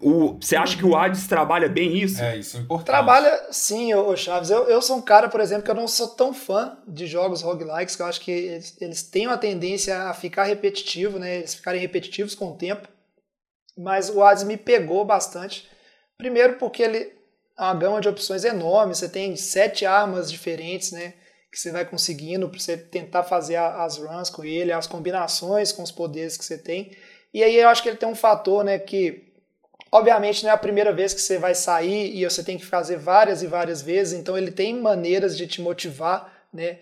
O, 0.00 0.38
você 0.40 0.56
acha 0.56 0.76
que 0.76 0.84
o 0.84 0.96
Hades 0.96 1.26
trabalha 1.26 1.68
bem 1.68 1.96
isso? 1.96 2.22
É, 2.22 2.36
isso 2.36 2.56
é 2.56 2.60
importante. 2.60 2.86
Trabalha 2.86 3.46
sim, 3.50 3.92
o 3.94 4.16
Chaves. 4.16 4.50
Eu, 4.50 4.64
eu 4.68 4.80
sou 4.80 4.96
um 4.96 5.02
cara, 5.02 5.28
por 5.28 5.40
exemplo, 5.40 5.64
que 5.64 5.70
eu 5.70 5.74
não 5.74 5.88
sou 5.88 6.08
tão 6.08 6.32
fã 6.32 6.78
de 6.86 7.06
jogos 7.06 7.42
roguelikes, 7.42 7.96
que 7.96 8.02
eu 8.02 8.06
acho 8.06 8.20
que 8.20 8.30
eles, 8.30 8.76
eles 8.80 9.02
têm 9.02 9.26
uma 9.26 9.38
tendência 9.38 10.04
a 10.04 10.14
ficar 10.14 10.44
repetitivo, 10.44 11.18
né? 11.18 11.38
Eles 11.38 11.54
ficarem 11.54 11.80
repetitivos 11.80 12.34
com 12.34 12.52
o 12.52 12.56
tempo. 12.56 12.88
Mas 13.76 14.08
o 14.08 14.22
Hades 14.22 14.44
me 14.44 14.56
pegou 14.56 15.04
bastante. 15.04 15.68
Primeiro 16.16 16.58
porque 16.58 16.82
ele 16.82 17.12
é 17.58 17.62
uma 17.62 17.74
gama 17.74 18.00
de 18.00 18.08
opções 18.08 18.44
enorme. 18.44 18.94
Você 18.94 19.08
tem 19.08 19.34
sete 19.36 19.84
armas 19.84 20.30
diferentes, 20.30 20.92
né? 20.92 21.14
Que 21.50 21.58
você 21.58 21.70
vai 21.70 21.84
conseguindo 21.84 22.48
para 22.48 22.58
você 22.58 22.76
tentar 22.76 23.22
fazer 23.24 23.56
as 23.56 23.96
runs 23.96 24.30
com 24.30 24.44
ele, 24.44 24.72
as 24.72 24.86
combinações 24.86 25.72
com 25.72 25.82
os 25.82 25.90
poderes 25.90 26.36
que 26.36 26.44
você 26.44 26.58
tem. 26.58 26.92
E 27.32 27.42
aí 27.42 27.56
eu 27.56 27.68
acho 27.68 27.82
que 27.82 27.88
ele 27.88 27.96
tem 27.96 28.08
um 28.08 28.14
fator, 28.14 28.64
né? 28.64 28.78
Que 28.78 29.28
Obviamente 29.90 30.42
não 30.42 30.50
é 30.50 30.54
a 30.54 30.58
primeira 30.58 30.92
vez 30.92 31.14
que 31.14 31.20
você 31.20 31.38
vai 31.38 31.54
sair 31.54 32.14
e 32.14 32.24
você 32.24 32.44
tem 32.44 32.58
que 32.58 32.66
fazer 32.66 32.96
várias 32.98 33.42
e 33.42 33.46
várias 33.46 33.80
vezes, 33.80 34.18
então 34.18 34.36
ele 34.36 34.50
tem 34.50 34.74
maneiras 34.74 35.36
de 35.36 35.46
te 35.46 35.62
motivar, 35.62 36.46
né, 36.52 36.78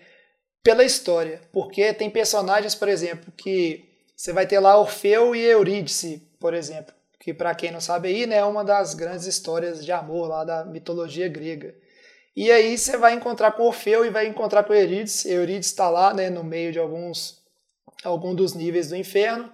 pela 0.61 0.83
história, 0.83 1.41
porque 1.53 1.93
tem 1.93 2.09
personagens, 2.09 2.75
por 2.75 2.89
exemplo, 2.89 3.31
que 3.37 3.85
você 4.15 4.33
vai 4.33 4.45
ter 4.45 4.59
lá 4.59 4.77
Orfeu 4.77 5.33
e 5.33 5.41
Eurídice, 5.41 6.21
por 6.39 6.53
exemplo, 6.53 6.93
que 7.19 7.33
para 7.33 7.55
quem 7.55 7.71
não 7.71 7.79
sabe 7.79 8.09
aí, 8.09 8.25
né, 8.25 8.37
é 8.37 8.43
uma 8.43 8.65
das 8.65 8.93
grandes 8.93 9.25
histórias 9.25 9.85
de 9.85 9.91
amor 9.91 10.27
lá 10.27 10.43
da 10.43 10.65
mitologia 10.65 11.29
grega. 11.29 11.73
E 12.37 12.51
aí 12.51 12.77
você 12.77 12.97
vai 12.97 13.15
encontrar 13.15 13.53
com 13.53 13.63
Orfeu 13.63 14.05
e 14.05 14.11
vai 14.11 14.27
encontrar 14.27 14.63
com 14.63 14.71
Eurídice. 14.71 15.27
Eurídice 15.27 15.71
está 15.71 15.89
lá, 15.89 16.13
né, 16.13 16.29
no 16.29 16.43
meio 16.43 16.71
de 16.71 16.77
alguns 16.77 17.39
algum 18.03 18.35
dos 18.35 18.53
níveis 18.53 18.89
do 18.89 18.95
inferno. 18.95 19.51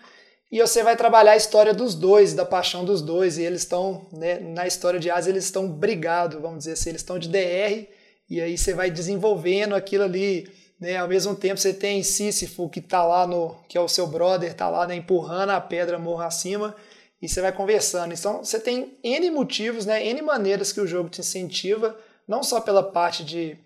E 0.51 0.59
você 0.59 0.83
vai 0.83 0.97
trabalhar 0.97 1.31
a 1.31 1.37
história 1.37 1.73
dos 1.73 1.95
dois, 1.95 2.33
da 2.33 2.43
paixão 2.45 2.83
dos 2.83 3.01
dois, 3.01 3.37
e 3.37 3.43
eles 3.43 3.61
estão, 3.61 4.05
né, 4.11 4.37
na 4.37 4.67
história 4.67 4.99
de 4.99 5.09
Asa, 5.09 5.29
eles 5.29 5.45
estão 5.45 5.65
brigados, 5.65 6.41
vamos 6.41 6.59
dizer 6.59 6.73
assim, 6.73 6.89
eles 6.89 7.01
estão 7.01 7.17
de 7.17 7.29
DR, 7.29 7.87
e 8.29 8.41
aí 8.41 8.57
você 8.57 8.73
vai 8.73 8.91
desenvolvendo 8.91 9.75
aquilo 9.75 10.03
ali, 10.03 10.51
né, 10.77 10.97
ao 10.97 11.07
mesmo 11.07 11.33
tempo 11.35 11.57
você 11.57 11.73
tem 11.73 12.03
Sísifo, 12.03 12.69
que 12.69 12.81
tá 12.81 13.03
lá 13.05 13.25
no, 13.25 13.55
que 13.69 13.77
é 13.77 13.81
o 13.81 13.87
seu 13.87 14.05
brother, 14.05 14.53
tá 14.53 14.69
lá 14.69 14.85
né, 14.85 14.95
empurrando 14.95 15.51
a 15.51 15.61
pedra 15.61 15.97
morra 15.97 16.25
acima, 16.25 16.75
e 17.21 17.29
você 17.29 17.39
vai 17.39 17.53
conversando. 17.53 18.13
Então 18.13 18.43
você 18.43 18.59
tem 18.59 18.97
N 19.01 19.31
motivos, 19.31 19.85
né, 19.85 20.05
N 20.05 20.21
maneiras 20.21 20.73
que 20.73 20.81
o 20.81 20.85
jogo 20.85 21.09
te 21.09 21.21
incentiva, 21.21 21.97
não 22.27 22.43
só 22.43 22.61
pela 22.61 22.83
parte 22.83 23.23
de, 23.23 23.57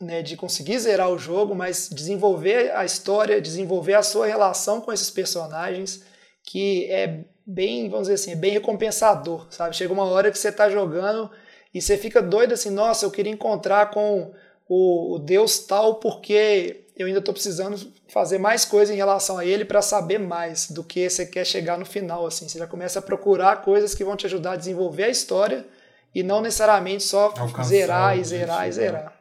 né, 0.00 0.22
de 0.22 0.36
conseguir 0.36 0.78
zerar 0.78 1.10
o 1.10 1.18
jogo, 1.18 1.54
mas 1.54 1.88
desenvolver 1.90 2.72
a 2.74 2.84
história, 2.84 3.40
desenvolver 3.40 3.94
a 3.94 4.02
sua 4.02 4.26
relação 4.26 4.80
com 4.80 4.92
esses 4.92 5.10
personagens, 5.10 6.02
que 6.42 6.90
é 6.90 7.24
bem, 7.46 7.88
vamos 7.88 8.08
dizer 8.08 8.14
assim, 8.14 8.32
é 8.32 8.36
bem 8.36 8.52
recompensador, 8.52 9.46
sabe? 9.50 9.76
Chega 9.76 9.92
uma 9.92 10.04
hora 10.04 10.30
que 10.30 10.38
você 10.38 10.48
está 10.48 10.68
jogando 10.68 11.30
e 11.72 11.80
você 11.80 11.96
fica 11.96 12.22
doido 12.22 12.52
assim, 12.54 12.70
nossa, 12.70 13.04
eu 13.04 13.10
queria 13.10 13.32
encontrar 13.32 13.90
com 13.90 14.32
o, 14.68 15.14
o 15.14 15.18
Deus 15.18 15.58
tal 15.60 15.96
porque 15.96 16.84
eu 16.96 17.06
ainda 17.06 17.18
estou 17.18 17.32
precisando 17.32 17.92
fazer 18.08 18.38
mais 18.38 18.64
coisa 18.64 18.92
em 18.92 18.96
relação 18.96 19.38
a 19.38 19.44
ele 19.44 19.64
para 19.64 19.80
saber 19.80 20.18
mais 20.18 20.70
do 20.70 20.84
que 20.84 21.08
você 21.08 21.24
quer 21.24 21.44
chegar 21.44 21.78
no 21.78 21.86
final. 21.86 22.26
Assim, 22.26 22.48
você 22.48 22.58
já 22.58 22.66
começa 22.66 22.98
a 22.98 23.02
procurar 23.02 23.62
coisas 23.62 23.94
que 23.94 24.04
vão 24.04 24.16
te 24.16 24.26
ajudar 24.26 24.52
a 24.52 24.56
desenvolver 24.56 25.04
a 25.04 25.08
história 25.08 25.66
e 26.14 26.22
não 26.22 26.40
necessariamente 26.40 27.02
só 27.02 27.32
Alcançar 27.38 27.64
zerar 27.64 28.18
e 28.18 28.24
zerar 28.24 28.66
e 28.66 28.68
objetivo, 28.68 28.74
zerar. 28.74 29.12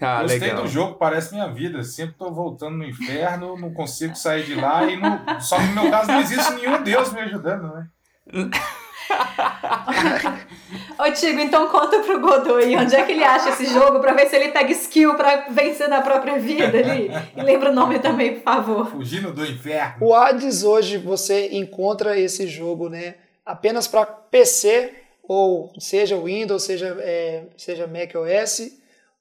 Ah, 0.00 0.22
Gostei 0.22 0.40
legal. 0.40 0.62
do 0.62 0.68
jogo, 0.68 0.94
parece 0.94 1.34
minha 1.34 1.48
vida. 1.48 1.82
Sempre 1.82 2.16
tô 2.18 2.30
voltando 2.30 2.76
no 2.76 2.84
inferno, 2.84 3.56
não 3.56 3.72
consigo 3.72 4.14
sair 4.14 4.44
de 4.44 4.54
lá 4.54 4.84
e 4.84 4.96
não... 4.96 5.40
só 5.40 5.58
no 5.60 5.72
meu 5.72 5.90
caso 5.90 6.10
não 6.10 6.20
existe 6.20 6.52
nenhum 6.54 6.82
Deus 6.82 7.12
me 7.12 7.20
ajudando, 7.20 7.72
né? 7.74 7.88
Ô, 10.98 11.10
Tigo, 11.12 11.40
então 11.40 11.68
conta 11.68 12.00
pro 12.00 12.20
Godoy 12.20 12.76
onde 12.76 12.96
é 12.96 13.04
que 13.04 13.12
ele 13.12 13.22
acha 13.22 13.50
esse 13.50 13.66
jogo 13.66 14.00
pra 14.00 14.14
ver 14.14 14.26
se 14.28 14.36
ele 14.36 14.48
pega 14.48 14.72
skill 14.72 15.14
pra 15.14 15.46
vencer 15.50 15.88
na 15.88 16.00
própria 16.00 16.38
vida 16.38 16.78
ali. 16.78 17.10
E 17.36 17.42
lembra 17.42 17.70
o 17.70 17.74
nome 17.74 17.98
também, 17.98 18.34
por 18.36 18.42
favor. 18.42 18.90
Fugindo 18.90 19.32
do 19.32 19.44
inferno. 19.44 20.06
O 20.06 20.14
Hades 20.14 20.62
hoje 20.64 20.96
você 20.96 21.48
encontra 21.52 22.18
esse 22.18 22.46
jogo, 22.46 22.88
né? 22.88 23.16
Apenas 23.44 23.86
para 23.86 24.06
PC 24.06 25.03
ou 25.26 25.72
seja 25.78 26.16
Windows, 26.16 26.62
seja 26.62 26.96
é, 27.00 27.44
seja 27.56 27.86
Mac 27.86 28.12
OS 28.14 28.72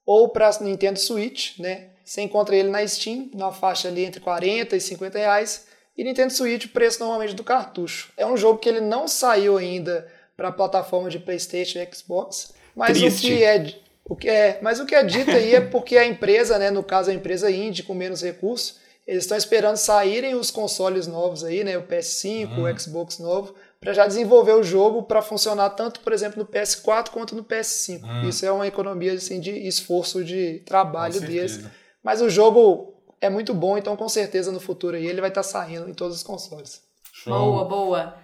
ou 0.05 0.29
para 0.29 0.49
Nintendo 0.61 0.99
Switch, 0.99 1.57
né? 1.59 1.89
Você 2.03 2.21
encontra 2.21 2.55
ele 2.55 2.69
na 2.69 2.85
Steam, 2.85 3.29
na 3.33 3.51
faixa 3.51 3.87
ali 3.87 4.03
entre 4.03 4.19
40 4.19 4.75
e 4.75 4.81
50 4.81 5.17
reais. 5.17 5.67
E 5.97 6.03
Nintendo 6.03 6.33
Switch, 6.33 6.65
o 6.65 6.69
preço 6.69 6.99
normalmente 6.99 7.33
do 7.33 7.43
cartucho. 7.43 8.11
É 8.17 8.25
um 8.25 8.35
jogo 8.35 8.59
que 8.59 8.67
ele 8.67 8.81
não 8.81 9.07
saiu 9.07 9.57
ainda 9.57 10.07
para 10.35 10.49
a 10.49 10.51
plataforma 10.51 11.09
de 11.09 11.19
PlayStation 11.19 11.79
e 11.79 11.95
Xbox, 11.95 12.53
mas 12.75 12.97
Triste. 12.97 13.25
o 13.25 13.29
que 13.29 13.43
é 13.43 13.83
o 14.05 14.15
que 14.15 14.29
é, 14.29 14.59
mas 14.61 14.79
o 14.79 14.85
que 14.85 14.95
é 14.95 15.03
dito 15.03 15.31
aí 15.31 15.55
é 15.55 15.61
porque 15.61 15.97
a 15.97 16.05
empresa, 16.05 16.59
né, 16.59 16.69
no 16.69 16.83
caso 16.83 17.09
a 17.09 17.13
empresa 17.13 17.49
indie 17.49 17.83
com 17.83 17.93
menos 17.93 18.21
recursos, 18.21 18.79
eles 19.07 19.23
estão 19.23 19.37
esperando 19.37 19.77
saírem 19.77 20.35
os 20.35 20.51
consoles 20.51 21.07
novos 21.07 21.43
aí, 21.43 21.63
né, 21.63 21.77
o 21.77 21.83
PS5, 21.83 22.57
o 22.57 22.79
Xbox 22.79 23.17
novo, 23.19 23.55
para 23.83 23.93
já 23.93 24.07
desenvolver 24.07 24.53
o 24.53 24.63
jogo 24.63 25.03
para 25.03 25.21
funcionar 25.21 25.69
tanto, 25.71 25.99
por 25.99 26.13
exemplo, 26.13 26.39
no 26.39 26.45
PS4 26.45 27.09
quanto 27.09 27.35
no 27.35 27.43
PS5. 27.43 28.01
Hum. 28.03 28.29
Isso 28.29 28.45
é 28.45 28.51
uma 28.51 28.65
economia 28.65 29.13
assim 29.13 29.39
de 29.39 29.51
esforço 29.51 30.23
de 30.23 30.59
trabalho 30.65 31.19
deles. 31.19 31.59
Mas 32.01 32.21
o 32.21 32.29
jogo 32.29 32.93
é 33.19 33.29
muito 33.29 33.53
bom, 33.53 33.77
então 33.77 33.95
com 33.95 34.07
certeza 34.07 34.51
no 34.51 34.59
futuro 34.59 34.95
aí 34.95 35.05
ele 35.05 35.21
vai 35.21 35.29
estar 35.29 35.43
saindo 35.43 35.89
em 35.89 35.93
todos 35.93 36.17
os 36.17 36.23
consoles. 36.23 36.81
Show. 37.13 37.33
Boa, 37.33 37.65
boa. 37.65 38.15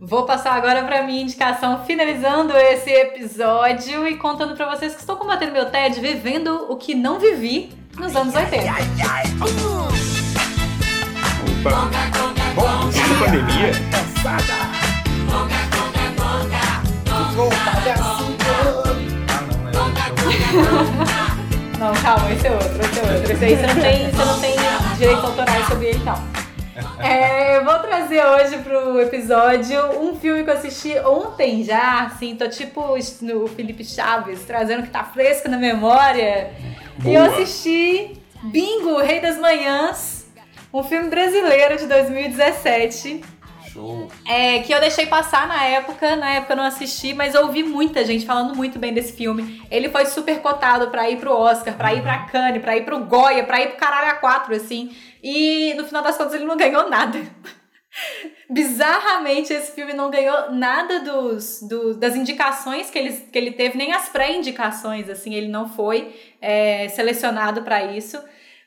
Vou 0.00 0.24
passar 0.24 0.52
agora 0.52 0.84
para 0.84 1.02
minha 1.02 1.22
indicação, 1.22 1.84
finalizando 1.84 2.56
esse 2.56 2.90
episódio 2.90 4.06
e 4.06 4.16
contando 4.16 4.54
para 4.54 4.76
vocês 4.76 4.94
que 4.94 5.00
estou 5.00 5.16
combatendo 5.16 5.52
meu 5.52 5.70
TED, 5.70 6.00
vivendo 6.00 6.66
o 6.70 6.76
que 6.76 6.94
não 6.94 7.18
vivi 7.18 7.72
nos 7.96 8.14
anos 8.14 8.34
80. 8.34 8.70
Opa. 11.60 11.90
Bom, 12.54 12.88
isso 12.88 13.00
é 13.00 13.26
pandemia? 13.26 14.77
Não. 17.38 17.48
Não, 21.78 21.94
calma, 22.02 22.32
esse 22.32 22.44
é 22.44 22.50
outro, 22.50 22.80
esse 22.80 22.98
é 22.98 23.02
outro. 23.02 23.32
Esse 23.32 23.44
aí 23.44 23.56
você 23.56 23.66
não 23.68 23.80
tem, 23.80 24.10
você 24.10 24.24
não 24.24 24.40
tem 24.40 24.56
direitos 24.96 25.24
autorais 25.24 25.64
sobre 25.68 25.86
ele, 25.86 26.00
não. 26.00 26.20
É, 26.98 27.56
eu 27.56 27.64
vou 27.64 27.78
trazer 27.78 28.20
hoje 28.24 28.58
pro 28.58 29.00
episódio 29.00 29.80
um 30.00 30.16
filme 30.16 30.42
que 30.42 30.50
eu 30.50 30.54
assisti 30.54 30.98
ontem 30.98 31.62
já, 31.62 32.06
assim, 32.06 32.34
tô 32.34 32.48
tipo 32.48 32.96
no 33.22 33.46
Felipe 33.46 33.84
Chaves, 33.84 34.44
trazendo 34.44 34.80
o 34.80 34.82
que 34.82 34.90
tá 34.90 35.04
fresco 35.04 35.48
na 35.48 35.56
memória. 35.56 36.50
E 37.04 37.14
eu 37.14 37.22
Boa. 37.22 37.36
assisti 37.36 38.20
Bingo, 38.42 39.00
Rei 39.00 39.20
das 39.20 39.38
Manhãs, 39.38 40.26
um 40.74 40.82
filme 40.82 41.08
brasileiro 41.08 41.76
de 41.76 41.86
2017. 41.86 43.22
Show. 43.78 44.08
É, 44.26 44.58
que 44.60 44.72
eu 44.72 44.80
deixei 44.80 45.06
passar 45.06 45.46
na 45.46 45.64
época, 45.64 46.16
na 46.16 46.30
época 46.34 46.52
eu 46.52 46.56
não 46.56 46.64
assisti, 46.64 47.14
mas 47.14 47.34
eu 47.34 47.42
ouvi 47.46 47.62
muita 47.62 48.04
gente 48.04 48.26
falando 48.26 48.56
muito 48.56 48.78
bem 48.78 48.92
desse 48.92 49.12
filme. 49.12 49.62
Ele 49.70 49.88
foi 49.88 50.04
super 50.06 50.40
cotado 50.40 50.90
pra 50.90 51.08
ir 51.08 51.18
pro 51.18 51.32
Oscar, 51.32 51.76
pra 51.76 51.94
ir 51.94 52.02
pra 52.02 52.24
Cannes, 52.26 52.60
pra 52.60 52.76
ir 52.76 52.84
pro 52.84 52.98
Goya, 53.04 53.44
pra 53.44 53.60
ir 53.60 53.68
pro 53.68 53.76
Caralho 53.78 54.10
a 54.10 54.14
4, 54.14 54.54
assim. 54.56 54.90
E 55.22 55.74
no 55.74 55.84
final 55.84 56.02
das 56.02 56.16
contas 56.16 56.34
ele 56.34 56.44
não 56.44 56.56
ganhou 56.56 56.90
nada. 56.90 57.18
Bizarramente, 58.50 59.52
esse 59.52 59.72
filme 59.72 59.92
não 59.92 60.10
ganhou 60.10 60.52
nada 60.52 61.00
dos, 61.00 61.60
do- 61.62 61.94
das 61.94 62.16
indicações 62.16 62.90
que 62.90 62.98
ele, 62.98 63.12
que 63.12 63.36
ele 63.38 63.50
teve, 63.52 63.76
nem 63.76 63.92
as 63.92 64.08
pré-indicações, 64.08 65.08
assim, 65.08 65.34
ele 65.34 65.48
não 65.48 65.68
foi 65.68 66.14
é, 66.40 66.88
selecionado 66.88 67.62
pra 67.62 67.84
isso. 67.84 68.18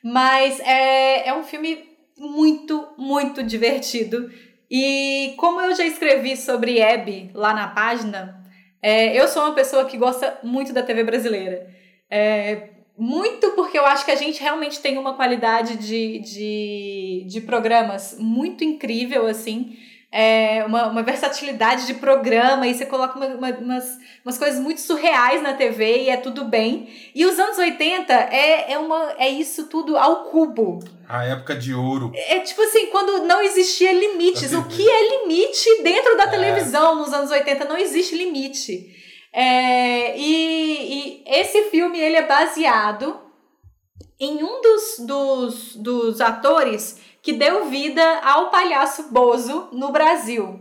Mas 0.03 0.59
é, 0.61 1.29
é 1.29 1.33
um 1.33 1.43
filme 1.43 1.83
muito, 2.17 2.87
muito 2.97 3.41
divertido. 3.43 4.29
E 4.71 5.33
como 5.35 5.59
eu 5.59 5.75
já 5.75 5.85
escrevi 5.85 6.37
sobre 6.37 6.79
Hebe 6.79 7.29
lá 7.33 7.53
na 7.53 7.67
página, 7.67 8.41
é, 8.81 9.19
eu 9.19 9.27
sou 9.27 9.43
uma 9.43 9.53
pessoa 9.53 9.83
que 9.83 9.97
gosta 9.97 10.39
muito 10.41 10.71
da 10.71 10.81
TV 10.81 11.03
brasileira. 11.03 11.69
É, 12.09 12.69
muito 12.97 13.51
porque 13.51 13.77
eu 13.77 13.85
acho 13.85 14.05
que 14.05 14.11
a 14.11 14.15
gente 14.15 14.41
realmente 14.41 14.79
tem 14.79 14.97
uma 14.97 15.13
qualidade 15.13 15.75
de, 15.75 16.19
de, 16.19 17.25
de 17.27 17.41
programas 17.41 18.15
muito 18.17 18.63
incrível, 18.63 19.27
assim. 19.27 19.77
É, 20.13 20.65
uma, 20.65 20.87
uma 20.87 21.03
versatilidade 21.03 21.87
de 21.87 21.93
programa 21.93 22.67
e 22.67 22.73
você 22.73 22.85
coloca 22.85 23.17
uma- 23.17 23.27
uma- 23.27 23.49
umas, 23.59 23.97
umas 24.25 24.37
coisas 24.37 24.59
muito 24.59 24.81
surreais 24.81 25.41
na 25.41 25.53
TV 25.53 26.03
e 26.03 26.09
é 26.09 26.17
tudo 26.17 26.43
bem. 26.43 26.89
E 27.15 27.25
os 27.25 27.39
anos 27.39 27.57
80 27.57 28.11
é, 28.13 28.73
é, 28.73 28.77
uma, 28.77 29.13
é 29.17 29.29
isso 29.29 29.67
tudo 29.67 29.95
ao 29.97 30.25
cubo. 30.25 30.79
A 31.07 31.23
época 31.23 31.55
de 31.55 31.73
ouro. 31.73 32.11
É 32.13 32.39
tipo 32.41 32.61
assim, 32.61 32.87
quando 32.87 33.23
não 33.25 33.41
existia 33.41 33.93
limites. 33.93 34.51
O 34.53 34.65
que 34.65 34.85
é 34.89 35.09
limite 35.21 35.81
dentro 35.81 36.17
da 36.17 36.23
É. 36.25 36.27
televisão 36.29 36.95
nos 36.95 37.13
anos 37.13 37.31
80? 37.31 37.63
Não 37.63 37.77
existe 37.77 38.13
limite. 38.13 38.93
É, 39.31 40.17
e, 40.17 41.21
e 41.23 41.23
esse 41.25 41.69
filme 41.69 41.97
ele 41.97 42.17
é 42.17 42.27
baseado 42.27 43.17
em 44.19 44.43
um 44.43 44.61
dos, 44.61 44.99
dos, 45.07 45.75
dos 45.77 46.19
atores 46.21 46.99
que 47.21 47.33
deu 47.33 47.65
vida 47.65 48.03
ao 48.23 48.49
palhaço 48.49 49.11
Bozo 49.11 49.69
no 49.71 49.91
Brasil. 49.91 50.59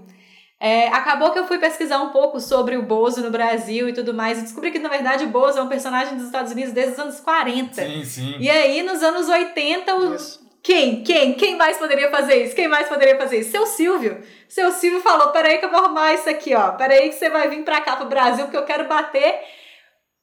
É, 0.63 0.89
acabou 0.89 1.31
que 1.31 1.39
eu 1.39 1.47
fui 1.47 1.59
pesquisar 1.59 2.03
um 2.03 2.11
pouco 2.11 2.39
sobre 2.39 2.77
o 2.77 2.83
Bozo 2.83 3.23
no 3.23 3.31
Brasil 3.31 3.89
e 3.89 3.95
tudo 3.95 4.13
mais, 4.13 4.39
e 4.39 4.43
descobri 4.43 4.71
que, 4.71 4.79
na 4.79 4.91
verdade, 4.91 5.25
o 5.25 5.29
Bozo 5.29 5.59
é 5.59 5.63
um 5.63 5.69
personagem 5.69 6.17
dos 6.17 6.27
Estados 6.27 6.53
Unidos 6.53 6.75
desde 6.75 6.93
os 6.93 6.99
anos 6.99 7.21
40. 7.21 7.83
Sim, 7.83 8.05
sim. 8.05 8.37
E 8.39 8.51
aí, 8.51 8.83
nos 8.83 9.03
anos 9.03 9.27
80, 9.27 9.97
o, 9.97 10.17
quem? 10.63 11.03
Quem? 11.03 11.33
Quem 11.33 11.57
mais 11.57 11.79
poderia 11.79 12.11
fazer 12.11 12.45
isso? 12.45 12.55
Quem 12.55 12.69
mais 12.69 12.89
poderia 12.89 13.17
fazer 13.17 13.41
isso? 13.41 13.51
Seu 13.51 13.65
Silvio. 13.65 14.23
Seu 14.47 14.71
Silvio 14.71 15.01
falou: 15.01 15.29
peraí 15.29 15.57
que 15.57 15.65
eu 15.65 15.71
vou 15.71 15.81
arrumar 15.81 16.13
isso 16.13 16.29
aqui, 16.29 16.55
ó. 16.55 16.73
Peraí 16.73 17.09
que 17.09 17.15
você 17.15 17.31
vai 17.31 17.49
vir 17.49 17.65
pra 17.65 17.81
cá, 17.81 17.97
pro 17.97 18.07
Brasil, 18.07 18.45
porque 18.45 18.59
eu 18.59 18.67
quero 18.67 18.87
bater 18.87 19.41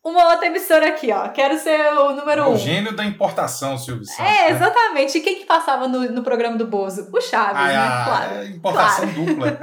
uma 0.09 0.29
outra 0.31 0.47
emissora 0.47 0.87
aqui, 0.87 1.11
ó. 1.11 1.27
Quero 1.29 1.57
ser 1.57 1.93
o 1.93 2.13
número 2.13 2.41
É 2.41 2.45
o 2.45 2.51
um. 2.51 2.57
gênio 2.57 2.95
da 2.95 3.03
importação, 3.05 3.77
Silvio 3.77 4.05
Santos. 4.05 4.19
É, 4.19 4.49
né? 4.49 4.51
exatamente. 4.51 5.17
E 5.17 5.21
quem 5.21 5.35
que 5.39 5.45
passava 5.45 5.87
no, 5.87 6.01
no 6.11 6.23
programa 6.23 6.57
do 6.57 6.65
Bozo? 6.67 7.09
O 7.13 7.21
Chaves, 7.21 7.55
Ah, 7.55 7.67
né? 7.67 7.73
é, 7.73 8.03
Claro. 8.03 8.35
é 8.35 8.45
importação 8.47 9.07
dupla. 9.07 9.57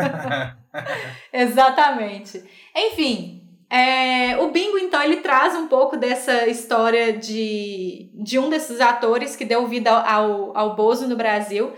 Exatamente. 1.32 2.42
Enfim, 2.74 3.42
é, 3.70 4.36
o 4.38 4.50
Bingo, 4.50 4.78
então, 4.78 5.02
ele 5.02 5.16
traz 5.16 5.54
um 5.54 5.66
pouco 5.68 5.96
dessa 5.96 6.46
história 6.46 7.12
de, 7.12 8.10
de 8.14 8.38
um 8.38 8.48
desses 8.50 8.80
atores 8.80 9.36
que 9.36 9.44
deu 9.44 9.66
vida 9.66 9.90
ao, 9.90 10.56
ao 10.56 10.74
Bozo 10.76 11.08
no 11.08 11.16
Brasil. 11.16 11.72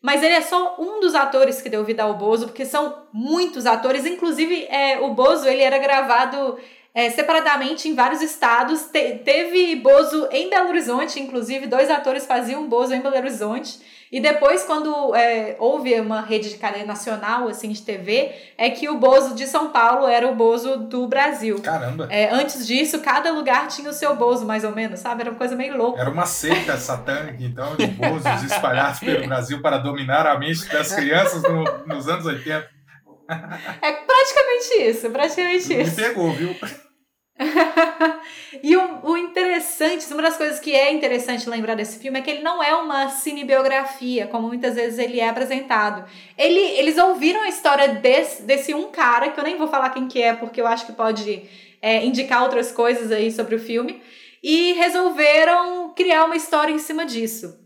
Mas 0.00 0.20
ele 0.22 0.34
é 0.34 0.40
só 0.40 0.76
um 0.80 0.98
dos 0.98 1.14
atores 1.14 1.62
que 1.62 1.68
deu 1.68 1.84
vida 1.84 2.02
ao 2.02 2.14
Bozo, 2.14 2.46
porque 2.46 2.64
são 2.66 3.04
muitos 3.12 3.66
atores. 3.66 4.04
Inclusive, 4.04 4.66
é, 4.68 4.98
o 5.00 5.14
Bozo 5.14 5.46
ele 5.46 5.62
era 5.62 5.78
gravado 5.78 6.58
é, 6.94 7.08
separadamente 7.10 7.88
em 7.88 7.94
vários 7.94 8.20
estados. 8.22 8.82
Te- 8.92 9.20
teve 9.24 9.76
Bozo 9.76 10.28
em 10.30 10.50
Belo 10.50 10.68
Horizonte, 10.68 11.18
inclusive, 11.20 11.66
dois 11.66 11.90
atores 11.90 12.26
faziam 12.26 12.68
Bozo 12.68 12.94
em 12.94 13.00
Belo 13.00 13.16
Horizonte. 13.16 13.78
E 14.12 14.20
depois, 14.20 14.62
quando 14.64 15.14
é, 15.14 15.56
houve 15.58 15.98
uma 15.98 16.20
rede 16.20 16.50
de 16.50 16.58
cadeia 16.58 16.84
nacional, 16.84 17.48
assim, 17.48 17.70
de 17.70 17.80
TV, 17.80 18.30
é 18.58 18.68
que 18.68 18.86
o 18.86 18.98
Bozo 18.98 19.34
de 19.34 19.46
São 19.46 19.70
Paulo 19.70 20.06
era 20.06 20.28
o 20.28 20.34
Bozo 20.34 20.76
do 20.76 21.08
Brasil. 21.08 21.58
Caramba. 21.62 22.06
É, 22.10 22.28
antes 22.30 22.66
disso, 22.66 23.00
cada 23.00 23.32
lugar 23.32 23.68
tinha 23.68 23.88
o 23.88 23.92
seu 23.94 24.14
Bozo, 24.14 24.44
mais 24.44 24.64
ou 24.64 24.72
menos, 24.72 25.00
sabe? 25.00 25.22
Era 25.22 25.30
uma 25.30 25.38
coisa 25.38 25.56
meio 25.56 25.78
louca. 25.78 25.98
Era 25.98 26.10
uma 26.10 26.26
seita 26.26 26.76
satânica, 26.76 27.38
então, 27.42 27.74
de 27.74 27.86
bozos 27.86 28.42
espalhados 28.42 29.00
pelo 29.00 29.26
Brasil 29.26 29.62
para 29.62 29.78
dominar 29.78 30.26
a 30.26 30.38
mente 30.38 30.68
das 30.68 30.92
crianças 30.94 31.42
no- 31.44 31.64
nos 31.86 32.06
anos 32.06 32.26
80. 32.26 32.68
É 33.28 33.92
praticamente 33.92 34.90
isso, 34.90 35.10
praticamente 35.10 35.68
Me 35.74 35.82
isso. 35.82 35.96
pegou, 35.96 36.32
viu? 36.32 36.54
E 38.62 38.76
o, 38.76 39.00
o 39.10 39.16
interessante, 39.16 40.06
uma 40.12 40.22
das 40.22 40.36
coisas 40.36 40.60
que 40.60 40.74
é 40.74 40.92
interessante 40.92 41.48
lembrar 41.48 41.74
desse 41.74 41.98
filme 41.98 42.18
é 42.18 42.22
que 42.22 42.30
ele 42.30 42.42
não 42.42 42.62
é 42.62 42.74
uma 42.76 43.08
cinebiografia, 43.08 44.26
como 44.26 44.46
muitas 44.46 44.74
vezes 44.74 44.98
ele 44.98 45.18
é 45.18 45.28
apresentado. 45.28 46.04
Ele, 46.38 46.60
eles 46.60 46.98
ouviram 46.98 47.42
a 47.42 47.48
história 47.48 47.88
desse, 47.88 48.42
desse 48.42 48.74
um 48.74 48.90
cara, 48.92 49.30
que 49.30 49.40
eu 49.40 49.44
nem 49.44 49.56
vou 49.56 49.66
falar 49.66 49.90
quem 49.90 50.06
que 50.06 50.22
é, 50.22 50.34
porque 50.34 50.60
eu 50.60 50.66
acho 50.66 50.86
que 50.86 50.92
pode 50.92 51.42
é, 51.80 52.04
indicar 52.04 52.42
outras 52.42 52.70
coisas 52.70 53.10
aí 53.10 53.32
sobre 53.32 53.56
o 53.56 53.58
filme. 53.58 54.00
e 54.42 54.72
resolveram 54.74 55.92
criar 55.94 56.24
uma 56.24 56.36
história 56.36 56.72
em 56.72 56.78
cima 56.78 57.06
disso. 57.06 57.58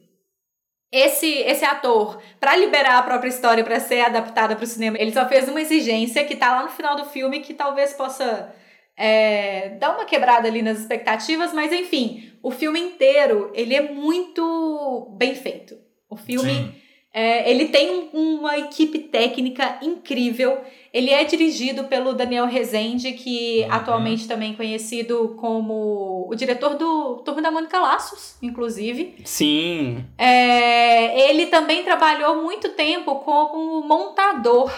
Esse, 0.90 1.26
esse 1.26 1.64
ator, 1.64 2.22
para 2.38 2.56
liberar 2.56 2.98
a 2.98 3.02
própria 3.02 3.28
história 3.28 3.64
para 3.64 3.80
ser 3.80 4.00
adaptada 4.00 4.54
para 4.54 4.64
o 4.64 4.66
cinema, 4.66 4.96
ele 4.98 5.12
só 5.12 5.28
fez 5.28 5.48
uma 5.48 5.60
exigência 5.60 6.24
que 6.24 6.36
tá 6.36 6.54
lá 6.54 6.62
no 6.62 6.70
final 6.70 6.96
do 6.96 7.04
filme 7.06 7.40
que 7.40 7.52
talvez 7.52 7.92
possa 7.92 8.54
é, 8.96 9.70
dar 9.80 9.94
uma 9.94 10.04
quebrada 10.04 10.48
ali 10.48 10.62
nas 10.62 10.78
expectativas, 10.78 11.52
mas 11.52 11.72
enfim, 11.72 12.32
o 12.42 12.50
filme 12.50 12.80
inteiro 12.80 13.50
ele 13.54 13.74
é 13.74 13.92
muito 13.92 15.14
bem 15.18 15.34
feito. 15.34 15.76
O 16.08 16.16
filme 16.16 16.72
é, 17.12 17.50
ele 17.50 17.68
tem 17.68 18.10
uma 18.12 18.58
equipe 18.58 18.98
técnica 18.98 19.78
incrível. 19.82 20.60
Ele 20.96 21.10
é 21.10 21.24
dirigido 21.24 21.84
pelo 21.84 22.14
Daniel 22.14 22.46
Rezende, 22.46 23.12
que 23.12 23.60
uhum. 23.64 23.74
atualmente 23.74 24.26
também 24.26 24.54
conhecido 24.54 25.36
como 25.38 26.26
o 26.26 26.34
diretor 26.34 26.74
do 26.74 27.16
Turma 27.18 27.42
da 27.42 27.50
Mônica 27.50 27.78
Laços, 27.78 28.38
inclusive. 28.40 29.14
Sim. 29.22 30.06
É, 30.16 31.28
ele 31.28 31.48
também 31.48 31.84
trabalhou 31.84 32.42
muito 32.42 32.70
tempo 32.70 33.16
como 33.16 33.86
montador. 33.86 34.72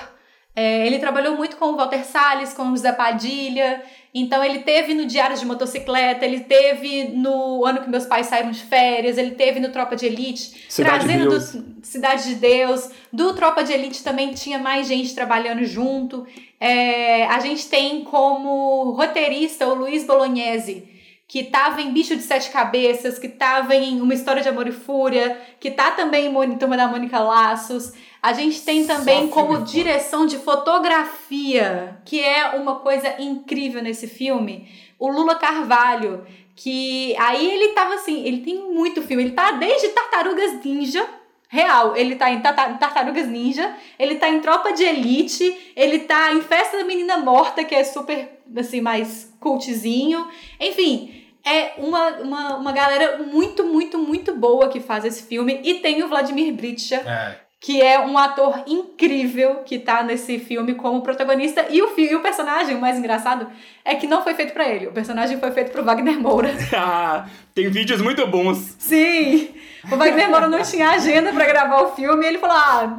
É, 0.57 0.85
ele 0.85 0.99
trabalhou 0.99 1.37
muito 1.37 1.57
com 1.57 1.67
o 1.67 1.77
Walter 1.77 2.05
Salles, 2.05 2.53
com 2.53 2.73
o 2.73 2.77
Zé 2.77 2.91
Padilha. 2.91 3.81
Então 4.15 4.43
ele 4.43 4.61
teve 4.61 4.95
no 4.95 5.05
Diário 5.05 5.37
de 5.37 5.45
Motocicleta, 5.45 6.25
ele 6.25 6.41
teve 6.41 7.09
no 7.09 7.65
ano 7.65 7.83
que 7.83 7.91
meus 7.91 8.07
pais 8.07 8.27
saíram 8.27 8.51
de 8.51 8.63
férias, 8.63 9.19
ele 9.19 9.33
teve 9.33 9.61
no 9.61 9.71
Tropa 9.71 9.95
de 9.95 10.07
Elite, 10.07 10.65
Cidade 10.69 11.05
trazendo 11.05 11.39
de 11.39 11.59
do 11.59 11.87
Cidade 11.87 12.25
de 12.25 12.35
Deus. 12.37 12.91
Do 13.13 13.35
Tropa 13.35 13.63
de 13.63 13.73
Elite 13.73 14.03
também 14.03 14.33
tinha 14.33 14.59
mais 14.59 14.89
gente 14.89 15.15
trabalhando 15.15 15.65
junto. 15.65 16.27
É, 16.59 17.27
a 17.27 17.39
gente 17.41 17.69
tem 17.69 18.03
como 18.03 18.93
roteirista 18.93 19.69
o 19.69 19.75
Luiz 19.75 20.05
Bolognese, 20.05 20.89
que 21.27 21.41
estava 21.41 21.83
em 21.83 21.93
Bicho 21.93 22.17
de 22.17 22.23
Sete 22.23 22.51
Cabeças, 22.51 23.19
que 23.19 23.27
estava 23.27 23.75
em 23.75 24.01
Uma 24.01 24.15
História 24.15 24.43
de 24.43 24.49
Amor 24.49 24.67
e 24.67 24.73
Fúria, 24.73 25.39
que 25.61 25.71
tá 25.71 25.91
também 25.91 26.27
em 26.27 26.59
Turma 26.59 26.79
da 26.79 26.89
Mônica 26.89 27.19
Laços. 27.19 27.93
A 28.23 28.33
gente 28.33 28.63
tem 28.63 28.85
também 28.85 29.29
como 29.29 29.63
direção 29.63 30.27
de 30.27 30.39
fotografia, 30.39 32.01
que 32.05 32.21
é 32.21 32.51
uma 32.57 32.77
coisa 32.77 33.15
incrível 33.21 33.83
nesse 33.83 34.09
filme, 34.09 34.69
o 34.99 35.09
Lula 35.09 35.37
Carvalho, 35.37 36.27
que 36.57 37.15
aí 37.17 37.49
ele 37.49 37.69
tava 37.69 37.95
assim, 37.95 38.25
ele 38.25 38.41
tem 38.41 38.73
muito 38.73 39.03
filme, 39.03 39.23
ele 39.23 39.33
tá 39.33 39.53
desde 39.53 39.89
Tartarugas 39.91 40.65
Ninja, 40.65 41.07
real, 41.49 41.97
ele 41.97 42.17
tá 42.17 42.31
em 42.31 42.41
Tartarugas 42.41 43.29
Ninja, 43.29 43.73
ele 43.97 44.17
tá 44.17 44.29
em 44.29 44.41
Tropa 44.41 44.73
de 44.73 44.83
Elite, 44.83 45.73
ele 45.77 46.01
tá 46.01 46.33
em 46.33 46.43
Festa 46.43 46.77
da 46.77 46.85
Menina 46.85 47.19
Morta, 47.19 47.63
que 47.63 47.75
é 47.75 47.85
super, 47.85 48.41
assim, 48.57 48.81
mais 48.81 49.33
cultzinho, 49.39 50.27
enfim, 50.59 51.25
é 51.47 51.75
uma, 51.79 52.09
uma, 52.17 52.57
uma 52.57 52.73
galera 52.73 53.23
muito, 53.23 53.63
muito, 53.63 53.97
muito 53.97 54.35
boa 54.35 54.69
que 54.69 54.81
faz 54.81 55.05
esse 55.05 55.23
filme, 55.23 55.61
e 55.63 55.75
tem 55.75 56.03
o 56.03 56.09
Vladimir 56.09 56.53
Britscha, 56.53 56.97
É. 56.97 57.48
que 57.61 57.83
é 57.83 57.99
um 57.99 58.17
ator 58.17 58.63
incrível 58.67 59.57
que 59.65 59.79
tá 59.79 60.03
nesse 60.03 60.39
filme 60.39 60.75
como 60.75 61.03
protagonista. 61.03 61.67
E 61.71 61.83
o, 61.83 61.93
e 61.99 62.15
o 62.15 62.21
personagem, 62.21 62.77
o 62.77 62.81
mais 62.81 62.97
engraçado, 62.99 63.49
é 63.85 63.95
que 63.97 64.07
não 64.07 64.23
foi 64.23 64.35
feito 64.35 64.53
pra 64.53 64.69
ele. 64.69 64.87
O 64.87 64.93
personagem 64.93 65.39
foi 65.41 65.51
feito 65.51 65.73
pro 65.73 65.85
Wagner 65.85 66.19
Moura. 66.21 66.51
Ah, 66.81 67.27
tem 67.55 67.69
vídeos 67.69 68.01
muito 68.01 68.25
bons. 68.27 68.77
Sim! 68.79 69.51
O 69.91 69.97
Wagner 69.97 70.31
Moura 70.31 70.47
não 70.47 70.63
tinha 70.63 70.91
agenda 70.91 71.33
pra 71.33 71.45
gravar 71.47 71.83
o 71.83 71.95
filme 71.95 72.25
e 72.25 72.29
ele 72.29 72.39
falou: 72.39 72.57
Ah, 72.57 72.99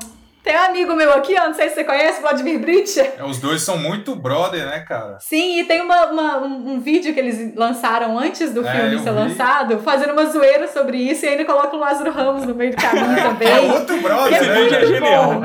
tem 0.49 0.57
um 0.57 0.63
amigo 0.63 0.95
meu 0.95 1.13
aqui, 1.13 1.35
ó, 1.39 1.45
não 1.47 1.53
sei 1.53 1.69
se 1.69 1.75
você 1.75 1.83
conhece, 1.83 2.21
Vladimir 2.21 2.57
Britscha. 2.59 3.01
É, 3.17 3.23
Os 3.23 3.37
dois 3.39 3.61
são 3.61 3.77
muito 3.77 4.15
brother, 4.15 4.65
né, 4.65 4.79
cara? 4.79 5.19
Sim, 5.19 5.59
e 5.59 5.63
tem 5.65 5.79
uma, 5.81 6.07
uma- 6.07 6.37
um, 6.39 6.71
um 6.73 6.79
vídeo 6.79 7.13
que 7.13 7.19
eles 7.19 7.53
lançaram 7.55 8.17
antes 8.17 8.51
do 8.51 8.65
É, 8.65 8.71
filme 8.71 8.97
ser 8.97 9.11
vi. 9.11 9.15
lançado, 9.19 9.79
fazendo 9.81 10.13
uma 10.13 10.25
zoeira 10.25 10.67
sobre 10.67 10.97
isso, 10.97 11.23
e 11.23 11.29
ainda 11.29 11.45
coloca 11.45 11.75
o 11.75 11.79
Lázaro 11.79 12.09
Ramos 12.11 12.45
no 12.45 12.55
meio 12.55 12.71
do 12.71 12.77
caminho 12.77 13.11
É 13.19 13.21
também. 13.21 13.71
outro 13.71 14.01
brother, 14.01 14.33
Esse 14.41 14.47
né? 14.49 14.55
vídeo 14.63 14.75
é 14.75 14.79
muito 14.79 14.93
genial. 14.93 15.33
bom. 15.35 15.41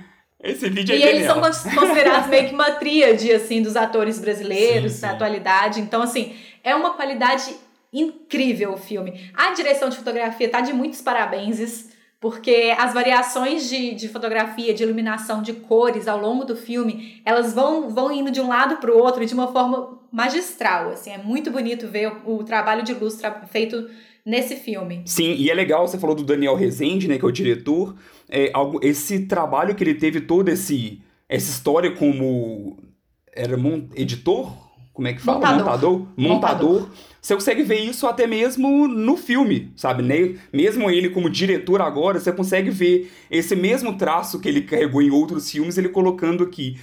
Esse 0.42 0.68
vídeo 0.70 0.94
é 0.94 0.98
E 0.98 1.02
eles 1.02 1.16
genial. 1.26 1.34
são 1.34 1.42
cons- 1.42 1.74
considerados 1.74 2.28
meio 2.28 2.48
que 2.48 2.54
uma 2.54 2.70
tríade, 2.70 3.30
assim, 3.32 3.60
dos 3.60 3.76
atores 3.76 4.18
brasileiros 4.18 4.92
Sim, 4.92 5.02
na 5.02 5.08
sim. 5.08 5.14
atualidade. 5.16 5.80
Então, 5.80 6.00
assim, 6.02 6.34
é 6.64 6.74
uma 6.74 6.94
qualidade 6.94 7.54
incrível 7.92 8.72
o 8.72 8.76
filme. 8.76 9.30
A 9.34 9.52
direção 9.52 9.88
de 9.90 9.96
fotografia 9.96 10.48
tá 10.48 10.60
de 10.60 10.72
muitos 10.72 11.00
parabenses, 11.02 11.90
porque 12.20 12.74
as 12.78 12.94
variações 12.94 13.68
de, 13.68 13.94
de 13.94 14.08
fotografia, 14.08 14.72
de 14.72 14.82
iluminação, 14.82 15.42
de 15.42 15.52
cores 15.52 16.08
ao 16.08 16.18
longo 16.18 16.44
do 16.44 16.56
filme, 16.56 17.20
elas 17.24 17.52
vão, 17.52 17.90
vão 17.90 18.10
indo 18.10 18.30
de 18.30 18.40
um 18.40 18.48
lado 18.48 18.76
para 18.76 18.90
o 18.90 18.98
outro 18.98 19.24
de 19.24 19.34
uma 19.34 19.52
forma 19.52 20.00
magistral, 20.10 20.90
assim. 20.90 21.10
É 21.10 21.18
muito 21.18 21.50
bonito 21.50 21.86
ver 21.88 22.10
o, 22.24 22.36
o 22.36 22.44
trabalho 22.44 22.82
de 22.82 22.94
luz 22.94 23.20
feito 23.50 23.88
nesse 24.24 24.56
filme. 24.56 25.02
Sim, 25.04 25.34
e 25.34 25.50
é 25.50 25.54
legal, 25.54 25.86
você 25.86 25.98
falou 25.98 26.16
do 26.16 26.24
Daniel 26.24 26.56
Rezende, 26.56 27.06
né, 27.06 27.18
que 27.18 27.24
é 27.24 27.28
o 27.28 27.32
diretor. 27.32 27.94
É, 28.28 28.50
algo, 28.52 28.80
esse 28.82 29.26
trabalho 29.26 29.74
que 29.74 29.84
ele 29.84 29.94
teve, 29.94 30.20
toda 30.20 30.50
esse, 30.50 31.00
essa 31.28 31.50
história 31.50 31.94
como. 31.94 32.78
Era 33.32 33.56
editor? 33.94 34.65
Como 34.96 35.08
é 35.08 35.12
que 35.12 35.20
fala? 35.20 35.38
Montador. 35.40 35.58
Montador? 35.60 36.06
Montador. 36.16 36.90
Você 37.20 37.34
consegue 37.34 37.62
ver 37.62 37.80
isso 37.80 38.06
até 38.06 38.26
mesmo 38.26 38.88
no 38.88 39.14
filme, 39.14 39.70
sabe? 39.76 40.02
né? 40.02 40.36
Mesmo 40.50 40.90
ele 40.90 41.10
como 41.10 41.28
diretor 41.28 41.82
agora, 41.82 42.18
você 42.18 42.32
consegue 42.32 42.70
ver 42.70 43.12
esse 43.30 43.54
mesmo 43.54 43.98
traço 43.98 44.40
que 44.40 44.48
ele 44.48 44.62
carregou 44.62 45.02
em 45.02 45.10
outros 45.10 45.50
filmes, 45.50 45.76
ele 45.76 45.90
colocando 45.90 46.42
aqui. 46.42 46.78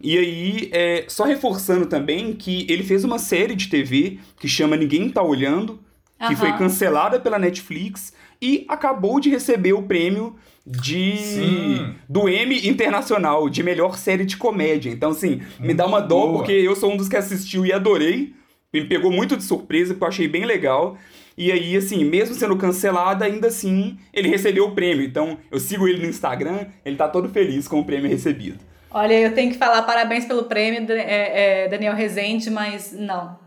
E 0.00 0.16
aí, 0.16 0.70
é, 0.72 1.06
só 1.08 1.24
reforçando 1.24 1.86
também 1.86 2.34
que 2.34 2.68
ele 2.70 2.84
fez 2.84 3.02
uma 3.02 3.18
série 3.18 3.56
de 3.56 3.68
TV 3.68 4.20
que 4.38 4.46
chama 4.46 4.76
Ninguém 4.76 5.10
Tá 5.10 5.24
Olhando, 5.24 5.80
que 6.18 6.26
Aham. 6.26 6.36
foi 6.36 6.52
cancelada 6.52 7.18
pela 7.18 7.36
Netflix 7.36 8.12
e 8.40 8.64
acabou 8.68 9.18
de 9.18 9.28
receber 9.28 9.72
o 9.72 9.82
prêmio 9.82 10.36
de 10.66 11.16
Sim. 11.16 11.94
do 12.08 12.28
Emmy 12.28 12.66
Internacional 12.66 13.48
de 13.48 13.62
melhor 13.62 13.96
série 13.96 14.24
de 14.24 14.36
comédia. 14.36 14.90
Então, 14.90 15.10
assim, 15.10 15.40
me 15.60 15.72
dá 15.72 15.86
uma 15.86 16.00
dó 16.00 16.26
boa. 16.26 16.32
porque 16.38 16.52
eu 16.52 16.74
sou 16.74 16.92
um 16.92 16.96
dos 16.96 17.08
que 17.08 17.16
assistiu 17.16 17.64
e 17.64 17.72
adorei. 17.72 18.34
Me 18.72 18.84
pegou 18.84 19.12
muito 19.12 19.36
de 19.36 19.44
surpresa, 19.44 19.94
porque 19.94 20.04
eu 20.04 20.08
achei 20.08 20.28
bem 20.28 20.44
legal. 20.44 20.98
E 21.38 21.52
aí, 21.52 21.76
assim, 21.76 22.04
mesmo 22.04 22.34
sendo 22.34 22.56
cancelada, 22.56 23.24
ainda 23.24 23.46
assim, 23.46 23.96
ele 24.12 24.28
recebeu 24.28 24.66
o 24.66 24.72
prêmio. 24.72 25.04
Então, 25.04 25.38
eu 25.50 25.60
sigo 25.60 25.86
ele 25.86 26.02
no 26.02 26.08
Instagram, 26.08 26.66
ele 26.84 26.96
tá 26.96 27.08
todo 27.08 27.28
feliz 27.28 27.68
com 27.68 27.78
o 27.78 27.84
prêmio 27.84 28.10
recebido. 28.10 28.58
Olha, 28.90 29.14
eu 29.20 29.34
tenho 29.34 29.52
que 29.52 29.58
falar 29.58 29.82
parabéns 29.82 30.24
pelo 30.24 30.44
prêmio, 30.44 30.90
é, 30.90 31.64
é, 31.64 31.68
Daniel 31.68 31.94
Rezende, 31.94 32.50
mas 32.50 32.92
não. 32.92 33.38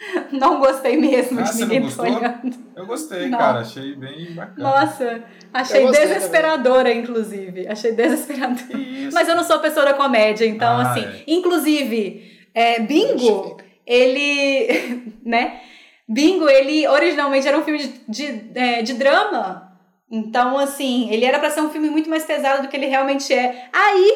Não 0.32 0.58
gostei 0.60 0.96
mesmo 0.96 1.40
Ah, 1.40 1.42
de 1.42 1.60
não 1.60 1.68
ninguém 1.68 1.90
tá 1.90 2.02
olhando. 2.02 2.56
Eu 2.74 2.86
gostei, 2.86 3.28
Não. 3.28 3.38
cara. 3.38 3.60
Achei 3.60 3.94
bem 3.94 4.32
bacana. 4.32 4.56
Nossa, 4.70 5.22
achei 5.52 5.82
gostei 5.82 6.06
desesperadora, 6.06 6.92
inclusive. 6.92 7.68
Achei 7.68 7.92
desesperadora. 7.92 8.78
Isso. 8.78 9.12
Mas 9.14 9.28
eu 9.28 9.36
não 9.36 9.44
sou 9.44 9.58
pessoa 9.58 9.84
da 9.84 9.94
comédia, 9.94 10.46
então, 10.46 10.78
Ah, 10.78 10.90
assim. 10.90 11.00
é. 11.04 11.22
Inclusive, 11.26 12.46
é, 12.54 12.80
Bingo, 12.80 13.58
ele. 13.86 15.12
né? 15.24 15.60
Bingo, 16.08 16.48
ele 16.48 16.88
originalmente 16.88 17.46
era 17.46 17.58
um 17.58 17.62
filme 17.62 17.78
de, 17.80 17.92
de, 18.08 18.50
é, 18.58 18.82
de 18.82 18.94
drama. 18.94 19.70
Então, 20.10 20.58
assim, 20.58 21.08
ele 21.12 21.24
era 21.24 21.38
pra 21.38 21.50
ser 21.50 21.60
um 21.60 21.70
filme 21.70 21.88
muito 21.90 22.08
mais 22.10 22.24
pesado 22.24 22.62
do 22.62 22.68
que 22.68 22.76
ele 22.76 22.86
realmente 22.86 23.32
é. 23.32 23.68
Aí, 23.72 24.12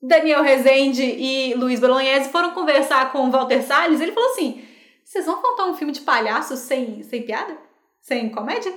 Daniel 0.00 0.42
Rezende 0.42 1.02
e 1.02 1.54
Luiz 1.54 1.80
Bolognese 1.80 2.28
foram 2.28 2.50
conversar 2.50 3.10
com 3.10 3.26
o 3.26 3.30
Walter 3.30 3.62
Salles. 3.62 4.00
Ele 4.00 4.12
falou 4.12 4.30
assim: 4.30 4.62
vocês 5.08 5.24
vão 5.24 5.40
contar 5.40 5.64
um 5.64 5.74
filme 5.74 5.90
de 5.90 6.02
palhaço 6.02 6.54
sem, 6.54 7.02
sem 7.02 7.22
piada? 7.22 7.56
Sem 7.98 8.28
comédia? 8.28 8.70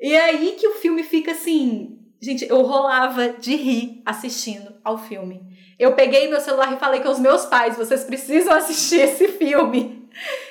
E 0.00 0.14
aí 0.14 0.52
que 0.52 0.68
o 0.68 0.74
filme 0.74 1.02
fica 1.02 1.32
assim. 1.32 1.98
Gente, 2.20 2.48
eu 2.48 2.62
rolava 2.62 3.30
de 3.30 3.56
rir 3.56 4.00
assistindo 4.06 4.72
ao 4.84 4.96
filme. 4.96 5.42
Eu 5.80 5.92
peguei 5.94 6.28
meu 6.28 6.40
celular 6.40 6.72
e 6.72 6.78
falei 6.78 7.00
com 7.00 7.08
os 7.08 7.18
meus 7.18 7.46
pais: 7.46 7.76
vocês 7.76 8.04
precisam 8.04 8.54
assistir 8.54 9.00
esse 9.02 9.26
filme. 9.26 10.08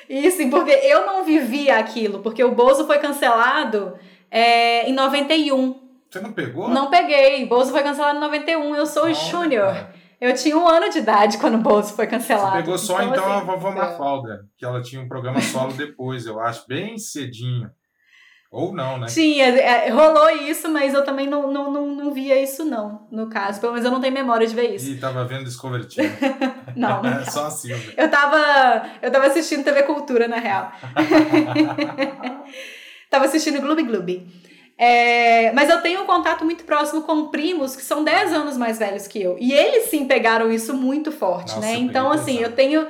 E 0.10 0.28
assim, 0.28 0.50
porque 0.50 0.72
eu 0.72 1.06
não 1.06 1.24
vivia 1.24 1.78
aquilo, 1.78 2.20
porque 2.20 2.44
o 2.44 2.52
Bozo 2.52 2.86
foi 2.86 3.00
cancelado 3.00 3.98
é, 4.30 4.90
em 4.90 4.92
91. 4.92 5.80
Você 6.10 6.20
não 6.20 6.34
pegou? 6.34 6.68
Não 6.68 6.90
peguei. 6.90 7.46
Bozo 7.46 7.72
foi 7.72 7.84
cancelado 7.84 8.18
em 8.18 8.22
91. 8.22 8.76
Eu 8.76 8.86
sou 8.86 9.04
Olha, 9.04 9.14
júnior. 9.14 9.88
Eu 10.22 10.36
tinha 10.36 10.56
um 10.56 10.68
ano 10.68 10.92
de 10.92 11.00
idade 11.00 11.40
quando 11.40 11.56
o 11.56 11.58
Bozo 11.58 11.96
foi 11.96 12.06
cancelado. 12.06 12.52
Você 12.52 12.58
pegou 12.58 12.78
só 12.78 13.02
então, 13.02 13.26
a 13.26 13.38
assim, 13.38 13.46
vovó 13.48 13.72
é. 13.72 13.76
Mafalda, 13.76 14.46
que 14.56 14.64
ela 14.64 14.80
tinha 14.80 15.02
um 15.02 15.08
programa 15.08 15.42
solo 15.42 15.74
depois, 15.74 16.28
eu 16.28 16.40
acho, 16.40 16.68
bem 16.68 16.96
cedinho. 17.00 17.72
Ou 18.52 18.72
não, 18.72 19.00
né? 19.00 19.08
Tinha, 19.08 19.46
é, 19.46 19.90
rolou 19.90 20.30
isso, 20.30 20.70
mas 20.70 20.94
eu 20.94 21.04
também 21.04 21.26
não, 21.26 21.52
não, 21.52 21.72
não, 21.72 21.88
não 21.88 22.14
via 22.14 22.40
isso, 22.40 22.64
não, 22.64 23.08
no 23.10 23.30
caso. 23.30 23.60
Pelo 23.60 23.72
menos 23.72 23.86
eu 23.86 23.92
não 23.92 24.00
tenho 24.00 24.14
memória 24.14 24.46
de 24.46 24.54
ver 24.54 24.76
isso. 24.76 24.92
E 24.92 25.00
tava 25.00 25.26
vendo 25.26 25.46
Discovery 25.46 25.90
Channel. 25.90 26.12
Não, 26.76 27.02
não. 27.02 27.20
É 27.20 27.26
só 27.30 27.48
a 27.48 27.52
Silvia. 27.52 27.94
Eu 27.98 28.10
tava, 28.10 28.90
eu 29.02 29.12
tava 29.12 29.26
assistindo 29.26 29.64
TV 29.64 29.84
Cultura, 29.84 30.28
na 30.28 30.38
real. 30.38 30.72
tava 33.10 33.26
assistindo 33.26 33.60
Gloob 33.60 33.84
Gloob. 33.84 34.26
É, 34.84 35.52
mas 35.52 35.70
eu 35.70 35.80
tenho 35.80 36.02
um 36.02 36.08
contato 36.08 36.44
muito 36.44 36.64
próximo 36.64 37.04
com 37.04 37.28
primos 37.28 37.76
que 37.76 37.84
são 37.84 38.04
10 38.04 38.34
anos 38.34 38.58
mais 38.58 38.80
velhos 38.80 39.06
que 39.06 39.22
eu. 39.22 39.38
E 39.40 39.54
eles 39.54 39.92
sim 39.92 40.06
pegaram 40.06 40.52
isso 40.52 40.74
muito 40.74 41.12
forte, 41.12 41.54
Nossa, 41.54 41.68
né? 41.68 41.76
Então, 41.76 42.12
assim, 42.12 42.40
eu 42.40 42.52
tenho. 42.52 42.88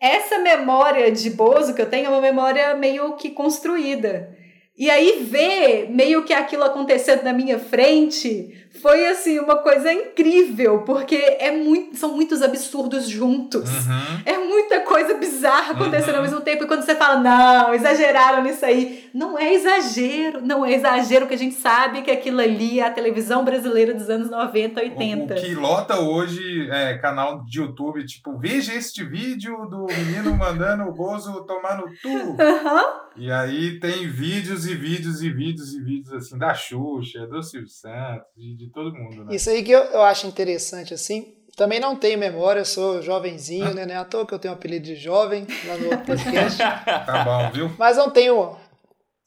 essa 0.00 0.38
memória 0.38 1.10
de 1.10 1.28
Bozo 1.30 1.74
que 1.74 1.82
eu 1.82 1.90
tenho 1.90 2.06
é 2.06 2.08
uma 2.08 2.20
memória 2.20 2.72
meio 2.76 3.16
que 3.16 3.30
construída. 3.30 4.32
E 4.76 4.88
aí 4.88 5.24
ver 5.24 5.90
meio 5.90 6.22
que 6.22 6.32
aquilo 6.32 6.62
acontecendo 6.62 7.24
na 7.24 7.32
minha 7.32 7.58
frente 7.58 8.67
foi 8.80 9.06
assim 9.06 9.38
uma 9.38 9.56
coisa 9.56 9.92
incrível, 9.92 10.82
porque 10.82 11.16
é 11.16 11.50
muito, 11.50 11.96
são 11.96 12.14
muitos 12.14 12.42
absurdos 12.42 13.08
juntos. 13.08 13.68
Uhum. 13.68 14.22
É 14.24 14.38
muita 14.38 14.80
coisa 14.80 15.14
bizarra 15.14 15.72
acontecendo 15.72 16.10
uhum. 16.10 16.16
ao 16.16 16.22
mesmo 16.22 16.40
tempo. 16.40 16.64
E 16.64 16.66
quando 16.66 16.82
você 16.82 16.94
fala, 16.94 17.20
não, 17.20 17.74
exageraram 17.74 18.42
nisso 18.42 18.64
aí, 18.64 19.08
não 19.12 19.38
é 19.38 19.54
exagero, 19.54 20.40
não 20.42 20.64
é 20.64 20.74
exagero, 20.74 21.26
que 21.26 21.34
a 21.34 21.38
gente 21.38 21.54
sabe 21.54 22.02
que 22.02 22.10
aquilo 22.10 22.40
ali 22.40 22.80
é 22.80 22.86
a 22.86 22.90
televisão 22.90 23.44
brasileira 23.44 23.94
dos 23.94 24.08
anos 24.08 24.30
90, 24.30 24.80
80. 24.80 25.34
O, 25.34 25.36
o 25.36 25.40
que 25.40 25.54
lota 25.54 26.00
hoje 26.00 26.68
é 26.70 26.96
canal 26.98 27.44
de 27.44 27.60
YouTube, 27.60 28.04
tipo, 28.04 28.38
veja 28.38 28.74
este 28.74 29.04
vídeo 29.04 29.66
do 29.66 29.86
menino 29.86 30.36
mandando 30.36 30.84
o 30.84 30.92
Bozo 30.92 31.44
tomar 31.44 31.78
no 31.78 31.88
tu. 32.02 32.08
Uhum. 32.08 33.08
E 33.16 33.32
aí 33.32 33.80
tem 33.80 34.06
vídeos 34.06 34.66
e 34.66 34.74
vídeos 34.74 35.22
e 35.22 35.30
vídeos 35.30 35.74
e 35.74 35.82
vídeos 35.82 36.12
assim 36.12 36.38
da 36.38 36.54
Xuxa, 36.54 37.26
do 37.26 37.42
Silvio 37.42 37.68
Santos, 37.68 38.26
de, 38.36 38.67
de 38.68 38.74
todo 38.74 38.94
mundo, 38.94 39.24
né? 39.24 39.34
Isso 39.34 39.50
aí 39.50 39.62
que 39.62 39.72
eu, 39.72 39.82
eu 39.84 40.02
acho 40.02 40.26
interessante, 40.26 40.94
assim. 40.94 41.34
Também 41.56 41.80
não 41.80 41.96
tenho 41.96 42.16
memória, 42.16 42.64
sou 42.64 43.02
jovenzinho, 43.02 43.74
né? 43.74 43.84
Não 43.84 43.92
é 43.92 43.96
à 43.96 44.04
toa 44.04 44.24
que 44.24 44.32
eu 44.32 44.38
tenho 44.38 44.54
um 44.54 44.56
apelido 44.56 44.86
de 44.86 44.94
jovem 44.94 45.44
lá 45.66 45.76
no 45.76 45.90
outro 45.90 46.06
podcast. 46.06 46.56
tá 46.62 47.24
bom, 47.24 47.50
viu? 47.50 47.74
Mas 47.76 47.96
não 47.96 48.10
tenho, 48.10 48.54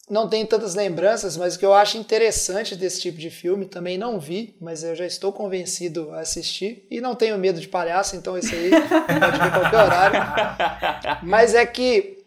não 0.09 0.29
tenho 0.29 0.47
tantas 0.47 0.73
lembranças, 0.73 1.35
mas 1.35 1.55
o 1.55 1.59
que 1.59 1.65
eu 1.65 1.73
acho 1.73 1.97
interessante 1.97 2.73
desse 2.73 3.01
tipo 3.01 3.17
de 3.17 3.29
filme, 3.29 3.65
também 3.65 3.97
não 3.97 4.17
vi, 4.17 4.55
mas 4.61 4.81
eu 4.81 4.95
já 4.95 5.05
estou 5.05 5.33
convencido 5.33 6.09
a 6.11 6.21
assistir. 6.21 6.87
E 6.89 7.01
não 7.01 7.15
tenho 7.15 7.37
medo 7.37 7.59
de 7.59 7.67
palhaço, 7.67 8.15
então 8.15 8.37
isso 8.37 8.55
aí 8.55 8.69
pode 9.19 9.39
ver 9.39 9.51
qualquer 9.51 9.83
horário. 9.83 10.19
Mas 11.27 11.53
é 11.53 11.65
que 11.65 12.17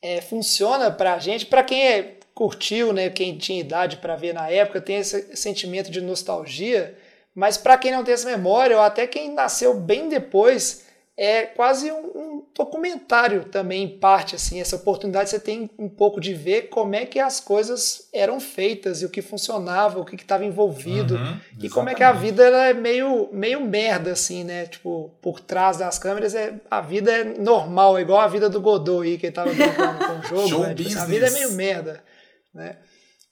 é, 0.00 0.20
funciona 0.20 0.88
pra 0.90 1.18
gente, 1.18 1.46
pra 1.46 1.64
quem 1.64 1.84
é 1.84 2.15
curtiu, 2.36 2.92
né, 2.92 3.08
quem 3.08 3.38
tinha 3.38 3.58
idade 3.58 3.96
para 3.96 4.14
ver 4.14 4.34
na 4.34 4.50
época, 4.50 4.78
tem 4.78 4.98
esse 4.98 5.34
sentimento 5.34 5.90
de 5.90 6.02
nostalgia, 6.02 6.94
mas 7.34 7.56
para 7.56 7.78
quem 7.78 7.90
não 7.90 8.04
tem 8.04 8.12
essa 8.12 8.28
memória, 8.28 8.76
ou 8.76 8.82
até 8.82 9.06
quem 9.06 9.32
nasceu 9.32 9.72
bem 9.72 10.06
depois, 10.06 10.84
é 11.16 11.46
quase 11.46 11.90
um, 11.90 11.96
um, 12.14 12.42
documentário 12.54 13.46
também, 13.46 13.84
em 13.84 13.98
parte, 13.98 14.34
assim, 14.34 14.60
essa 14.60 14.76
oportunidade 14.76 15.30
você 15.30 15.40
tem 15.40 15.70
um 15.78 15.88
pouco 15.88 16.20
de 16.20 16.34
ver 16.34 16.68
como 16.68 16.94
é 16.94 17.06
que 17.06 17.18
as 17.18 17.40
coisas 17.40 18.06
eram 18.12 18.38
feitas 18.38 19.00
e 19.00 19.06
o 19.06 19.08
que 19.08 19.22
funcionava, 19.22 19.98
o 19.98 20.04
que 20.04 20.14
estava 20.14 20.44
envolvido, 20.44 21.14
Uhum, 21.14 21.40
e 21.62 21.70
como 21.70 21.88
é 21.88 21.94
que 21.94 22.02
a 22.02 22.12
vida 22.12 22.44
ela 22.44 22.66
é 22.66 22.74
meio, 22.74 23.30
meio 23.32 23.62
merda, 23.62 24.12
assim, 24.12 24.44
né, 24.44 24.66
tipo, 24.66 25.10
por 25.22 25.40
trás 25.40 25.78
das 25.78 25.98
câmeras, 25.98 26.34
é, 26.34 26.52
a 26.70 26.82
vida 26.82 27.10
é 27.10 27.24
normal, 27.24 27.96
é 27.96 28.02
igual 28.02 28.20
a 28.20 28.28
vida 28.28 28.50
do 28.50 28.60
Godot 28.60 29.06
aí, 29.06 29.16
que 29.16 29.24
ele 29.24 29.32
tava 29.32 29.54
brincando 29.54 30.04
com 30.04 30.18
o 30.18 30.22
jogo, 30.22 30.64
né, 30.64 30.74
tipo, 30.74 30.98
a 30.98 31.06
vida 31.06 31.28
é 31.28 31.30
meio 31.30 31.52
merda 31.52 32.04
né? 32.56 32.78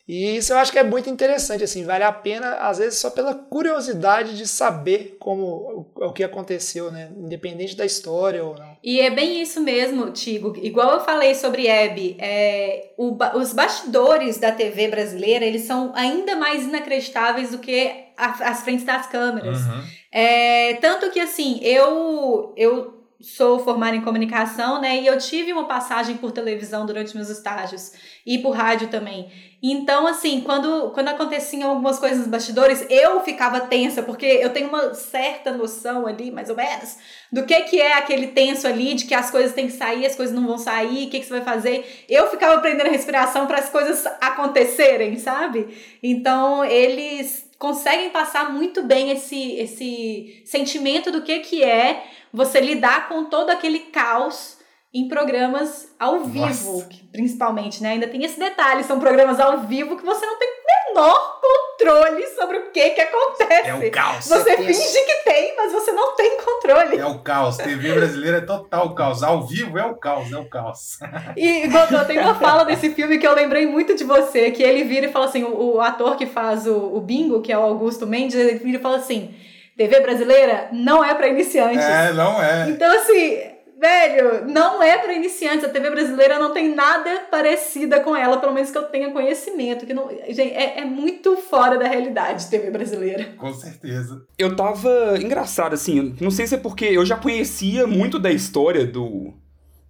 E 0.07 0.37
isso 0.37 0.53
eu 0.53 0.59
acho 0.59 0.71
que 0.71 0.79
é 0.79 0.85
muito 0.85 1.09
interessante, 1.09 1.65
assim, 1.65 1.83
vale 1.83 2.05
a 2.05 2.13
pena, 2.13 2.57
às 2.57 2.77
vezes, 2.77 2.99
só 2.99 3.09
pela 3.09 3.35
curiosidade 3.35 4.37
de 4.37 4.47
saber 4.47 5.17
como 5.19 5.89
o, 5.95 6.09
o 6.09 6.13
que 6.13 6.23
aconteceu, 6.23 6.93
né? 6.93 7.11
Independente 7.17 7.75
da 7.75 7.87
história 7.87 8.45
ou 8.45 8.55
não. 8.55 8.77
E 8.85 9.01
é 9.01 9.09
bem 9.09 9.41
isso 9.41 9.63
mesmo, 9.63 10.11
Tigo. 10.11 10.53
Igual 10.63 10.93
eu 10.93 11.01
falei 11.01 11.35
sobre 11.35 11.67
Hebe, 11.67 12.19
é, 12.21 12.93
o, 12.99 13.17
os 13.39 13.55
bastidores 13.55 14.37
da 14.37 14.53
TV 14.53 14.89
brasileira, 14.89 15.47
eles 15.47 15.63
são 15.63 15.91
ainda 15.95 16.37
mais 16.37 16.65
inacreditáveis 16.65 17.53
do 17.53 17.59
que 17.59 17.91
a, 18.15 18.51
as 18.51 18.63
frentes 18.63 18.85
das 18.85 19.07
câmeras. 19.07 19.57
Uhum. 19.57 19.85
É, 20.13 20.75
tanto 20.75 21.11
que, 21.11 21.19
assim, 21.19 21.61
eu, 21.63 22.53
eu 22.59 22.94
sou 23.25 23.59
formada 23.59 23.97
em 23.97 24.03
comunicação, 24.03 24.81
né? 24.81 25.01
E 25.01 25.07
eu 25.07 25.17
tive 25.17 25.53
uma 25.53 25.65
passagem 25.65 26.17
por 26.17 26.31
televisão 26.31 26.85
durante 26.85 27.17
meus 27.17 27.31
estágios 27.31 27.93
e 28.27 28.39
por 28.39 28.51
rádio 28.51 28.89
também. 28.89 29.33
Então, 29.63 30.07
assim, 30.07 30.43
quando, 30.43 30.91
quando 30.91 31.09
aconteciam 31.09 31.71
algumas 31.71 31.99
coisas 31.99 32.19
nos 32.19 32.27
bastidores, 32.27 32.85
eu 32.91 33.21
ficava 33.23 33.61
tensa, 33.61 34.03
porque 34.03 34.27
eu 34.27 34.51
tenho 34.51 34.69
uma 34.69 34.93
certa 34.93 35.51
noção 35.53 36.07
ali, 36.07 36.31
mais 36.31 36.51
ou 36.51 36.57
menos, 36.57 36.99
do 37.33 37.47
que, 37.47 37.59
que 37.63 37.81
é 37.81 37.95
aquele 37.95 38.27
tenso 38.27 38.67
ali, 38.67 38.93
de 38.93 39.07
que 39.07 39.15
as 39.15 39.31
coisas 39.31 39.55
têm 39.55 39.67
que 39.67 39.73
sair, 39.73 40.05
as 40.05 40.15
coisas 40.15 40.37
não 40.37 40.47
vão 40.47 40.59
sair, 40.59 41.07
o 41.07 41.11
que, 41.11 41.19
que 41.19 41.25
você 41.25 41.33
vai 41.33 41.41
fazer. 41.41 42.05
Eu 42.07 42.31
ficava 42.31 42.61
prendendo 42.61 42.89
a 42.89 42.93
respiração 42.93 43.47
para 43.47 43.59
as 43.59 43.71
coisas 43.71 44.05
acontecerem, 44.21 45.19
sabe? 45.19 45.75
Então, 46.03 46.63
eles 46.63 47.49
conseguem 47.59 48.11
passar 48.11 48.53
muito 48.53 48.83
bem 48.83 49.13
esse, 49.13 49.53
esse 49.53 50.43
sentimento 50.45 51.11
do 51.11 51.23
que, 51.23 51.39
que 51.39 51.65
é 51.65 52.05
você 52.35 52.61
lidar 52.61 53.09
com 53.09 53.25
todo 53.25 53.51
aquele 53.51 53.79
caos 53.79 54.59
em 54.93 55.09
programas 55.09 55.89
ao 55.99 56.21
vivo, 56.21 56.75
Nossa. 56.75 56.89
principalmente, 57.11 57.83
né? 57.83 57.91
Ainda 57.91 58.07
tem 58.07 58.23
esse 58.25 58.39
detalhe, 58.39 58.85
são 58.85 59.01
programas 59.01 59.41
ao 59.41 59.63
vivo 59.63 59.97
que 59.97 60.05
você 60.05 60.25
não 60.25 60.39
tem 60.39 60.49
o 60.49 60.95
menor 60.95 61.41
controle 61.41 62.25
sobre 62.29 62.59
o 62.59 62.71
que 62.71 62.91
que 62.91 63.01
acontece. 63.01 63.71
É 63.71 63.75
o 63.75 63.91
caos. 63.91 64.29
Você 64.29 64.57
finge 64.57 65.05
que 65.05 65.15
tem, 65.25 65.57
mas 65.57 65.73
você 65.73 65.91
não 65.91 66.15
tem 66.15 66.39
controle. 66.39 66.97
É 66.97 67.07
o 67.07 67.19
caos. 67.19 67.57
TV 67.57 67.93
brasileira 67.93 68.39
é 68.39 68.41
total 68.41 68.95
caos. 68.95 69.25
Ao 69.25 69.45
vivo 69.45 69.77
é 69.77 69.85
o 69.85 69.97
caos, 69.97 70.33
é 70.33 70.39
o 70.39 70.49
caos. 70.49 70.99
E, 71.37 71.67
Godô, 71.67 72.05
tem 72.05 72.21
uma 72.21 72.37
fala 72.37 72.65
desse 72.65 72.91
filme 72.91 73.19
que 73.19 73.27
eu 73.27 73.35
lembrei 73.35 73.67
muito 73.67 73.97
de 73.97 74.05
você, 74.05 74.53
que 74.53 74.63
ele 74.63 74.85
vira 74.85 75.07
e 75.07 75.13
fala 75.13 75.25
assim, 75.25 75.43
o, 75.43 75.75
o 75.75 75.81
ator 75.81 76.17
que 76.17 76.27
faz 76.27 76.69
o, 76.69 76.95
o 76.95 77.01
Bingo, 77.01 77.43
que 77.43 77.53
é 77.53 77.59
o 77.59 77.63
Augusto 77.63 78.07
Mendes, 78.07 78.37
ele 78.37 78.59
vira 78.59 78.79
e 78.79 78.83
fala 78.83 78.99
assim, 78.99 79.35
TV 79.77 80.01
brasileira 80.01 80.69
não 80.73 81.05
é 81.05 81.15
para 81.15 81.29
iniciantes. 81.29 81.85
É, 81.85 82.13
não 82.13 82.43
é. 82.43 82.71
Então, 82.71 82.93
assim, 82.97 83.39
velho, 83.79 84.47
não 84.47 84.83
é 84.83 84.99
para 84.99 85.13
iniciantes. 85.13 85.65
A 85.65 85.69
TV 85.69 85.91
brasileira 85.91 86.39
não 86.39 86.53
tem 86.53 86.75
nada 86.75 87.27
parecida 87.31 88.01
com 88.01 88.17
ela, 88.17 88.39
pelo 88.39 88.55
menos 88.55 88.71
que 88.71 88.79
eu 88.79 88.85
tenha 88.85 89.11
conhecimento. 89.11 89.85
Que 89.85 89.93
não, 89.93 90.09
gente, 90.09 90.41
é, 90.41 90.81
é 90.81 90.85
muito 90.85 91.37
fora 91.37 91.79
da 91.79 91.87
realidade 91.87 92.47
TV 92.47 92.71
brasileira. 92.71 93.35
Com 93.37 93.53
certeza. 93.53 94.25
Eu 94.39 94.57
tava 94.57 95.19
engraçado, 95.21 95.75
assim, 95.75 96.15
não 96.21 96.31
sei 96.31 96.47
se 96.47 96.55
é 96.55 96.59
porque 96.59 96.85
eu 96.85 97.05
já 97.05 97.17
conhecia 97.17 97.87
muito 97.87 98.19
da 98.19 98.31
história 98.31 98.87
do, 98.87 99.35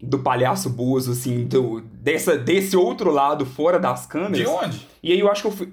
do 0.01 0.19
palhaço 0.19 0.71
Bozo, 0.71 1.13
assim, 1.13 1.45
do, 1.45 1.81
dessa, 1.81 2.37
desse 2.37 2.77
outro 2.77 3.11
lado 3.11 3.45
fora 3.45 3.79
das 3.79 4.07
câmeras. 4.07 4.39
De 4.39 4.47
onde? 4.47 4.89
E 5.03 5.13
aí 5.13 5.21
eu 5.21 5.31
acho 5.31 5.43
que 5.43 5.49
eu 5.49 5.53
fui. 5.53 5.73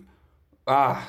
Ah, 0.67 1.03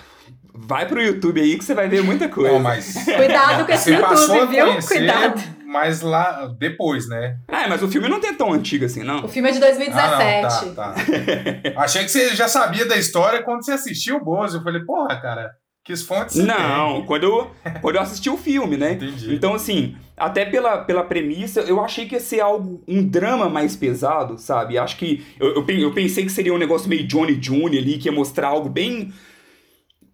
vai 0.54 0.86
pro 0.86 1.02
YouTube 1.02 1.40
aí 1.40 1.56
que 1.58 1.64
você 1.64 1.74
vai 1.74 1.88
ver 1.88 2.02
muita 2.02 2.28
coisa. 2.28 2.52
Não, 2.52 2.60
mas. 2.60 2.94
Cuidado 3.04 3.66
com 3.66 3.72
esse 3.72 3.84
Você 3.94 4.00
passou 4.00 4.34
YouTube, 4.36 4.58
a 4.58 4.64
viu? 4.64 4.66
conhecer, 4.72 4.98
Cuidado. 4.98 5.42
mas 5.66 6.00
lá 6.02 6.46
depois, 6.58 7.08
né? 7.08 7.36
Ah, 7.48 7.66
mas 7.68 7.82
o 7.82 7.88
filme 7.88 8.08
não 8.08 8.20
tem 8.20 8.34
tão 8.34 8.52
antigo 8.52 8.84
assim, 8.84 9.02
não. 9.02 9.24
O 9.24 9.28
filme 9.28 9.48
é 9.48 9.52
de 9.52 9.60
2017. 9.60 10.46
Ah, 10.46 10.62
não, 10.64 10.74
tá, 10.74 10.92
tá. 10.92 11.82
Achei 11.82 12.04
que 12.04 12.10
você 12.10 12.34
já 12.34 12.48
sabia 12.48 12.84
da 12.86 12.96
história 12.96 13.42
quando 13.42 13.64
você 13.64 13.72
assistiu 13.72 14.16
o 14.16 14.24
Bozo. 14.24 14.58
Eu 14.58 14.62
falei, 14.62 14.82
porra, 14.84 15.20
cara, 15.20 15.50
que 15.84 15.96
fontes 15.96 16.36
você 16.36 16.42
Não, 16.42 16.96
tem? 16.98 17.06
quando 17.06 17.24
eu, 17.24 17.50
quando 17.80 17.96
eu 17.96 18.02
assisti 18.02 18.30
o 18.30 18.36
filme, 18.36 18.76
né? 18.76 18.92
Entendi. 18.92 19.34
Então, 19.34 19.54
assim, 19.54 19.96
até 20.16 20.44
pela, 20.44 20.78
pela 20.78 21.02
premissa, 21.02 21.60
eu 21.62 21.82
achei 21.82 22.06
que 22.06 22.14
ia 22.14 22.20
ser 22.20 22.40
algo, 22.40 22.84
um 22.86 23.02
drama 23.02 23.48
mais 23.48 23.74
pesado, 23.74 24.38
sabe? 24.38 24.78
Acho 24.78 24.96
que. 24.96 25.26
Eu, 25.40 25.56
eu, 25.56 25.66
eu 25.80 25.92
pensei 25.92 26.24
que 26.24 26.30
seria 26.30 26.54
um 26.54 26.58
negócio 26.58 26.88
meio 26.88 27.04
Johnny 27.06 27.34
Jr. 27.34 27.78
ali, 27.78 27.98
que 27.98 28.08
ia 28.08 28.12
mostrar 28.12 28.48
algo 28.48 28.68
bem. 28.68 29.12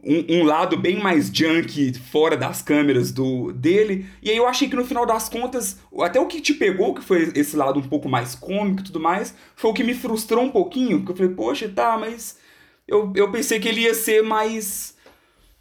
Um, 0.03 0.39
um 0.41 0.45
lado 0.45 0.77
bem 0.77 1.01
mais 1.01 1.29
junk 1.29 1.93
fora 1.99 2.37
das 2.37 2.63
câmeras 2.63 3.11
do 3.11 3.53
dele. 3.53 4.07
E 4.23 4.31
aí 4.31 4.37
eu 4.37 4.47
achei 4.47 4.69
que 4.69 4.77
no 4.77 4.85
final 4.85 5.05
das 5.05 5.29
contas, 5.29 5.79
até 6.01 6.21
o 6.21 6.27
que 6.27 6.41
te 6.41 6.55
pegou, 6.55 6.95
que 6.95 7.03
foi 7.03 7.33
esse 7.35 7.57
lado 7.57 7.81
um 7.81 7.89
pouco 7.89 8.09
mais 8.09 8.35
cômico 8.35 8.81
e 8.81 8.85
tudo 8.85 9.01
mais, 9.01 9.35
foi 9.57 9.71
o 9.71 9.75
que 9.75 9.83
me 9.83 9.95
frustrou 9.95 10.45
um 10.45 10.51
pouquinho. 10.51 10.99
Porque 10.99 11.13
eu 11.13 11.17
falei, 11.17 11.35
poxa, 11.35 11.69
tá, 11.69 11.97
mas. 11.99 12.39
Eu, 12.87 13.13
eu 13.15 13.31
pensei 13.31 13.61
que 13.61 13.69
ele 13.69 13.83
ia 13.83 13.95
ser 13.95 14.23
mais 14.23 14.97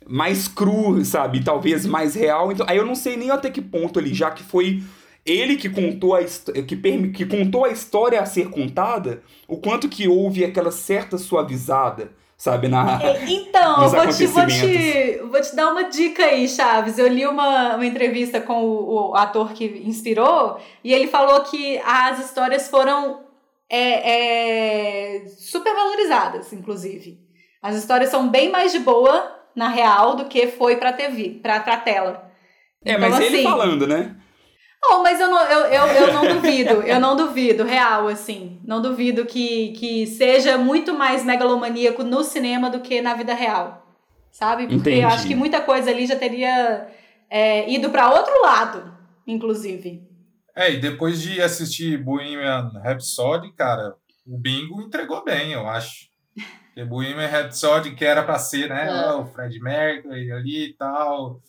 mais 0.08 0.48
cru, 0.48 1.04
sabe? 1.04 1.44
Talvez 1.44 1.86
mais 1.86 2.16
real. 2.16 2.52
Então, 2.52 2.66
aí 2.70 2.78
eu 2.78 2.86
não 2.86 2.96
sei 2.96 3.18
nem 3.18 3.30
até 3.30 3.50
que 3.50 3.62
ponto 3.62 4.00
ali, 4.00 4.14
já 4.14 4.32
que 4.32 4.44
foi 4.44 4.82
ele 5.26 5.58
que 5.58 5.70
contou 5.70 6.16
a 6.16 6.24
que, 6.24 6.78
que 7.10 7.26
contou 7.26 7.66
a 7.66 7.70
história 7.70 8.22
a 8.22 8.26
ser 8.26 8.50
contada, 8.50 9.22
o 9.48 9.58
quanto 9.58 9.90
que 9.90 10.08
houve 10.08 10.46
aquela 10.46 10.72
certa 10.72 11.18
suavizada, 11.18 12.14
sabe, 12.38 12.68
na 12.68 13.00
Então, 13.28 13.78
eu 13.82 13.84
Nos 13.84 13.92
vou 13.92 14.08
te, 14.08 14.26
vou, 14.28 14.46
te, 14.46 15.18
vou 15.30 15.42
te 15.42 15.56
dar 15.56 15.72
uma 15.72 15.84
dica 15.86 16.24
aí, 16.24 16.48
Chaves. 16.48 16.98
Eu 16.98 17.08
li 17.08 17.26
uma, 17.26 17.76
uma 17.76 17.86
entrevista 17.86 18.40
com 18.40 18.64
o, 18.64 19.10
o 19.10 19.16
ator 19.16 19.54
que 19.54 19.66
inspirou 19.86 20.60
e 20.84 20.94
ele 20.94 21.08
falou 21.08 21.42
que 21.42 21.80
as 21.80 22.20
histórias 22.20 22.70
foram 22.70 23.22
é, 23.70 25.18
é, 25.18 25.28
super 25.28 25.74
valorizadas, 25.74 26.54
inclusive. 26.54 27.20
As 27.62 27.76
histórias 27.76 28.10
são 28.10 28.30
bem 28.30 28.50
mais 28.50 28.72
de 28.72 28.80
boa, 28.80 29.36
na 29.56 29.68
real, 29.68 30.16
do 30.16 30.26
que 30.26 30.48
foi 30.48 30.78
pra 30.78 30.94
TV, 30.94 31.40
pra, 31.42 31.60
pra 31.60 31.78
tela. 31.78 32.32
É, 32.86 32.94
Então, 32.94 33.10
mas 33.10 33.20
ele 33.20 33.38
assim, 33.38 33.44
falando, 33.44 33.88
né? 33.88 34.16
Oh, 34.90 35.04
mas 35.04 35.20
eu 35.20 35.30
não, 35.30 35.42
eu, 35.44 35.66
eu, 35.66 35.88
eu 35.88 36.14
não 36.14 36.34
duvido, 36.36 36.74
eu 36.84 37.00
não 37.00 37.16
duvido, 37.16 37.64
real, 37.64 38.08
assim. 38.08 38.60
Não 38.64 38.82
duvido 38.82 39.26
que, 39.26 39.74
que 39.74 40.08
seja 40.08 40.58
muito 40.58 40.94
mais 40.94 41.26
megalomaníaco 41.26 42.04
no 42.04 42.24
cinema 42.24 42.70
do 42.70 42.80
que 42.80 43.02
na 43.02 43.14
vida 43.14 43.34
real. 43.34 43.86
Sabe? 44.32 44.64
Porque 44.64 44.76
Entendi. 44.76 45.02
eu 45.02 45.08
acho 45.08 45.28
que 45.28 45.36
muita 45.36 45.62
coisa 45.62 45.90
ali 45.90 46.06
já 46.06 46.16
teria 46.16 46.88
é, 47.30 47.70
ido 47.70 47.90
pra 47.90 48.12
outro 48.12 48.42
lado, 48.42 48.94
inclusive. 49.26 50.08
É, 50.56 50.72
e 50.72 50.80
depois 50.80 51.22
de 51.22 51.42
assistir 51.42 51.98
Bohemian 52.04 52.72
Rhapsody, 52.84 53.52
cara, 53.54 53.96
o 54.26 54.38
Bingo 54.38 54.82
entregou 54.82 55.24
bem, 55.24 55.54
eu 55.54 55.68
acho. 55.68 56.08
Porque 56.68 56.84
Bohemian 56.86 57.28
Rhapsody, 57.28 57.96
que 57.96 58.06
era 58.06 58.24
para 58.24 58.38
ser, 58.40 58.70
né, 58.70 58.88
É. 58.88 59.12
o 59.14 59.26
Fred 59.26 59.60
Mercury 59.60 60.32
ali 60.32 60.66
e 60.70 60.74
tal, 60.74 61.42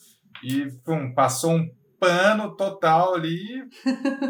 e 0.43 0.67
pum, 0.85 1.13
passou 1.15 1.53
um 1.53 1.71
pano 1.99 2.57
total 2.57 3.15
ali, 3.15 3.63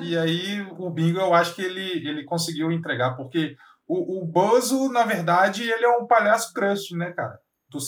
e 0.03 0.17
aí 0.17 0.67
o 0.79 0.91
Bingo 0.91 1.19
eu 1.21 1.35
acho 1.35 1.55
que 1.55 1.63
ele, 1.63 2.09
ele 2.09 2.25
conseguiu 2.25 2.71
entregar, 2.73 3.17
porque 3.17 3.55
o, 3.87 4.23
o 4.23 4.25
Bozo, 4.25 4.91
na 4.91 5.05
verdade, 5.05 5.69
ele 5.69 5.85
é 5.85 5.97
um 5.97 6.07
palhaço 6.07 6.53
crush, 6.53 6.93
né, 6.93 7.13
cara? 7.13 7.39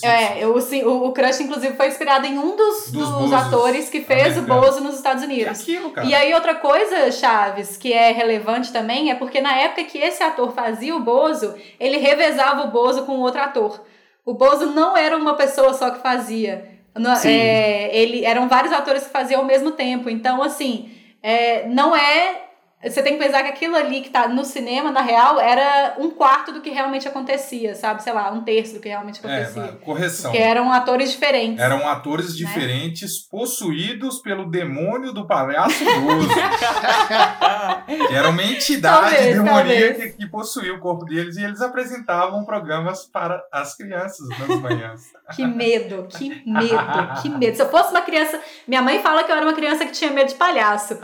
É, 0.05 0.45
eu, 0.45 0.61
sim, 0.61 0.83
o, 0.83 1.07
o 1.07 1.13
Crush, 1.13 1.41
inclusive, 1.41 1.75
foi 1.75 1.89
inspirado 1.89 2.27
em 2.27 2.39
um 2.39 2.55
dos, 2.55 2.91
Dos 2.91 3.09
dos, 3.09 3.33
atores 3.33 3.89
que 3.89 4.03
fez 4.03 4.37
o 4.37 4.41
americanos. 4.41 4.67
Bozo 4.67 4.81
nos 4.83 4.97
Estados 4.97 5.23
É 5.23 5.27
Unidos. 5.27 5.59
aquilo, 5.59 5.91
cara. 5.91 6.07
E 6.07 6.15
aí, 6.15 6.35
outra 6.35 6.55
coisa, 6.57 7.11
Chaves, 7.11 7.79
que 7.79 7.91
é 7.91 8.13
relevante 8.13 8.71
também, 8.75 9.11
é 9.11 9.15
porque 9.15 9.41
na 9.41 9.57
época 9.57 9.85
que 9.85 9.97
esse 9.97 10.23
ator 10.23 10.53
fazia 10.53 10.95
o 10.95 11.01
Bozo, 11.01 11.55
ele 11.79 11.97
revezava 11.97 12.65
o 12.67 12.71
Bozo 12.71 13.07
com 13.07 13.21
outro 13.21 13.41
ator. 13.41 13.83
O 14.23 14.35
Bozo 14.35 14.67
não 14.67 14.95
era 14.95 15.17
uma 15.17 15.35
pessoa 15.35 15.73
só 15.73 15.89
que 15.91 16.03
fazia. 16.03 16.70
No- 16.97 17.17
é, 17.31 17.97
ele, 17.97 18.25
eram 18.25 18.49
vários 18.49 18.73
atores 18.73 19.05
que 19.05 19.11
faziam 19.11 19.41
ao 19.41 19.47
mesmo 19.47 19.71
tempo. 19.73 20.11
Então, 20.11 20.43
assim, 20.43 20.91
é, 21.23 21.67
não 21.69 21.95
é. 21.95 22.43
Você 22.83 23.03
tem 23.03 23.19
que 23.19 23.23
pensar 23.23 23.43
que 23.43 23.51
aquilo 23.51 23.77
ali 23.77 24.01
que 24.01 24.09
tá 24.09 24.27
no 24.27 24.43
cinema, 24.43 24.91
na 24.91 25.03
real, 25.03 25.39
era 25.39 25.97
um 25.99 26.11
quarto 26.11 26.51
do 26.51 26.63
que 26.63 26.71
realmente 26.71 27.07
acontecia, 27.07 27.75
sabe? 27.75 28.03
Sei 28.03 28.11
lá, 28.11 28.31
um 28.33 28.43
terço 28.43 28.73
do 28.75 28.81
que 28.81 28.89
realmente 28.89 29.21
É, 29.23 29.43
acontecia. 29.43 29.63
mas 29.73 29.85
correção. 29.85 30.31
Porque 30.31 30.43
eram 30.43 30.73
atores 30.73 31.13
diferentes. 31.13 31.63
Eram 31.63 31.87
atores 31.87 32.35
diferentes 32.35 33.19
possuídos 33.19 34.21
pelo 34.23 34.51
demônio 34.51 35.13
do 35.13 35.27
palhaço 35.27 35.85
Bozo. 35.85 36.29
que 38.09 38.15
era 38.15 38.31
uma 38.31 38.43
entidade 38.43 39.01
Talvez, 39.11 39.35
demoníaca 39.37 39.89
talvez. 39.93 40.15
que 40.17 40.27
possuía 40.27 40.75
o 40.75 40.81
corpo 40.81 41.05
deles 41.05 41.37
e 41.37 41.45
eles 41.45 41.61
apresentavam 41.61 42.45
programas 42.47 43.05
para 43.05 43.43
as 43.53 43.77
crianças 43.77 44.27
nas 44.39 44.59
manhãs. 44.61 45.03
Que 45.37 45.47
medo, 45.47 46.07
que 46.09 46.31
medo, 46.47 47.21
que 47.21 47.29
medo. 47.29 47.57
Se 47.57 47.63
eu 47.63 47.69
fosse 47.71 47.91
uma 47.91 48.01
criança. 48.01 48.41
Minha 48.67 48.81
mãe 48.81 49.03
fala 49.03 49.23
que 49.23 49.31
eu 49.31 49.37
era 49.37 49.45
uma 49.45 49.55
criança 49.55 49.85
que 49.85 49.93
tinha 49.93 50.11
medo 50.11 50.29
de 50.29 50.35
palhaço. 50.37 50.99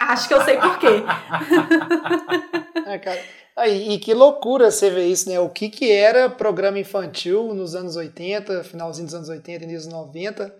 Acho 0.00 0.28
que 0.28 0.34
eu 0.34 0.42
sei 0.42 0.56
por 0.56 0.78
quê. 0.78 0.86
É, 2.86 2.98
cara. 2.98 3.20
Aí, 3.56 3.92
e 3.92 3.98
que 3.98 4.12
loucura 4.12 4.68
você 4.68 4.90
ver 4.90 5.06
isso, 5.06 5.28
né? 5.28 5.38
O 5.38 5.48
que, 5.48 5.68
que 5.68 5.92
era 5.92 6.28
programa 6.28 6.78
infantil 6.78 7.54
nos 7.54 7.76
anos 7.76 7.94
80, 7.94 8.64
finalzinho 8.64 9.06
dos 9.06 9.14
anos 9.14 9.28
80, 9.28 9.64
início 9.64 9.88
dos 9.88 9.96
90, 9.96 10.52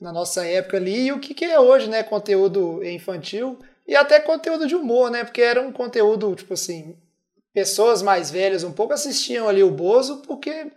na 0.00 0.12
nossa 0.12 0.44
época 0.44 0.76
ali, 0.76 1.06
e 1.06 1.12
o 1.12 1.20
que, 1.20 1.34
que 1.34 1.44
é 1.44 1.60
hoje, 1.60 1.88
né? 1.88 2.02
Conteúdo 2.02 2.82
infantil 2.82 3.58
e 3.86 3.94
até 3.94 4.18
conteúdo 4.18 4.66
de 4.66 4.74
humor, 4.74 5.08
né? 5.10 5.22
Porque 5.22 5.42
era 5.42 5.60
um 5.60 5.70
conteúdo, 5.70 6.34
tipo 6.34 6.54
assim, 6.54 6.96
pessoas 7.52 8.02
mais 8.02 8.30
velhas 8.30 8.64
um 8.64 8.72
pouco 8.72 8.92
assistiam 8.92 9.48
ali 9.48 9.62
o 9.62 9.70
Bozo 9.70 10.22
porque 10.26 10.72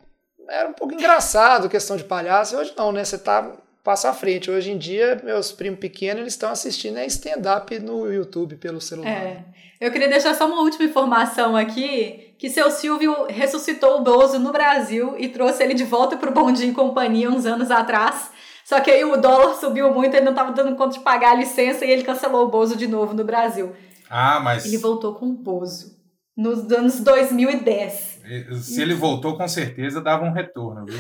era 0.50 0.70
um 0.70 0.74
pouco 0.74 0.94
engraçado, 0.94 1.70
questão 1.70 1.96
de 1.96 2.04
palhaço. 2.04 2.58
Hoje 2.58 2.74
não, 2.78 2.92
né? 2.92 3.04
Você 3.04 3.18
tá 3.18 3.56
passa 3.84 4.10
à 4.10 4.14
frente. 4.14 4.50
Hoje 4.50 4.72
em 4.72 4.78
dia, 4.78 5.20
meus 5.24 5.52
primos 5.52 5.80
pequenos, 5.80 6.22
eles 6.22 6.34
estão 6.34 6.52
assistindo 6.52 6.98
é 6.98 7.06
stand-up 7.06 7.78
no 7.80 8.12
YouTube 8.12 8.56
pelo 8.58 8.82
celular. 8.82 9.10
É. 9.10 9.44
Eu 9.80 9.92
queria 9.92 10.08
deixar 10.08 10.36
só 10.36 10.46
uma 10.46 10.62
última 10.62 10.86
informação 10.86 11.56
aqui: 11.56 12.34
que 12.38 12.50
seu 12.50 12.70
Silvio 12.70 13.26
ressuscitou 13.28 14.00
o 14.00 14.04
Bozo 14.04 14.40
no 14.40 14.52
Brasil 14.52 15.16
e 15.18 15.28
trouxe 15.28 15.64
ele 15.64 15.74
de 15.74 15.84
volta 15.84 16.18
pro 16.18 16.32
Bondinho 16.32 16.72
e 16.72 16.76
Companhia 16.76 17.30
uns 17.30 17.46
anos 17.46 17.72
atrás. 17.72 18.32
Só 18.64 18.80
que 18.80 18.92
aí 18.92 19.04
o 19.04 19.18
dólar 19.18 19.56
subiu 19.56 19.94
muito, 19.94 20.16
ele 20.16 20.26
não 20.26 20.34
tava 20.34 20.52
dando 20.52 20.76
conta 20.76 20.98
de 20.98 21.04
pagar 21.04 21.32
a 21.32 21.36
licença 21.36 21.84
e 21.84 21.92
ele 21.92 22.04
cancelou 22.04 22.46
o 22.46 22.50
Bozo 22.50 22.78
de 22.78 22.88
novo 22.88 23.14
no 23.14 23.24
Brasil. 23.24 23.76
Ah, 24.10 24.40
mas 24.40 24.66
Ele 24.66 24.78
voltou 24.78 25.16
com 25.16 25.26
o 25.28 25.34
Bozo 25.34 26.00
nos 26.38 26.72
anos 26.72 27.00
2010. 27.00 28.22
se 28.62 28.82
ele 28.82 28.94
voltou, 28.94 29.38
com 29.38 29.48
certeza 29.48 30.02
dava 30.02 30.26
um 30.26 30.32
retorno, 30.32 30.86
viu? 30.86 31.00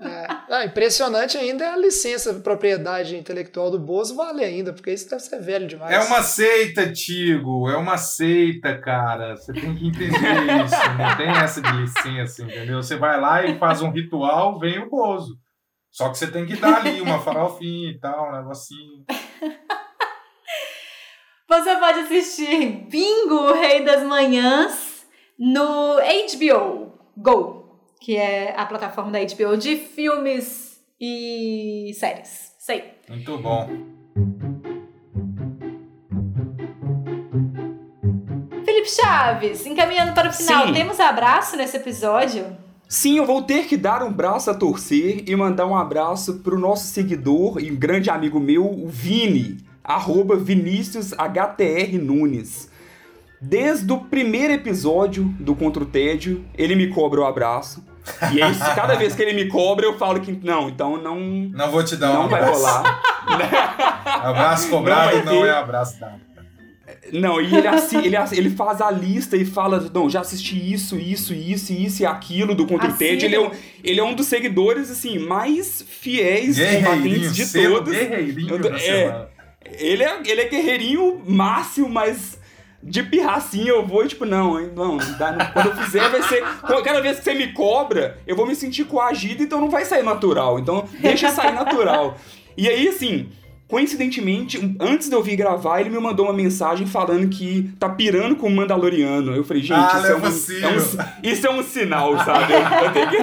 É. 0.00 0.26
Ah, 0.48 0.64
impressionante 0.64 1.36
ainda 1.36 1.64
é 1.64 1.68
a 1.68 1.76
licença 1.76 2.32
de 2.32 2.40
propriedade 2.40 3.16
intelectual 3.16 3.70
do 3.70 3.78
Bozo 3.78 4.14
vale 4.14 4.42
ainda, 4.42 4.72
porque 4.72 4.92
isso 4.92 5.08
deve 5.08 5.22
ser 5.22 5.40
velho 5.40 5.66
demais. 5.66 5.92
É 5.92 5.98
uma 6.00 6.22
seita, 6.22 6.90
Tigo. 6.90 7.68
É 7.68 7.76
uma 7.76 7.98
seita, 7.98 8.78
cara. 8.78 9.36
Você 9.36 9.52
tem 9.52 9.74
que 9.74 9.88
entender 9.88 10.64
isso. 10.64 10.76
Não 10.98 11.16
tem 11.16 11.28
essa 11.28 11.60
de 11.60 11.72
licença, 11.72 12.42
entendeu? 12.42 12.82
Você 12.82 12.96
vai 12.96 13.20
lá 13.20 13.44
e 13.44 13.58
faz 13.58 13.82
um 13.82 13.90
ritual, 13.90 14.58
vem 14.58 14.78
o 14.78 14.88
Bozo. 14.88 15.38
Só 15.90 16.08
que 16.08 16.18
você 16.18 16.26
tem 16.26 16.44
que 16.44 16.56
dar 16.56 16.78
ali 16.78 17.00
uma 17.00 17.20
farofinha 17.20 17.90
e 17.90 17.98
tal, 17.98 18.28
um 18.28 18.32
negocinho. 18.32 19.04
Você 21.48 21.76
pode 21.76 22.00
assistir 22.00 22.88
Bingo, 22.90 23.34
o 23.34 23.52
Rei 23.52 23.84
das 23.84 24.02
Manhãs, 24.02 25.06
no 25.38 25.96
HBO 25.96 26.98
Go, 27.16 27.63
que 28.04 28.18
é 28.18 28.54
a 28.54 28.66
plataforma 28.66 29.10
da 29.10 29.18
HBO 29.18 29.56
de 29.56 29.76
filmes 29.76 30.78
e 31.00 31.90
séries. 31.98 32.52
Sei. 32.58 32.84
Muito 33.08 33.38
bom. 33.38 33.66
Felipe 38.62 38.90
Chaves, 38.90 39.64
encaminhando 39.64 40.12
para 40.12 40.28
o 40.28 40.32
final, 40.34 40.66
Sim. 40.66 40.74
temos 40.74 41.00
abraço 41.00 41.56
nesse 41.56 41.78
episódio? 41.78 42.44
Sim, 42.86 43.16
eu 43.16 43.24
vou 43.24 43.40
ter 43.42 43.64
que 43.64 43.76
dar 43.76 44.02
um 44.02 44.12
braço 44.12 44.50
a 44.50 44.54
torcer 44.54 45.24
e 45.26 45.34
mandar 45.34 45.66
um 45.66 45.74
abraço 45.74 46.40
pro 46.40 46.58
nosso 46.58 46.88
seguidor 46.88 47.58
e 47.58 47.72
um 47.72 47.76
grande 47.76 48.10
amigo 48.10 48.38
meu, 48.38 48.66
o 48.66 48.86
Vini, 48.86 49.56
arroba 49.82 50.36
Vinícius 50.36 51.14
HTR 51.14 51.96
Nunes. 51.98 52.68
Desde 53.40 53.90
o 53.90 53.98
primeiro 53.98 54.52
episódio 54.52 55.24
do 55.40 55.56
Contra 55.56 55.82
o 55.82 55.86
Tédio, 55.86 56.44
ele 56.54 56.74
me 56.74 56.88
cobra 56.88 57.22
o 57.22 57.24
abraço. 57.24 57.93
E 58.32 58.42
aí, 58.42 58.54
cada 58.74 58.94
vez 58.96 59.14
que 59.14 59.22
ele 59.22 59.32
me 59.32 59.48
cobra, 59.48 59.86
eu 59.86 59.96
falo 59.98 60.20
que 60.20 60.32
não, 60.32 60.68
então 60.68 60.96
não, 61.00 61.18
Não 61.18 61.70
vou 61.70 61.82
te 61.82 61.96
dar 61.96 62.10
um 62.10 62.14
não 62.24 62.28
vai 62.28 62.40
abraço. 62.42 62.60
rolar. 62.60 63.02
Abraço 64.04 64.68
cobrado 64.68 65.16
Não 65.16 65.24
vai 65.24 65.34
não, 65.34 65.44
é 65.46 65.50
abraço 65.50 65.98
dado. 65.98 66.20
Não, 67.12 67.40
e 67.40 67.54
ele, 67.54 67.66
assi- 67.68 67.96
ele, 67.96 68.16
assi- 68.16 68.36
ele 68.36 68.50
faz 68.50 68.80
a 68.80 68.90
lista 68.90 69.36
e 69.36 69.44
fala, 69.44 69.90
não, 69.92 70.08
já 70.08 70.20
assisti 70.20 70.72
isso, 70.72 70.96
isso, 70.96 71.32
isso, 71.34 71.72
isso 71.72 72.02
e 72.02 72.06
aquilo 72.06 72.54
do 72.54 72.66
Contra. 72.66 72.90
Tédio. 72.92 73.26
Ele 73.26 73.36
é, 73.36 73.40
um, 73.40 73.50
ele 73.82 74.00
é 74.00 74.04
um 74.04 74.14
dos 74.14 74.26
seguidores, 74.26 74.90
assim, 74.90 75.18
mais 75.18 75.82
fiéis 75.86 76.58
combatentes 76.58 77.34
de 77.34 77.52
todos. 77.52 77.92
guerreirinho 77.94 78.66
é. 78.76 79.26
Ele 79.78 80.02
é, 80.02 80.20
ele 80.26 80.40
é 80.42 80.48
guerreirinho 80.48 81.22
máximo, 81.26 81.88
mas 81.88 82.38
de 82.84 83.02
pirracinha 83.02 83.70
eu 83.70 83.86
vou 83.86 84.04
e 84.04 84.08
tipo, 84.08 84.24
não, 84.24 84.60
hein, 84.60 84.70
não, 84.76 84.96
não 84.96 85.18
dá, 85.18 85.32
não. 85.32 85.46
quando 85.46 85.66
eu 85.66 85.76
fizer 85.76 86.08
vai 86.10 86.22
ser... 86.22 86.44
Cada 86.84 87.00
vez 87.00 87.18
que 87.18 87.24
você 87.24 87.34
me 87.34 87.52
cobra, 87.52 88.18
eu 88.26 88.36
vou 88.36 88.46
me 88.46 88.54
sentir 88.54 88.84
coagido, 88.84 89.42
então 89.42 89.60
não 89.60 89.70
vai 89.70 89.84
sair 89.84 90.02
natural. 90.02 90.58
Então 90.58 90.86
deixa 91.00 91.30
sair 91.30 91.52
natural. 91.52 92.16
E 92.56 92.68
aí, 92.68 92.86
assim... 92.88 93.28
Coincidentemente, 93.66 94.76
antes 94.78 95.08
de 95.08 95.14
eu 95.16 95.22
vir 95.22 95.36
gravar, 95.36 95.80
ele 95.80 95.88
me 95.88 95.98
mandou 95.98 96.26
uma 96.26 96.34
mensagem 96.34 96.86
falando 96.86 97.28
que 97.28 97.72
tá 97.80 97.88
pirando 97.88 98.36
com 98.36 98.46
o 98.46 98.50
Mandaloriano. 98.50 99.34
Eu 99.34 99.42
falei, 99.42 99.62
gente, 99.62 99.80
Ah, 99.80 99.96
isso, 99.96 100.06
é 100.06 100.10
é 100.10 100.16
um, 100.16 100.20
é 100.20 100.68
um 100.68 100.80
isso 101.22 101.46
é 101.46 101.50
um 101.50 101.62
sinal, 101.62 102.16
sabe? 102.18 102.52
Eu, 102.52 102.58
eu 102.58 102.92
tenho 102.92 103.08
que... 103.10 103.16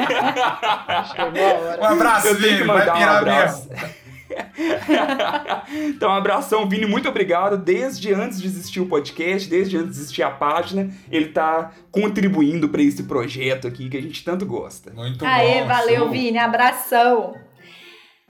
Hora. 1.39 1.81
Um 1.81 1.85
abraço, 1.85 2.27
Eu 2.27 2.41
tenho 2.41 2.47
que 2.47 2.53
Vini. 2.55 2.67
Vai 2.67 2.79
mandar 2.79 2.93
um 2.93 2.97
pirar 2.97 3.17
abraço. 3.17 3.69
mesmo. 3.69 3.89
então, 5.89 6.09
um 6.09 6.13
abração, 6.13 6.67
Vini, 6.67 6.85
muito 6.85 7.07
obrigado. 7.09 7.57
Desde 7.57 8.13
antes 8.13 8.41
de 8.41 8.47
existir 8.47 8.79
o 8.79 8.85
podcast, 8.87 9.49
desde 9.49 9.77
antes 9.77 9.95
de 9.95 10.01
existir 10.01 10.23
a 10.23 10.29
página, 10.29 10.89
ele 11.11 11.27
tá 11.27 11.71
contribuindo 11.91 12.69
para 12.69 12.81
esse 12.81 13.03
projeto 13.03 13.67
aqui 13.67 13.89
que 13.89 13.97
a 13.97 14.01
gente 14.01 14.23
tanto 14.23 14.45
gosta. 14.45 14.91
Muito 14.91 15.25
Aê, 15.25 15.61
bom. 15.61 15.67
valeu, 15.67 15.99
show. 15.99 16.09
Vini, 16.09 16.37
abração. 16.37 17.35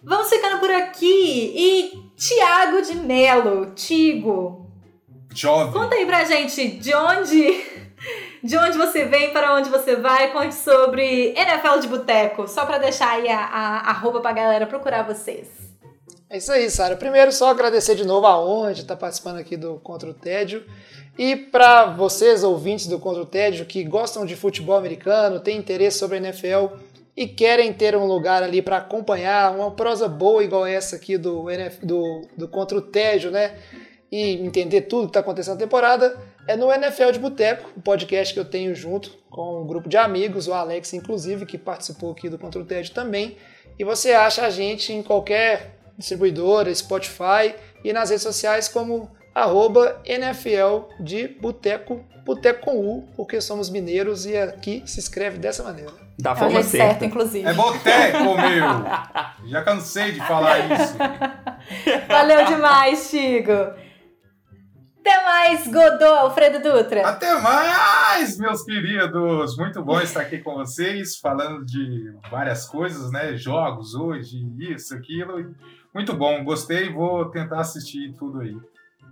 Vamos 0.04 0.30
ficando 0.30 0.60
por 0.60 0.72
aqui. 0.72 1.54
E 1.56 1.91
Tiago 2.16 2.82
de 2.82 2.95
Melo, 2.95 3.72
Tigo, 3.76 4.68
Jovem. 5.34 5.72
Conta 5.72 5.95
aí 5.95 6.06
pra 6.06 6.24
gente 6.24 6.68
de 6.72 6.93
onde, 6.93 7.64
de 8.43 8.58
onde 8.58 8.78
você 8.78 9.06
vem, 9.06 9.32
para 9.32 9.56
onde 9.56 9.70
você 9.70 9.95
vai. 9.95 10.32
Conte 10.32 10.56
sobre 10.56 11.34
NFL 11.36 11.80
de 11.80 11.88
Boteco, 11.88 12.47
só 12.47 12.66
pra 12.66 12.78
deixar 12.78 13.12
aí 13.12 13.30
a, 13.30 13.39
a 13.39 13.89
arroba 13.91 14.22
pra 14.22 14.32
galera 14.32 14.66
procurar 14.66 15.04
vocês. 15.04 15.71
É 16.32 16.38
isso 16.38 16.50
aí, 16.50 16.70
Sara. 16.70 16.96
Primeiro, 16.96 17.30
só 17.30 17.50
agradecer 17.50 17.94
de 17.94 18.06
novo 18.06 18.26
a 18.26 18.42
honra 18.42 18.74
de 18.74 18.84
estar 18.84 18.96
participando 18.96 19.36
aqui 19.36 19.58
do 19.58 19.82
Contra 19.84 20.10
o 20.10 20.14
Tédio. 20.14 20.64
E 21.18 21.36
para 21.36 21.88
vocês, 21.88 22.42
ouvintes 22.42 22.88
do 22.88 22.98
Contra 22.98 23.22
o 23.22 23.26
Tédio, 23.26 23.66
que 23.66 23.84
gostam 23.84 24.26
de 24.26 24.34
futebol 24.38 24.78
americano, 24.78 25.42
têm 25.42 25.58
interesse 25.58 26.00
sobre 26.00 26.16
a 26.16 26.22
NFL 26.22 26.68
e 27.18 27.28
querem 27.28 27.74
ter 27.74 27.98
um 27.98 28.06
lugar 28.06 28.44
ali 28.44 28.62
para 28.62 28.78
acompanhar 28.78 29.54
uma 29.54 29.72
prosa 29.72 30.08
boa 30.08 30.42
igual 30.42 30.66
essa 30.66 30.96
aqui 30.96 31.18
do, 31.18 31.50
NF 31.50 31.86
do, 31.86 32.22
do 32.38 32.48
Contra 32.48 32.78
o 32.78 32.82
Tédio, 32.82 33.30
né? 33.30 33.58
E 34.10 34.36
entender 34.36 34.84
tudo 34.84 35.08
que 35.08 35.10
está 35.10 35.20
acontecendo 35.20 35.56
na 35.56 35.60
temporada, 35.60 36.18
é 36.48 36.56
no 36.56 36.72
NFL 36.72 37.12
de 37.12 37.20
Boteco, 37.20 37.70
o 37.76 37.82
podcast 37.82 38.34
que 38.34 38.40
eu 38.40 38.46
tenho 38.46 38.74
junto 38.74 39.18
com 39.30 39.64
um 39.64 39.68
grupo 39.68 39.90
de 39.90 39.98
amigos, 39.98 40.48
o 40.48 40.54
Alex, 40.54 40.94
inclusive, 40.94 41.46
que 41.46 41.58
participou 41.58 42.14
aqui 42.14 42.30
do 42.30 42.40
Contra 42.40 42.62
o 42.62 42.66
Tédio 42.66 42.94
também. 42.94 43.36
E 43.78 43.84
você 43.84 44.14
acha 44.14 44.46
a 44.46 44.50
gente 44.50 44.94
em 44.94 45.04
qualquer 45.04 45.81
distribuidora, 45.98 46.74
Spotify 46.74 47.56
e 47.84 47.92
nas 47.94 48.10
redes 48.10 48.24
sociais 48.24 48.68
como 48.68 49.10
arroba 49.34 50.02
NFL 50.06 50.89
de 51.00 51.28
Boteco, 51.28 52.04
Boteco 52.26 52.62
com 52.62 52.78
U, 52.78 53.08
porque 53.16 53.42
somos 53.42 53.70
mineiros 53.70 54.26
e 54.26 54.38
aqui 54.38 54.84
se 54.86 55.00
escreve 55.00 55.38
dessa 55.38 55.64
maneira. 55.64 55.92
Da 56.20 56.32
é 56.32 56.36
forma 56.36 56.60
é 56.60 56.64
certa. 56.64 56.88
certo, 56.88 57.06
inclusive. 57.06 57.48
É 57.48 57.54
Boteco, 57.54 58.24
meu! 58.24 59.50
Já 59.50 59.64
cansei 59.64 60.12
de 60.12 60.20
falar 60.20 60.60
isso. 60.60 60.96
Valeu 62.08 62.46
demais, 62.46 63.10
Chico. 63.10 63.52
Até 65.02 65.24
mais, 65.24 65.68
Godô, 65.68 66.06
Alfredo 66.06 66.62
Dutra. 66.62 67.08
Até 67.08 67.34
mais, 67.42 68.38
meus 68.38 68.64
queridos. 68.64 69.58
Muito 69.58 69.84
bom 69.84 70.00
estar 70.00 70.22
aqui 70.22 70.38
com 70.38 70.54
vocês, 70.54 71.18
falando 71.18 71.66
de 71.66 72.14
várias 72.30 72.68
coisas, 72.68 73.12
né? 73.12 73.36
Jogos 73.36 73.96
hoje, 73.96 74.38
isso, 74.60 74.94
aquilo. 74.94 75.56
Muito 75.94 76.14
bom, 76.14 76.44
gostei. 76.44 76.89
Vou 76.89 77.26
tentar 77.26 77.60
assistir 77.60 78.14
tudo 78.18 78.42
aí 78.42 78.56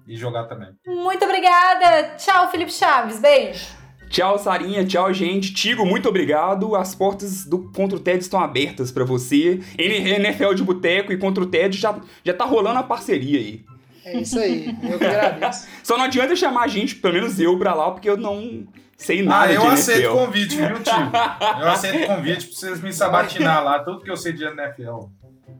e 0.08 0.16
jogar 0.16 0.46
também. 0.46 0.70
Muito 0.88 1.24
obrigada. 1.24 2.16
Tchau, 2.18 2.50
Felipe 2.50 2.72
Chaves. 2.72 3.20
Beijo. 3.20 3.80
Tchau, 4.10 4.40
Sarinha. 4.40 4.84
Tchau, 4.84 5.14
gente. 5.14 5.54
Tigo, 5.54 5.86
muito 5.86 6.10
obrigado. 6.10 6.76
As 6.76 6.96
portas 6.96 7.46
do 7.46 7.72
Contra 7.72 7.96
o 7.96 8.00
TED 8.00 8.24
estão 8.24 8.40
abertas 8.40 8.92
para 8.92 9.06
você. 9.06 9.60
NFL 9.78 10.54
de 10.56 10.64
Boteco 10.64 11.14
e 11.14 11.18
Contra 11.18 11.44
o 11.44 11.48
TED 11.48 11.78
já, 11.78 11.96
já 12.24 12.34
tá 12.34 12.44
rolando 12.44 12.80
a 12.80 12.84
parceria 12.84 13.40
aí. 13.40 13.64
É 14.04 14.22
isso 14.22 14.40
aí, 14.40 14.76
eu 14.90 14.98
que 14.98 15.06
agradeço. 15.06 15.68
Só 15.84 15.96
não 15.96 16.06
adianta 16.06 16.36
chamar 16.36 16.64
a 16.64 16.68
gente, 16.68 16.96
pelo 16.96 17.14
menos 17.14 17.40
eu, 17.40 17.58
pra 17.60 17.76
lá, 17.76 17.92
porque 17.92 18.10
eu 18.10 18.18
não 18.18 18.66
sei 18.98 19.22
nada 19.22 19.52
ah, 19.52 19.54
eu 19.54 19.68
aceito 19.68 20.10
o 20.10 20.14
convite, 20.14 20.56
viu, 20.56 20.82
tio? 20.82 21.62
Eu 21.62 21.70
aceito 21.70 22.04
o 22.04 22.16
convite 22.16 22.48
pra 22.48 22.56
vocês 22.56 22.82
me 22.82 22.92
sabatinar 22.92 23.64
lá, 23.64 23.80
tudo 23.84 24.02
que 24.02 24.10
eu 24.10 24.18
sei 24.18 24.34
de 24.34 24.44
NFL. 24.44 25.10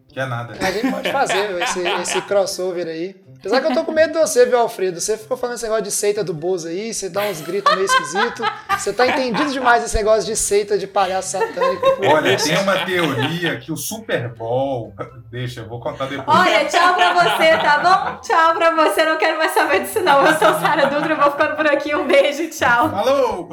Que 0.08 0.20
é 0.20 0.26
nada. 0.26 0.54
A 0.60 0.72
gente 0.72 0.92
pode 0.92 1.12
fazer 1.12 1.62
esse, 1.62 1.88
esse 2.02 2.22
crossover 2.24 2.88
aí. 2.88 3.16
Apesar 3.40 3.62
que 3.62 3.68
eu 3.68 3.74
tô 3.74 3.86
com 3.86 3.94
medo 3.94 4.12
de 4.12 4.20
você, 4.20 4.46
viu, 4.46 4.60
Alfredo? 4.60 5.00
Você 5.00 5.18
ficou 5.18 5.38
falando 5.38 5.56
esse 5.56 5.64
negócio 5.64 5.84
de 5.86 5.92
seita 5.92 6.24
do 6.26 6.34
Bozo 6.34 6.68
aí, 6.68 6.94
você 6.94 7.08
dá 7.08 7.22
uns 7.22 7.40
gritos 7.40 7.74
meio 7.74 7.86
esquisitos. 7.86 8.46
Você 8.72 8.92
tá 8.92 9.08
entendido 9.08 9.50
demais 9.52 9.82
esse 9.82 9.96
negócio 9.96 10.26
de 10.26 10.36
seita 10.36 10.78
de 10.78 10.86
palhaço 10.86 11.38
satânico. 11.38 11.86
Olha, 12.06 12.36
tem 12.36 12.58
uma 12.58 12.86
teoria 12.86 13.58
que 13.58 13.72
o 13.72 13.78
Super 13.78 14.34
Bowl. 14.34 14.94
Deixa, 15.32 15.62
eu 15.62 15.70
vou 15.70 15.80
contar 15.80 16.08
depois. 16.08 16.38
Olha, 16.38 16.66
tchau 16.66 16.96
pra 16.96 17.14
você, 17.14 17.58
tá 17.58 17.80
bom? 17.80 18.20
Tchau 18.20 18.56
pra 18.56 18.72
você, 18.76 19.06
não 19.06 19.18
quero 19.18 19.38
mais 19.38 19.54
saber 19.54 19.84
disso 19.84 20.02
não. 20.02 20.26
Eu 20.26 20.34
sou 20.34 20.60
Sara 20.60 20.88
Dutra, 20.88 21.16
vou 21.16 21.32
ficando 21.32 21.56
por 21.56 21.68
aqui. 21.68 21.96
Um 21.96 22.06
beijo, 22.06 22.50
tchau. 22.50 22.90
Falou! 22.90 23.50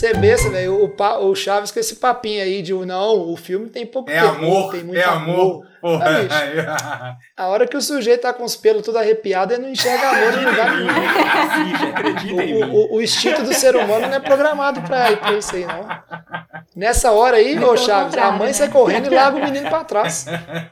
Você 0.00 0.14
besta, 0.14 0.48
velho. 0.48 0.82
O, 0.82 1.28
o 1.28 1.34
Chaves 1.34 1.70
com 1.70 1.78
esse 1.78 1.96
papinho 1.96 2.42
aí 2.42 2.62
de 2.62 2.72
não, 2.72 3.30
o 3.30 3.36
filme 3.36 3.68
tem 3.68 3.84
pouco 3.84 4.10
é 4.10 4.18
tempo. 4.18 4.34
Amor, 4.34 4.72
tem 4.72 4.82
muito 4.82 4.98
é 4.98 5.04
amor. 5.04 5.66
amor. 5.82 6.02
Ah, 6.02 7.16
a 7.36 7.48
hora 7.48 7.66
que 7.66 7.76
o 7.76 7.82
sujeito 7.82 8.22
tá 8.22 8.32
com 8.32 8.42
os 8.42 8.56
pelos 8.56 8.82
tudo 8.82 8.96
arrepiado, 8.96 9.52
ele 9.52 9.62
não 9.62 9.68
enxerga 9.68 10.08
amor 10.08 10.38
em 10.38 10.44
lugar 10.46 10.74
nenhum. 10.74 10.90
O, 12.30 12.94
o, 12.94 12.96
o, 12.96 13.02
instinto 13.02 13.42
do 13.42 13.52
ser 13.52 13.76
humano 13.76 14.06
não 14.06 14.14
é 14.14 14.20
programado 14.20 14.80
pra, 14.82 15.16
pra 15.16 15.32
isso 15.32 15.54
aí, 15.54 15.66
não. 15.66 15.86
Nessa 16.74 17.12
hora 17.12 17.36
aí, 17.36 17.58
ô 17.62 17.76
Chaves, 17.76 18.16
a 18.16 18.30
mãe 18.30 18.48
né? 18.48 18.52
sai 18.52 18.68
correndo 18.68 19.06
e 19.06 19.14
larga 19.14 19.38
o 19.38 19.44
menino 19.44 19.68
pra 19.68 19.84
trás. 19.84 20.26